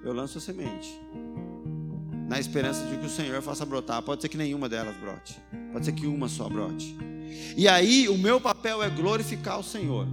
Eu 0.04 0.14
lanço 0.14 0.38
a 0.38 0.42
semente 0.42 0.88
na 2.28 2.40
esperança 2.40 2.86
de 2.86 2.96
que 2.96 3.08
o 3.08 3.10
Senhor 3.10 3.42
faça 3.42 3.66
brotar. 3.66 4.04
Pode 4.04 4.22
ser 4.22 4.30
que 4.30 4.38
nenhuma 4.38 4.70
delas 4.70 4.96
brote, 4.98 5.36
pode 5.74 5.86
ser 5.86 5.92
que 5.92 6.06
uma 6.06 6.28
só 6.28 6.48
brote. 6.48 6.96
E 7.58 7.68
aí, 7.68 8.08
o 8.08 8.16
meu 8.16 8.40
papel 8.40 8.84
é 8.84 8.90
glorificar 8.92 9.60
o 9.60 9.64
Senhor 9.64 10.08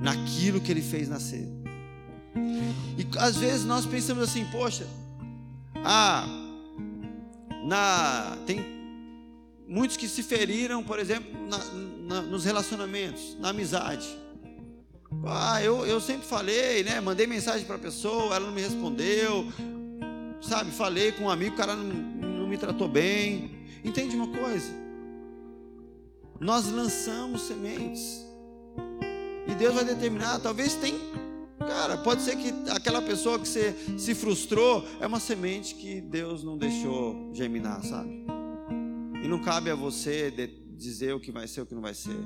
naquilo 0.00 0.62
que 0.62 0.72
Ele 0.72 0.80
fez 0.80 1.10
nascer. 1.10 1.46
E 2.96 3.06
às 3.18 3.36
vezes 3.36 3.64
nós 3.64 3.84
pensamos 3.84 4.22
assim, 4.22 4.44
poxa, 4.46 4.86
ah, 5.84 6.26
na, 7.64 8.36
tem 8.46 8.64
muitos 9.66 9.96
que 9.96 10.08
se 10.08 10.22
feriram, 10.22 10.82
por 10.82 10.98
exemplo, 10.98 11.30
na, 11.48 11.58
na, 12.06 12.22
nos 12.22 12.44
relacionamentos, 12.44 13.36
na 13.38 13.50
amizade. 13.50 14.06
Ah, 15.24 15.62
eu, 15.62 15.84
eu 15.86 16.00
sempre 16.00 16.26
falei, 16.26 16.84
né? 16.84 17.00
Mandei 17.00 17.26
mensagem 17.26 17.66
para 17.66 17.76
a 17.76 17.78
pessoa, 17.78 18.36
ela 18.36 18.46
não 18.46 18.52
me 18.52 18.60
respondeu, 18.60 19.52
sabe, 20.40 20.70
falei 20.70 21.12
com 21.12 21.24
um 21.24 21.30
amigo, 21.30 21.54
o 21.54 21.56
cara 21.56 21.74
não, 21.74 21.84
não 21.84 22.46
me 22.46 22.56
tratou 22.56 22.88
bem. 22.88 23.50
Entende 23.84 24.16
uma 24.16 24.28
coisa? 24.28 24.70
Nós 26.40 26.70
lançamos 26.70 27.42
sementes. 27.42 28.24
E 29.46 29.54
Deus 29.54 29.74
vai 29.74 29.84
determinar, 29.84 30.40
talvez 30.40 30.74
tem, 30.74 30.94
cara, 31.66 31.98
pode 31.98 32.22
ser 32.22 32.36
que 32.36 32.52
aquela 32.70 33.02
pessoa 33.02 33.38
que 33.38 33.48
você 33.48 33.74
se 33.98 34.14
frustrou 34.14 34.84
é 35.00 35.06
uma 35.06 35.20
semente 35.20 35.74
que 35.74 36.00
Deus 36.00 36.42
não 36.42 36.56
deixou 36.56 37.30
germinar, 37.34 37.82
sabe? 37.84 38.24
E 39.22 39.28
não 39.28 39.40
cabe 39.40 39.70
a 39.70 39.74
você 39.74 40.30
dizer 40.76 41.14
o 41.14 41.20
que 41.20 41.32
vai 41.32 41.48
ser, 41.48 41.62
o 41.62 41.66
que 41.66 41.74
não 41.74 41.82
vai 41.82 41.94
ser. 41.94 42.16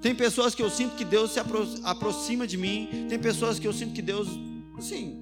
Tem 0.00 0.14
pessoas 0.14 0.54
que 0.54 0.62
eu 0.62 0.70
sinto 0.70 0.96
que 0.96 1.04
Deus 1.04 1.32
se 1.32 1.40
apro 1.40 1.66
aproxima 1.82 2.46
de 2.46 2.56
mim, 2.56 3.06
tem 3.08 3.18
pessoas 3.18 3.58
que 3.58 3.66
eu 3.66 3.72
sinto 3.72 3.92
que 3.92 4.02
Deus, 4.02 4.28
assim, 4.76 5.18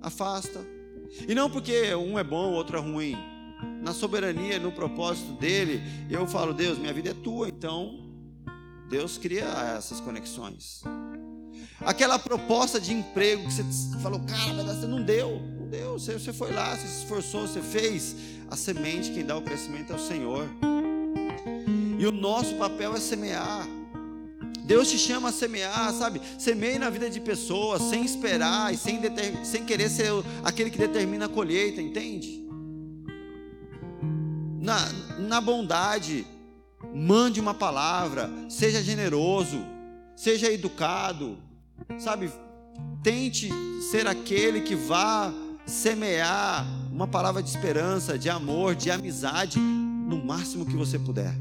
afasta. 0.00 0.64
E 1.28 1.34
não 1.34 1.50
porque 1.50 1.94
um 1.94 2.18
é 2.18 2.24
bom, 2.24 2.50
o 2.50 2.54
outro 2.54 2.78
é 2.78 2.80
ruim. 2.80 3.16
Na 3.82 3.92
soberania, 3.92 4.58
no 4.58 4.72
propósito 4.72 5.32
dele, 5.32 5.82
eu 6.08 6.26
falo, 6.26 6.54
Deus, 6.54 6.78
minha 6.78 6.92
vida 6.92 7.10
é 7.10 7.14
tua, 7.14 7.48
então 7.48 8.08
Deus 8.88 9.18
cria 9.18 9.44
essas 9.76 10.00
conexões. 10.00 10.82
Aquela 11.80 12.18
proposta 12.18 12.80
de 12.80 12.92
emprego 12.92 13.44
que 13.44 13.52
você 13.52 13.64
falou, 14.02 14.20
cara, 14.20 14.62
você 14.62 14.86
não 14.86 15.02
deu, 15.02 15.40
não 15.58 15.68
deu. 15.68 15.98
Você, 15.98 16.14
você 16.14 16.32
foi 16.32 16.52
lá, 16.52 16.76
você 16.76 16.86
se 16.86 17.02
esforçou, 17.02 17.46
você 17.46 17.62
fez. 17.62 18.14
A 18.50 18.56
semente, 18.56 19.10
quem 19.12 19.24
dá 19.24 19.36
o 19.36 19.42
crescimento 19.42 19.92
é 19.92 19.96
o 19.96 19.98
Senhor. 19.98 20.48
E 21.98 22.06
o 22.06 22.12
nosso 22.12 22.54
papel 22.56 22.94
é 22.94 23.00
semear. 23.00 23.66
Deus 24.64 24.88
te 24.88 24.98
chama 24.98 25.30
a 25.30 25.32
semear, 25.32 25.92
sabe? 25.92 26.20
Semeie 26.38 26.78
na 26.78 26.90
vida 26.90 27.10
de 27.10 27.20
pessoas, 27.20 27.82
sem 27.82 28.04
esperar 28.04 28.72
e 28.72 28.76
sem, 28.76 29.00
sem 29.44 29.64
querer 29.64 29.88
ser 29.90 30.12
aquele 30.44 30.70
que 30.70 30.78
determina 30.78 31.26
a 31.26 31.28
colheita, 31.28 31.80
entende? 31.80 32.48
Na, 34.60 34.78
na 35.18 35.40
bondade, 35.40 36.24
mande 36.94 37.40
uma 37.40 37.52
palavra, 37.52 38.30
seja 38.48 38.82
generoso, 38.82 39.58
seja 40.14 40.52
educado, 40.52 41.36
sabe? 41.98 42.30
Tente 43.02 43.48
ser 43.90 44.06
aquele 44.06 44.60
que 44.60 44.74
vá 44.74 45.32
semear 45.66 46.66
uma 46.90 47.06
palavra 47.06 47.42
de 47.42 47.48
esperança, 47.48 48.18
de 48.18 48.28
amor, 48.28 48.74
de 48.74 48.90
amizade, 48.90 49.58
no 49.58 50.24
máximo 50.24 50.66
que 50.66 50.76
você 50.76 50.98
puder. 50.98 51.34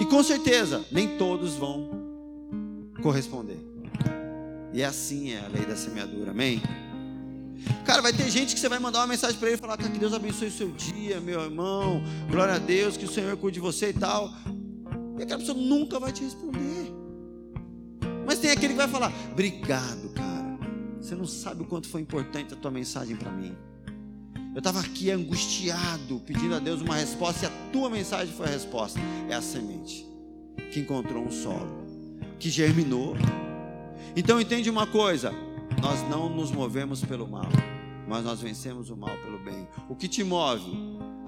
E 0.00 0.04
com 0.06 0.22
certeza, 0.22 0.84
nem 0.90 1.16
todos 1.16 1.54
vão 1.54 1.90
corresponder. 3.02 3.58
E 4.72 4.82
assim 4.82 5.32
é 5.32 5.44
a 5.44 5.48
lei 5.48 5.64
da 5.64 5.76
semeadura, 5.76 6.32
amém? 6.32 6.62
Cara, 7.84 8.02
vai 8.02 8.12
ter 8.12 8.28
gente 8.30 8.54
que 8.54 8.60
você 8.60 8.68
vai 8.68 8.78
mandar 8.78 9.00
uma 9.00 9.06
mensagem 9.06 9.38
para 9.38 9.48
ele 9.48 9.56
e 9.56 9.60
falar 9.60 9.76
que 9.76 9.88
Deus 9.88 10.12
abençoe 10.12 10.48
o 10.48 10.52
seu 10.52 10.70
dia, 10.70 11.20
meu 11.20 11.40
irmão, 11.40 12.02
glória 12.30 12.54
a 12.54 12.58
Deus, 12.58 12.96
que 12.96 13.04
o 13.04 13.10
Senhor 13.10 13.36
cuide 13.36 13.54
de 13.54 13.60
você 13.60 13.90
e 13.90 13.92
tal. 13.94 14.30
E 15.18 15.22
aquela 15.22 15.38
pessoa 15.38 15.56
nunca 15.56 15.98
vai 15.98 16.12
te 16.12 16.22
responder. 16.24 16.95
Mas 18.26 18.40
tem 18.40 18.50
aquele 18.50 18.74
que 18.74 18.78
vai 18.78 18.88
falar: 18.88 19.12
Obrigado, 19.30 20.10
cara. 20.10 20.58
Você 21.00 21.14
não 21.14 21.26
sabe 21.26 21.62
o 21.62 21.64
quanto 21.64 21.88
foi 21.88 22.00
importante 22.00 22.52
a 22.52 22.56
tua 22.56 22.70
mensagem 22.70 23.14
para 23.14 23.30
mim. 23.30 23.56
Eu 24.52 24.58
estava 24.58 24.80
aqui 24.80 25.10
angustiado, 25.10 26.18
pedindo 26.26 26.54
a 26.54 26.58
Deus 26.58 26.80
uma 26.80 26.96
resposta, 26.96 27.44
e 27.44 27.46
a 27.46 27.70
tua 27.70 27.88
mensagem 27.88 28.34
foi 28.34 28.46
a 28.46 28.50
resposta. 28.50 28.98
É 29.28 29.34
a 29.34 29.42
semente 29.42 30.04
que 30.72 30.80
encontrou 30.80 31.24
um 31.24 31.30
solo, 31.30 31.86
que 32.38 32.50
germinou. 32.50 33.14
Então 34.16 34.40
entende 34.40 34.68
uma 34.68 34.86
coisa: 34.86 35.32
nós 35.80 36.00
não 36.10 36.28
nos 36.28 36.50
movemos 36.50 37.04
pelo 37.04 37.28
mal, 37.28 37.48
mas 38.08 38.24
nós 38.24 38.40
vencemos 38.40 38.90
o 38.90 38.96
mal 38.96 39.16
pelo 39.18 39.38
bem. 39.38 39.68
O 39.88 39.94
que 39.94 40.08
te 40.08 40.24
move 40.24 40.72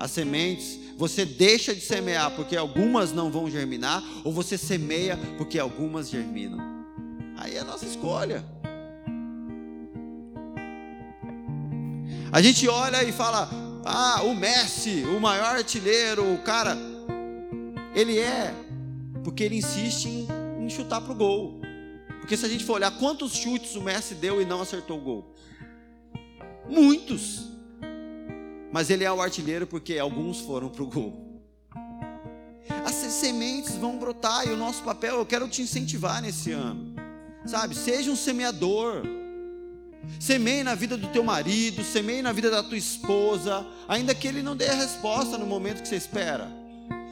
as 0.00 0.10
sementes, 0.10 0.78
você 0.96 1.24
deixa 1.24 1.74
de 1.74 1.80
semear 1.80 2.30
porque 2.34 2.56
algumas 2.56 3.12
não 3.12 3.30
vão 3.30 3.50
germinar, 3.50 4.02
ou 4.24 4.32
você 4.32 4.56
semeia 4.56 5.16
porque 5.36 5.58
algumas 5.58 6.08
germinam. 6.08 6.77
Aí 7.38 7.54
é 7.54 7.60
a 7.60 7.64
nossa 7.64 7.86
escolha. 7.86 8.44
A 12.32 12.42
gente 12.42 12.68
olha 12.68 13.02
e 13.04 13.12
fala: 13.12 13.48
ah, 13.84 14.22
o 14.24 14.34
Messi, 14.34 15.04
o 15.04 15.20
maior 15.20 15.56
artilheiro, 15.56 16.34
o 16.34 16.38
cara. 16.38 16.76
Ele 17.94 18.18
é, 18.18 18.54
porque 19.24 19.42
ele 19.44 19.56
insiste 19.56 20.06
em, 20.08 20.68
chutar 20.68 21.00
para 21.00 21.12
o 21.12 21.14
gol. 21.14 21.60
Porque 22.20 22.36
se 22.36 22.44
a 22.44 22.48
gente 22.48 22.64
for 22.64 22.74
olhar 22.74 22.90
quantos 22.98 23.32
chutes 23.32 23.74
o 23.76 23.80
Messi 23.80 24.14
deu 24.14 24.42
e 24.42 24.44
não 24.44 24.60
acertou 24.60 24.98
o 24.98 25.00
gol, 25.00 25.34
muitos. 26.68 27.46
Mas 28.70 28.90
ele 28.90 29.04
é 29.04 29.10
o 29.10 29.22
artilheiro 29.22 29.66
porque 29.66 29.98
alguns 29.98 30.40
foram 30.40 30.68
para 30.68 30.82
o 30.82 30.86
gol. 30.86 31.42
As 32.84 32.94
sementes 32.94 33.76
vão 33.76 33.98
brotar 33.98 34.46
e 34.46 34.50
o 34.50 34.56
nosso 34.56 34.82
papel, 34.82 35.16
eu 35.16 35.26
quero 35.26 35.48
te 35.48 35.62
incentivar 35.62 36.20
nesse 36.20 36.52
ano. 36.52 36.97
Sabe, 37.48 37.74
seja 37.74 38.10
um 38.10 38.16
semeador. 38.16 39.02
Semeie 40.20 40.62
na 40.62 40.74
vida 40.74 40.98
do 40.98 41.08
teu 41.08 41.24
marido, 41.24 41.82
semeie 41.82 42.20
na 42.20 42.30
vida 42.30 42.50
da 42.50 42.62
tua 42.62 42.76
esposa, 42.76 43.66
ainda 43.88 44.14
que 44.14 44.28
ele 44.28 44.42
não 44.42 44.54
dê 44.54 44.68
a 44.68 44.74
resposta 44.74 45.38
no 45.38 45.46
momento 45.46 45.80
que 45.80 45.88
você 45.88 45.96
espera. 45.96 46.46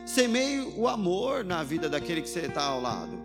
Semeie 0.05 0.61
o 0.77 0.87
amor 0.87 1.43
na 1.43 1.65
vida 1.65 1.89
daquele 1.89 2.21
que 2.21 2.29
você 2.29 2.41
está 2.41 2.65
ao 2.65 2.83
lado. 2.83 3.19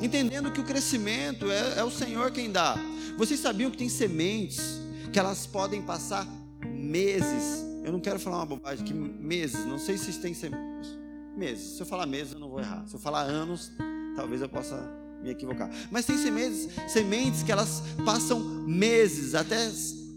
Entendendo 0.00 0.50
que 0.50 0.60
o 0.60 0.64
crescimento 0.64 1.50
é, 1.50 1.80
é 1.80 1.84
o 1.84 1.90
Senhor 1.90 2.30
quem 2.30 2.50
dá. 2.50 2.74
Vocês 3.18 3.38
sabiam 3.38 3.70
que 3.70 3.76
tem 3.76 3.90
sementes 3.90 4.80
que 5.12 5.18
elas 5.18 5.46
podem 5.46 5.82
passar 5.82 6.26
meses. 6.64 7.62
Eu 7.84 7.92
não 7.92 8.00
quero 8.00 8.18
falar 8.18 8.38
uma 8.38 8.46
bobagem, 8.46 8.86
que 8.86 8.94
meses, 8.94 9.66
não 9.66 9.78
sei 9.78 9.98
se 9.98 10.18
tem 10.18 10.32
sementes. 10.32 10.98
Meses. 11.36 11.76
Se 11.76 11.82
eu 11.82 11.86
falar 11.86 12.06
meses, 12.06 12.32
eu 12.32 12.40
não 12.40 12.48
vou 12.48 12.60
errar. 12.60 12.86
Se 12.86 12.94
eu 12.94 13.00
falar 13.00 13.22
anos, 13.22 13.70
talvez 14.16 14.40
eu 14.40 14.48
possa 14.48 15.01
me 15.22 15.30
equivocar. 15.30 15.70
Mas 15.90 16.04
tem 16.04 16.18
sementes, 16.18 16.68
sementes 16.88 17.42
que 17.42 17.52
elas 17.52 17.82
passam 18.04 18.40
meses, 18.40 19.34
até 19.34 19.70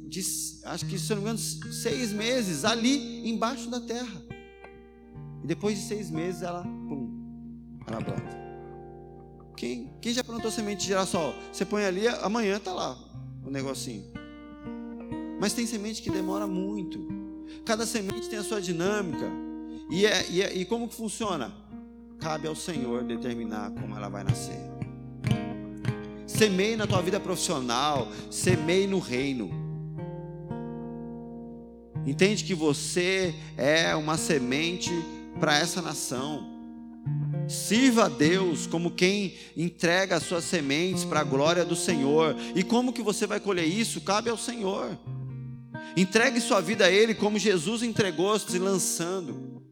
de, 0.08 0.22
acho 0.66 0.86
que 0.86 0.98
se 0.98 1.10
não 1.10 1.18
me 1.18 1.24
engano, 1.24 1.40
seis 1.40 2.12
meses 2.12 2.66
ali 2.66 3.30
embaixo 3.30 3.70
da 3.70 3.80
terra. 3.80 4.22
E 5.44 5.48
depois 5.48 5.78
de 5.78 5.88
seis 5.88 6.10
meses 6.10 6.42
ela, 6.42 6.64
pum, 6.64 7.78
ela 7.88 8.00
brota. 8.02 8.46
Quem, 9.56 9.94
quem 10.02 10.14
já 10.14 10.24
plantou 10.24 10.52
semente 10.52 10.82
de 10.82 10.88
girassol? 10.88 11.34
Você 11.52 11.64
põe 11.64 11.86
ali, 11.86 12.08
amanhã 12.08 12.58
está 12.58 12.74
lá 12.74 12.98
o 13.46 13.50
negocinho. 13.50 14.04
Mas 15.40 15.54
tem 15.54 15.66
semente 15.66 16.02
que 16.02 16.10
demora 16.10 16.48
muito. 16.48 17.08
Cada 17.66 17.86
semente 17.86 18.28
tem 18.28 18.40
a 18.40 18.44
sua 18.44 18.62
dinâmica. 18.62 19.26
E, 19.90 20.06
é, 20.06 20.30
e, 20.30 20.42
é, 20.42 20.54
e 20.54 20.66
como 20.66 20.88
que 20.88 20.96
funciona? 20.96 21.54
Cabe 22.20 22.48
ao 22.48 22.56
Senhor 22.56 23.04
determinar 23.04 23.72
como 23.72 23.96
ela 23.96 24.10
vai 24.10 24.24
nascer. 24.24 24.75
Semeie 26.38 26.76
na 26.76 26.86
tua 26.86 27.02
vida 27.02 27.20
profissional, 27.20 28.08
semeie 28.30 28.88
no 28.88 29.00
reino. 29.00 29.50
Entende 32.06 32.44
que 32.44 32.54
você 32.54 33.34
é 33.58 33.96
uma 33.96 34.18
semente 34.18 34.92
para 35.40 35.58
essa 35.58 35.82
nação. 35.82 36.56
Sirva 37.48 38.06
a 38.06 38.10
Deus 38.10 38.68
como 38.68 38.92
quem 38.92 39.36
entrega 39.56 40.16
as 40.16 40.24
suas 40.24 40.44
sementes 40.44 41.04
para 41.04 41.22
a 41.22 41.24
glória 41.24 41.64
do 41.64 41.76
Senhor. 41.76 42.36
E 42.56 42.64
como 42.64 42.94
que 42.94 43.02
você 43.02 43.26
vai 43.26 43.40
colher 43.40 43.66
isso? 43.66 44.02
Cabe 44.02 44.30
ao 44.30 44.38
Senhor. 44.38 44.98
Entregue 45.96 46.42
sua 46.42 46.60
vida 46.60 46.86
a 46.86 46.92
Ele 46.92 47.14
como 47.14 47.40
Jesus 47.40 47.82
entregou, 47.82 48.38
se 48.38 48.60
lançando, 48.60 49.64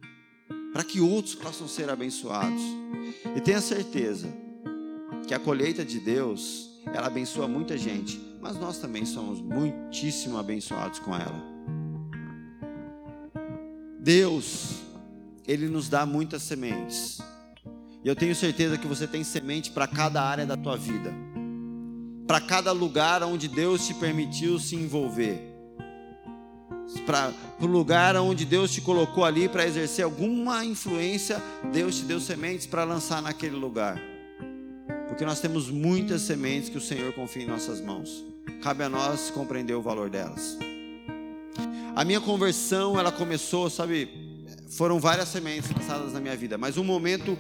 para 0.72 0.84
que 0.84 1.02
outros 1.02 1.36
possam 1.36 1.68
ser 1.68 1.90
abençoados. 1.90 2.62
E 3.36 3.42
tenha 3.42 3.60
certeza, 3.60 4.28
que 5.34 5.36
a 5.36 5.40
colheita 5.40 5.84
de 5.84 6.00
Deus, 6.00 6.70
ela 6.94 7.08
abençoa 7.08 7.48
muita 7.48 7.76
gente, 7.76 8.22
mas 8.40 8.56
nós 8.56 8.78
também 8.78 9.04
somos 9.04 9.42
muitíssimo 9.42 10.38
abençoados 10.38 11.00
com 11.00 11.16
ela. 11.16 11.44
Deus, 14.00 14.82
Ele 15.48 15.68
nos 15.68 15.90
dá 15.90 16.06
muitas 16.06 16.44
sementes. 16.44 17.20
E 18.04 18.08
eu 18.08 18.16
tenho 18.16 18.36
certeza 18.36 18.78
que 18.78 18.86
você 18.86 19.08
tem 19.08 19.24
semente 19.24 19.72
para 19.72 19.88
cada 19.88 20.22
área 20.22 20.46
da 20.46 20.56
tua 20.56 20.78
vida. 20.78 21.12
Para 22.28 22.40
cada 22.40 22.72
lugar 22.72 23.24
onde 23.24 23.48
Deus 23.48 23.88
te 23.88 23.96
permitiu 23.96 24.60
se 24.60 24.76
envolver. 24.76 25.42
Para 27.08 27.34
o 27.60 27.66
lugar 27.66 28.16
onde 28.18 28.46
Deus 28.46 28.72
te 28.72 28.82
colocou 28.82 29.26
ali 29.26 29.50
para 29.50 29.66
exercer 29.66 30.06
alguma 30.06 30.64
influência, 30.64 31.42
Deus 31.72 31.96
te 31.96 32.04
deu 32.04 32.20
sementes 32.20 32.68
para 32.68 32.84
lançar 32.84 33.20
naquele 33.20 33.56
lugar. 33.56 34.13
Porque 35.14 35.26
nós 35.26 35.40
temos 35.40 35.70
muitas 35.70 36.24
sementes 36.24 36.70
que 36.70 36.78
o 36.80 36.82
Senhor 36.82 37.14
confia 37.14 37.44
em 37.44 37.46
nossas 37.46 37.80
mãos. 37.80 38.26
Cabe 38.64 38.84
a 38.84 38.90
nós 38.90 39.30
compreender 39.30 39.76
o 39.76 39.82
valor 39.82 40.10
delas. 40.10 40.58
A 41.96 42.04
minha 42.04 42.20
conversão, 42.20 43.00
ela 43.00 43.12
começou, 43.12 43.70
sabe, 43.70 44.10
foram 44.70 45.00
várias 45.00 45.30
sementes 45.30 45.70
lançadas 45.70 46.14
na 46.14 46.20
minha 46.20 46.36
vida, 46.36 46.58
mas 46.58 46.78
um 46.78 46.84
momento 46.84 47.38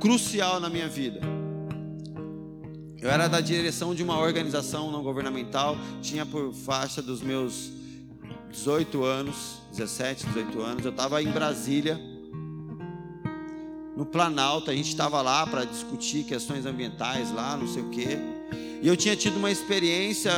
crucial 0.00 0.58
na 0.58 0.68
minha 0.68 0.88
vida. 0.88 1.20
Eu 3.00 3.08
era 3.08 3.28
da 3.28 3.40
direção 3.40 3.94
de 3.94 4.02
uma 4.02 4.18
organização 4.18 4.90
não 4.90 5.04
governamental, 5.04 5.76
tinha 6.02 6.26
por 6.26 6.52
faixa 6.52 7.00
dos 7.00 7.22
meus 7.22 7.70
18 8.50 9.04
anos, 9.04 9.62
17, 9.70 10.26
18 10.26 10.60
anos, 10.60 10.84
eu 10.84 10.90
estava 10.90 11.22
em 11.22 11.30
Brasília 11.30 12.00
no 13.96 14.06
Planalto, 14.06 14.70
a 14.70 14.74
gente 14.74 14.88
estava 14.88 15.20
lá 15.20 15.46
para 15.46 15.64
discutir 15.64 16.24
questões 16.24 16.64
ambientais 16.64 17.32
lá, 17.32 17.56
não 17.56 17.68
sei 17.68 17.82
o 17.82 17.90
quê. 17.90 18.18
E 18.80 18.88
eu 18.88 18.96
tinha 18.96 19.14
tido 19.14 19.36
uma 19.36 19.50
experiência, 19.50 20.32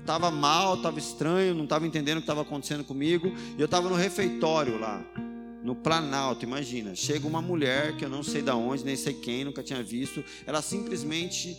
estava 0.00 0.30
mal, 0.30 0.74
estava 0.74 0.98
estranho, 0.98 1.54
não 1.54 1.64
estava 1.64 1.86
entendendo 1.86 2.18
o 2.18 2.20
que 2.20 2.24
estava 2.24 2.42
acontecendo 2.42 2.84
comigo. 2.84 3.32
E 3.56 3.60
eu 3.60 3.66
estava 3.66 3.88
no 3.88 3.94
refeitório 3.94 4.78
lá, 4.78 5.02
no 5.62 5.74
Planalto, 5.74 6.44
imagina. 6.44 6.94
Chega 6.94 7.26
uma 7.26 7.40
mulher 7.40 7.96
que 7.96 8.04
eu 8.04 8.10
não 8.10 8.22
sei 8.22 8.42
de 8.42 8.50
onde, 8.50 8.84
nem 8.84 8.96
sei 8.96 9.14
quem, 9.14 9.44
nunca 9.44 9.62
tinha 9.62 9.82
visto. 9.82 10.24
Ela 10.46 10.60
simplesmente 10.60 11.56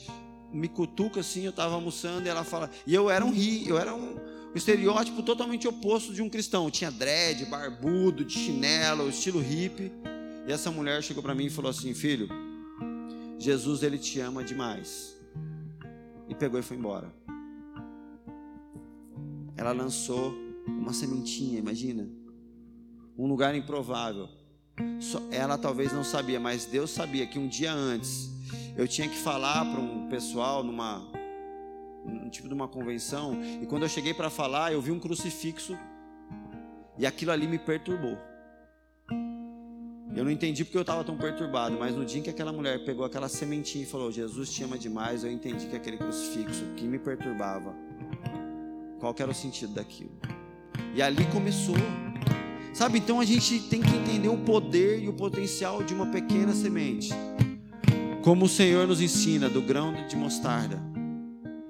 me 0.52 0.68
cutuca 0.68 1.22
assim, 1.22 1.46
eu 1.46 1.52
estava 1.52 1.76
almoçando 1.76 2.26
e 2.26 2.30
ela 2.30 2.44
fala. 2.44 2.70
E 2.86 2.94
eu 2.94 3.10
era 3.10 3.26
um 3.26 3.32
ri, 3.32 3.68
eu 3.68 3.80
era 3.80 3.96
um, 3.96 4.18
estereótipo 4.54 5.24
totalmente 5.24 5.68
oposto 5.68 6.14
de 6.14 6.22
um 6.22 6.30
cristão. 6.30 6.66
Eu 6.66 6.72
tinha 6.72 6.92
dread, 6.92 7.46
barbudo, 7.46 8.26
de 8.26 8.34
chinelo, 8.34 9.10
estilo 9.10 9.40
hippie. 9.40 9.92
E 10.52 10.54
essa 10.54 10.70
mulher 10.70 11.02
chegou 11.02 11.24
para 11.24 11.34
mim 11.34 11.46
e 11.46 11.50
falou 11.50 11.72
assim: 11.72 11.94
Filho, 11.94 12.28
Jesus 13.40 13.84
ele 13.84 13.98
te 13.98 14.20
ama 14.20 14.44
demais. 14.44 15.18
E 16.28 16.36
pegou 16.36 16.60
e 16.60 16.62
foi 16.62 16.76
embora. 16.76 17.10
Ela 19.56 19.72
lançou 19.72 20.36
uma 20.68 20.92
sementinha, 20.92 21.58
imagina. 21.58 22.06
Um 23.18 23.28
lugar 23.28 23.56
improvável. 23.56 24.28
ela 25.32 25.58
talvez 25.58 25.94
não 25.94 26.04
sabia, 26.04 26.38
mas 26.38 26.66
Deus 26.66 26.92
sabia 26.92 27.26
que 27.26 27.40
um 27.40 27.48
dia 27.48 27.72
antes 27.72 28.30
eu 28.76 28.86
tinha 28.90 29.08
que 29.08 29.16
falar 29.20 29.64
para 29.64 29.80
um 29.80 30.10
pessoal 30.10 30.66
numa 30.66 31.10
um 32.04 32.30
tipo 32.30 32.50
de 32.50 32.54
uma 32.54 32.68
convenção, 32.68 33.42
e 33.62 33.66
quando 33.66 33.84
eu 33.84 33.90
cheguei 33.90 34.14
para 34.14 34.30
falar, 34.30 34.74
eu 34.74 34.82
vi 34.82 34.92
um 34.92 35.00
crucifixo 35.00 35.78
e 36.98 37.06
aquilo 37.06 37.32
ali 37.32 37.48
me 37.48 37.58
perturbou. 37.58 38.31
Eu 40.16 40.26
não 40.26 40.32
entendi 40.32 40.66
porque 40.66 40.78
eu 40.78 40.82
estava 40.82 41.04
tão 41.04 41.18
perturbado, 41.18 41.78
mas 41.80 41.96
no 41.96 42.06
dia 42.06 42.20
em 42.20 42.24
que 42.24 42.30
aquela 42.30 42.52
mulher 42.52 42.84
pegou 42.84 43.06
aquela 43.06 43.30
sementinha 43.30 43.84
e 43.84 43.88
falou: 43.88 44.12
Jesus 44.12 44.52
te 44.52 44.64
ama 44.64 44.78
demais, 44.78 45.24
eu 45.24 45.32
entendi 45.32 45.68
que 45.68 45.76
aquele 45.76 45.98
crucifixo 45.98 46.66
que 46.76 46.86
me 46.86 47.00
perturbava, 47.00 47.74
qual 49.00 49.16
era 49.18 49.32
o 49.32 49.34
sentido 49.34 49.74
daquilo. 49.74 50.12
E 50.94 51.02
ali 51.02 51.26
começou. 51.28 51.76
Sabe, 52.74 53.00
então 53.00 53.20
a 53.20 53.26
gente 53.26 53.60
tem 53.70 53.82
que 53.82 53.96
entender 53.96 54.30
o 54.30 54.38
poder 54.38 55.02
e 55.02 55.08
o 55.08 55.14
potencial 55.14 55.84
de 55.84 55.94
uma 55.94 56.08
pequena 56.08 56.54
semente. 56.54 57.10
Como 58.24 58.46
o 58.46 58.50
Senhor 58.50 58.88
nos 58.88 59.02
ensina, 59.02 59.50
do 59.50 59.62
grão 59.62 59.94
de 60.08 60.16
mostarda. 60.16 60.82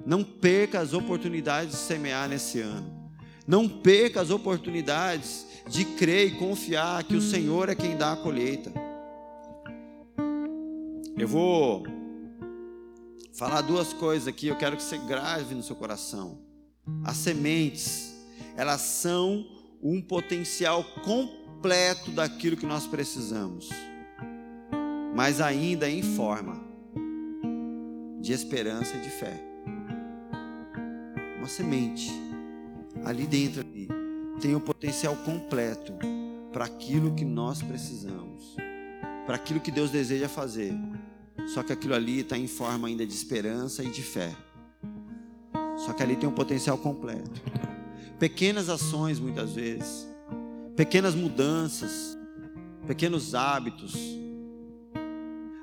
Não 0.05 0.23
perca 0.23 0.79
as 0.79 0.93
oportunidades 0.93 1.71
de 1.71 1.77
semear 1.77 2.27
nesse 2.27 2.59
ano. 2.59 3.01
Não 3.47 3.67
perca 3.67 4.21
as 4.21 4.29
oportunidades 4.29 5.47
de 5.71 5.85
crer 5.85 6.27
e 6.27 6.31
confiar 6.31 7.01
que 7.05 7.15
o 7.15 7.21
Senhor 7.21 7.69
é 7.69 7.75
quem 7.75 7.95
dá 7.95 8.11
a 8.11 8.17
colheita. 8.17 8.73
Eu 11.17 11.29
vou 11.29 11.83
falar 13.33 13.61
duas 13.61 13.93
coisas 13.93 14.27
aqui, 14.27 14.47
eu 14.47 14.57
quero 14.57 14.75
que 14.75 14.83
você 14.83 14.97
grave 14.97 15.55
no 15.55 15.63
seu 15.63 15.75
coração. 15.77 16.39
As 17.05 17.15
sementes, 17.15 18.13
elas 18.57 18.81
são 18.81 19.45
um 19.81 20.01
potencial 20.01 20.83
completo 21.05 22.11
daquilo 22.11 22.57
que 22.57 22.65
nós 22.65 22.85
precisamos, 22.85 23.69
mas 25.15 25.39
ainda 25.39 25.89
em 25.89 26.03
forma 26.03 26.61
de 28.19 28.33
esperança 28.33 28.97
e 28.97 28.99
de 28.99 29.09
fé. 29.09 29.41
Uma 31.37 31.47
semente 31.47 32.11
ali 33.05 33.25
dentro 33.25 33.63
tem 34.41 34.55
o 34.55 34.59
potencial 34.59 35.15
completo 35.17 35.93
para 36.51 36.65
aquilo 36.65 37.13
que 37.13 37.23
nós 37.23 37.61
precisamos, 37.61 38.55
para 39.25 39.35
aquilo 39.35 39.59
que 39.59 39.71
Deus 39.71 39.91
deseja 39.91 40.27
fazer. 40.27 40.73
Só 41.53 41.61
que 41.63 41.71
aquilo 41.71 41.93
ali 41.93 42.21
está 42.21 42.37
em 42.37 42.47
forma 42.47 42.87
ainda 42.87 43.05
de 43.05 43.13
esperança 43.13 43.83
e 43.83 43.89
de 43.89 44.01
fé. 44.01 44.35
Só 45.77 45.93
que 45.93 46.01
ali 46.01 46.15
tem 46.15 46.27
um 46.27 46.33
potencial 46.33 46.77
completo. 46.77 47.41
Pequenas 48.19 48.67
ações, 48.67 49.19
muitas 49.19 49.53
vezes, 49.53 50.07
pequenas 50.75 51.15
mudanças, 51.15 52.17
pequenos 52.85 53.33
hábitos. 53.33 53.93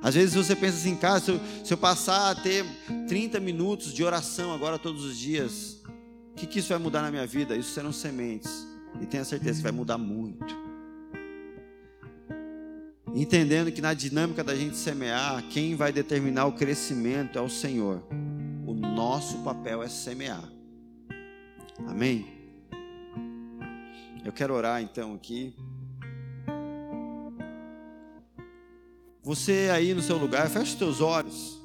Às 0.02 0.14
vezes 0.14 0.34
você 0.34 0.54
pensa 0.54 0.78
assim, 0.78 0.96
cara, 0.96 1.20
se 1.20 1.30
eu, 1.30 1.40
se 1.64 1.72
eu 1.72 1.78
passar 1.78 2.30
a 2.30 2.34
ter 2.34 2.64
30 3.08 3.40
minutos 3.40 3.92
de 3.92 4.04
oração 4.04 4.52
agora 4.52 4.78
todos 4.78 5.04
os 5.04 5.18
dias, 5.18 5.77
que, 6.38 6.46
que 6.46 6.58
isso 6.60 6.68
vai 6.68 6.78
mudar 6.78 7.02
na 7.02 7.10
minha 7.10 7.26
vida? 7.26 7.56
Isso 7.56 7.72
serão 7.72 7.92
sementes. 7.92 8.66
E 9.00 9.06
tenha 9.06 9.24
certeza 9.24 9.58
que 9.58 9.62
vai 9.62 9.72
mudar 9.72 9.98
muito. 9.98 10.56
Entendendo 13.14 13.72
que 13.72 13.80
na 13.80 13.94
dinâmica 13.94 14.44
da 14.44 14.54
gente 14.54 14.76
semear, 14.76 15.42
quem 15.50 15.74
vai 15.74 15.92
determinar 15.92 16.46
o 16.46 16.52
crescimento 16.52 17.38
é 17.38 17.42
o 17.42 17.48
Senhor. 17.48 18.02
O 18.66 18.74
nosso 18.74 19.38
papel 19.38 19.82
é 19.82 19.88
semear. 19.88 20.48
Amém? 21.86 22.26
Eu 24.24 24.32
quero 24.32 24.54
orar 24.54 24.82
então 24.82 25.14
aqui. 25.14 25.54
Você 29.22 29.68
aí 29.72 29.92
no 29.94 30.02
seu 30.02 30.16
lugar, 30.16 30.48
feche 30.48 30.72
os 30.72 30.74
teus 30.74 31.00
olhos. 31.00 31.60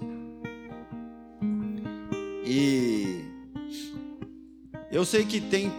E 2.46 3.23
eu 4.94 5.04
sei 5.04 5.26
que 5.26 5.42
tem 5.42 5.72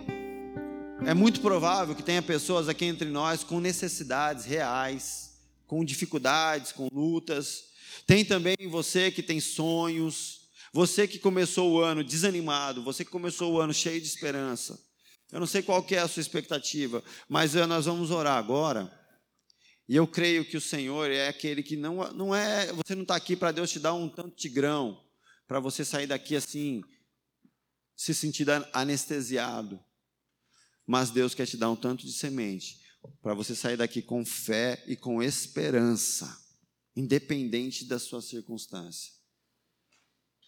é 1.06 1.14
muito 1.14 1.40
provável 1.40 1.94
que 1.94 2.02
tenha 2.02 2.20
pessoas 2.20 2.68
aqui 2.68 2.84
entre 2.84 3.08
nós 3.08 3.44
com 3.44 3.60
necessidades 3.60 4.44
reais, 4.44 5.38
com 5.68 5.84
dificuldades, 5.84 6.72
com 6.72 6.88
lutas. 6.92 7.62
Tem 8.08 8.24
também 8.24 8.56
você 8.68 9.12
que 9.12 9.22
tem 9.22 9.38
sonhos, 9.38 10.48
você 10.72 11.06
que 11.06 11.20
começou 11.20 11.70
o 11.70 11.80
ano 11.80 12.02
desanimado, 12.02 12.82
você 12.82 13.04
que 13.04 13.10
começou 13.12 13.52
o 13.52 13.60
ano 13.60 13.72
cheio 13.72 14.00
de 14.00 14.06
esperança. 14.08 14.76
Eu 15.30 15.38
não 15.38 15.46
sei 15.46 15.62
qual 15.62 15.86
é 15.90 15.98
a 15.98 16.08
sua 16.08 16.20
expectativa, 16.20 17.00
mas 17.28 17.54
nós 17.54 17.86
vamos 17.86 18.10
orar 18.10 18.36
agora. 18.36 18.92
E 19.88 19.94
eu 19.94 20.08
creio 20.08 20.44
que 20.44 20.56
o 20.56 20.60
Senhor 20.60 21.08
é 21.08 21.28
aquele 21.28 21.62
que 21.62 21.76
não, 21.76 22.12
não 22.12 22.34
é. 22.34 22.72
Você 22.72 22.96
não 22.96 23.02
está 23.02 23.14
aqui 23.14 23.36
para 23.36 23.52
Deus 23.52 23.70
te 23.70 23.78
dar 23.78 23.94
um 23.94 24.08
tanto 24.08 24.36
de 24.36 24.48
grão, 24.48 25.00
para 25.46 25.60
você 25.60 25.84
sair 25.84 26.08
daqui 26.08 26.34
assim, 26.34 26.82
se 27.96 28.12
sentir 28.12 28.46
anestesiado. 28.72 29.82
Mas 30.86 31.10
Deus 31.10 31.34
quer 31.34 31.46
te 31.46 31.56
dar 31.56 31.70
um 31.70 31.76
tanto 31.76 32.04
de 32.04 32.12
semente 32.12 32.82
para 33.22 33.34
você 33.34 33.54
sair 33.54 33.76
daqui 33.76 34.02
com 34.02 34.24
fé 34.24 34.82
e 34.86 34.96
com 34.96 35.22
esperança, 35.22 36.38
independente 36.96 37.84
da 37.84 37.98
sua 37.98 38.20
circunstância. 38.20 39.13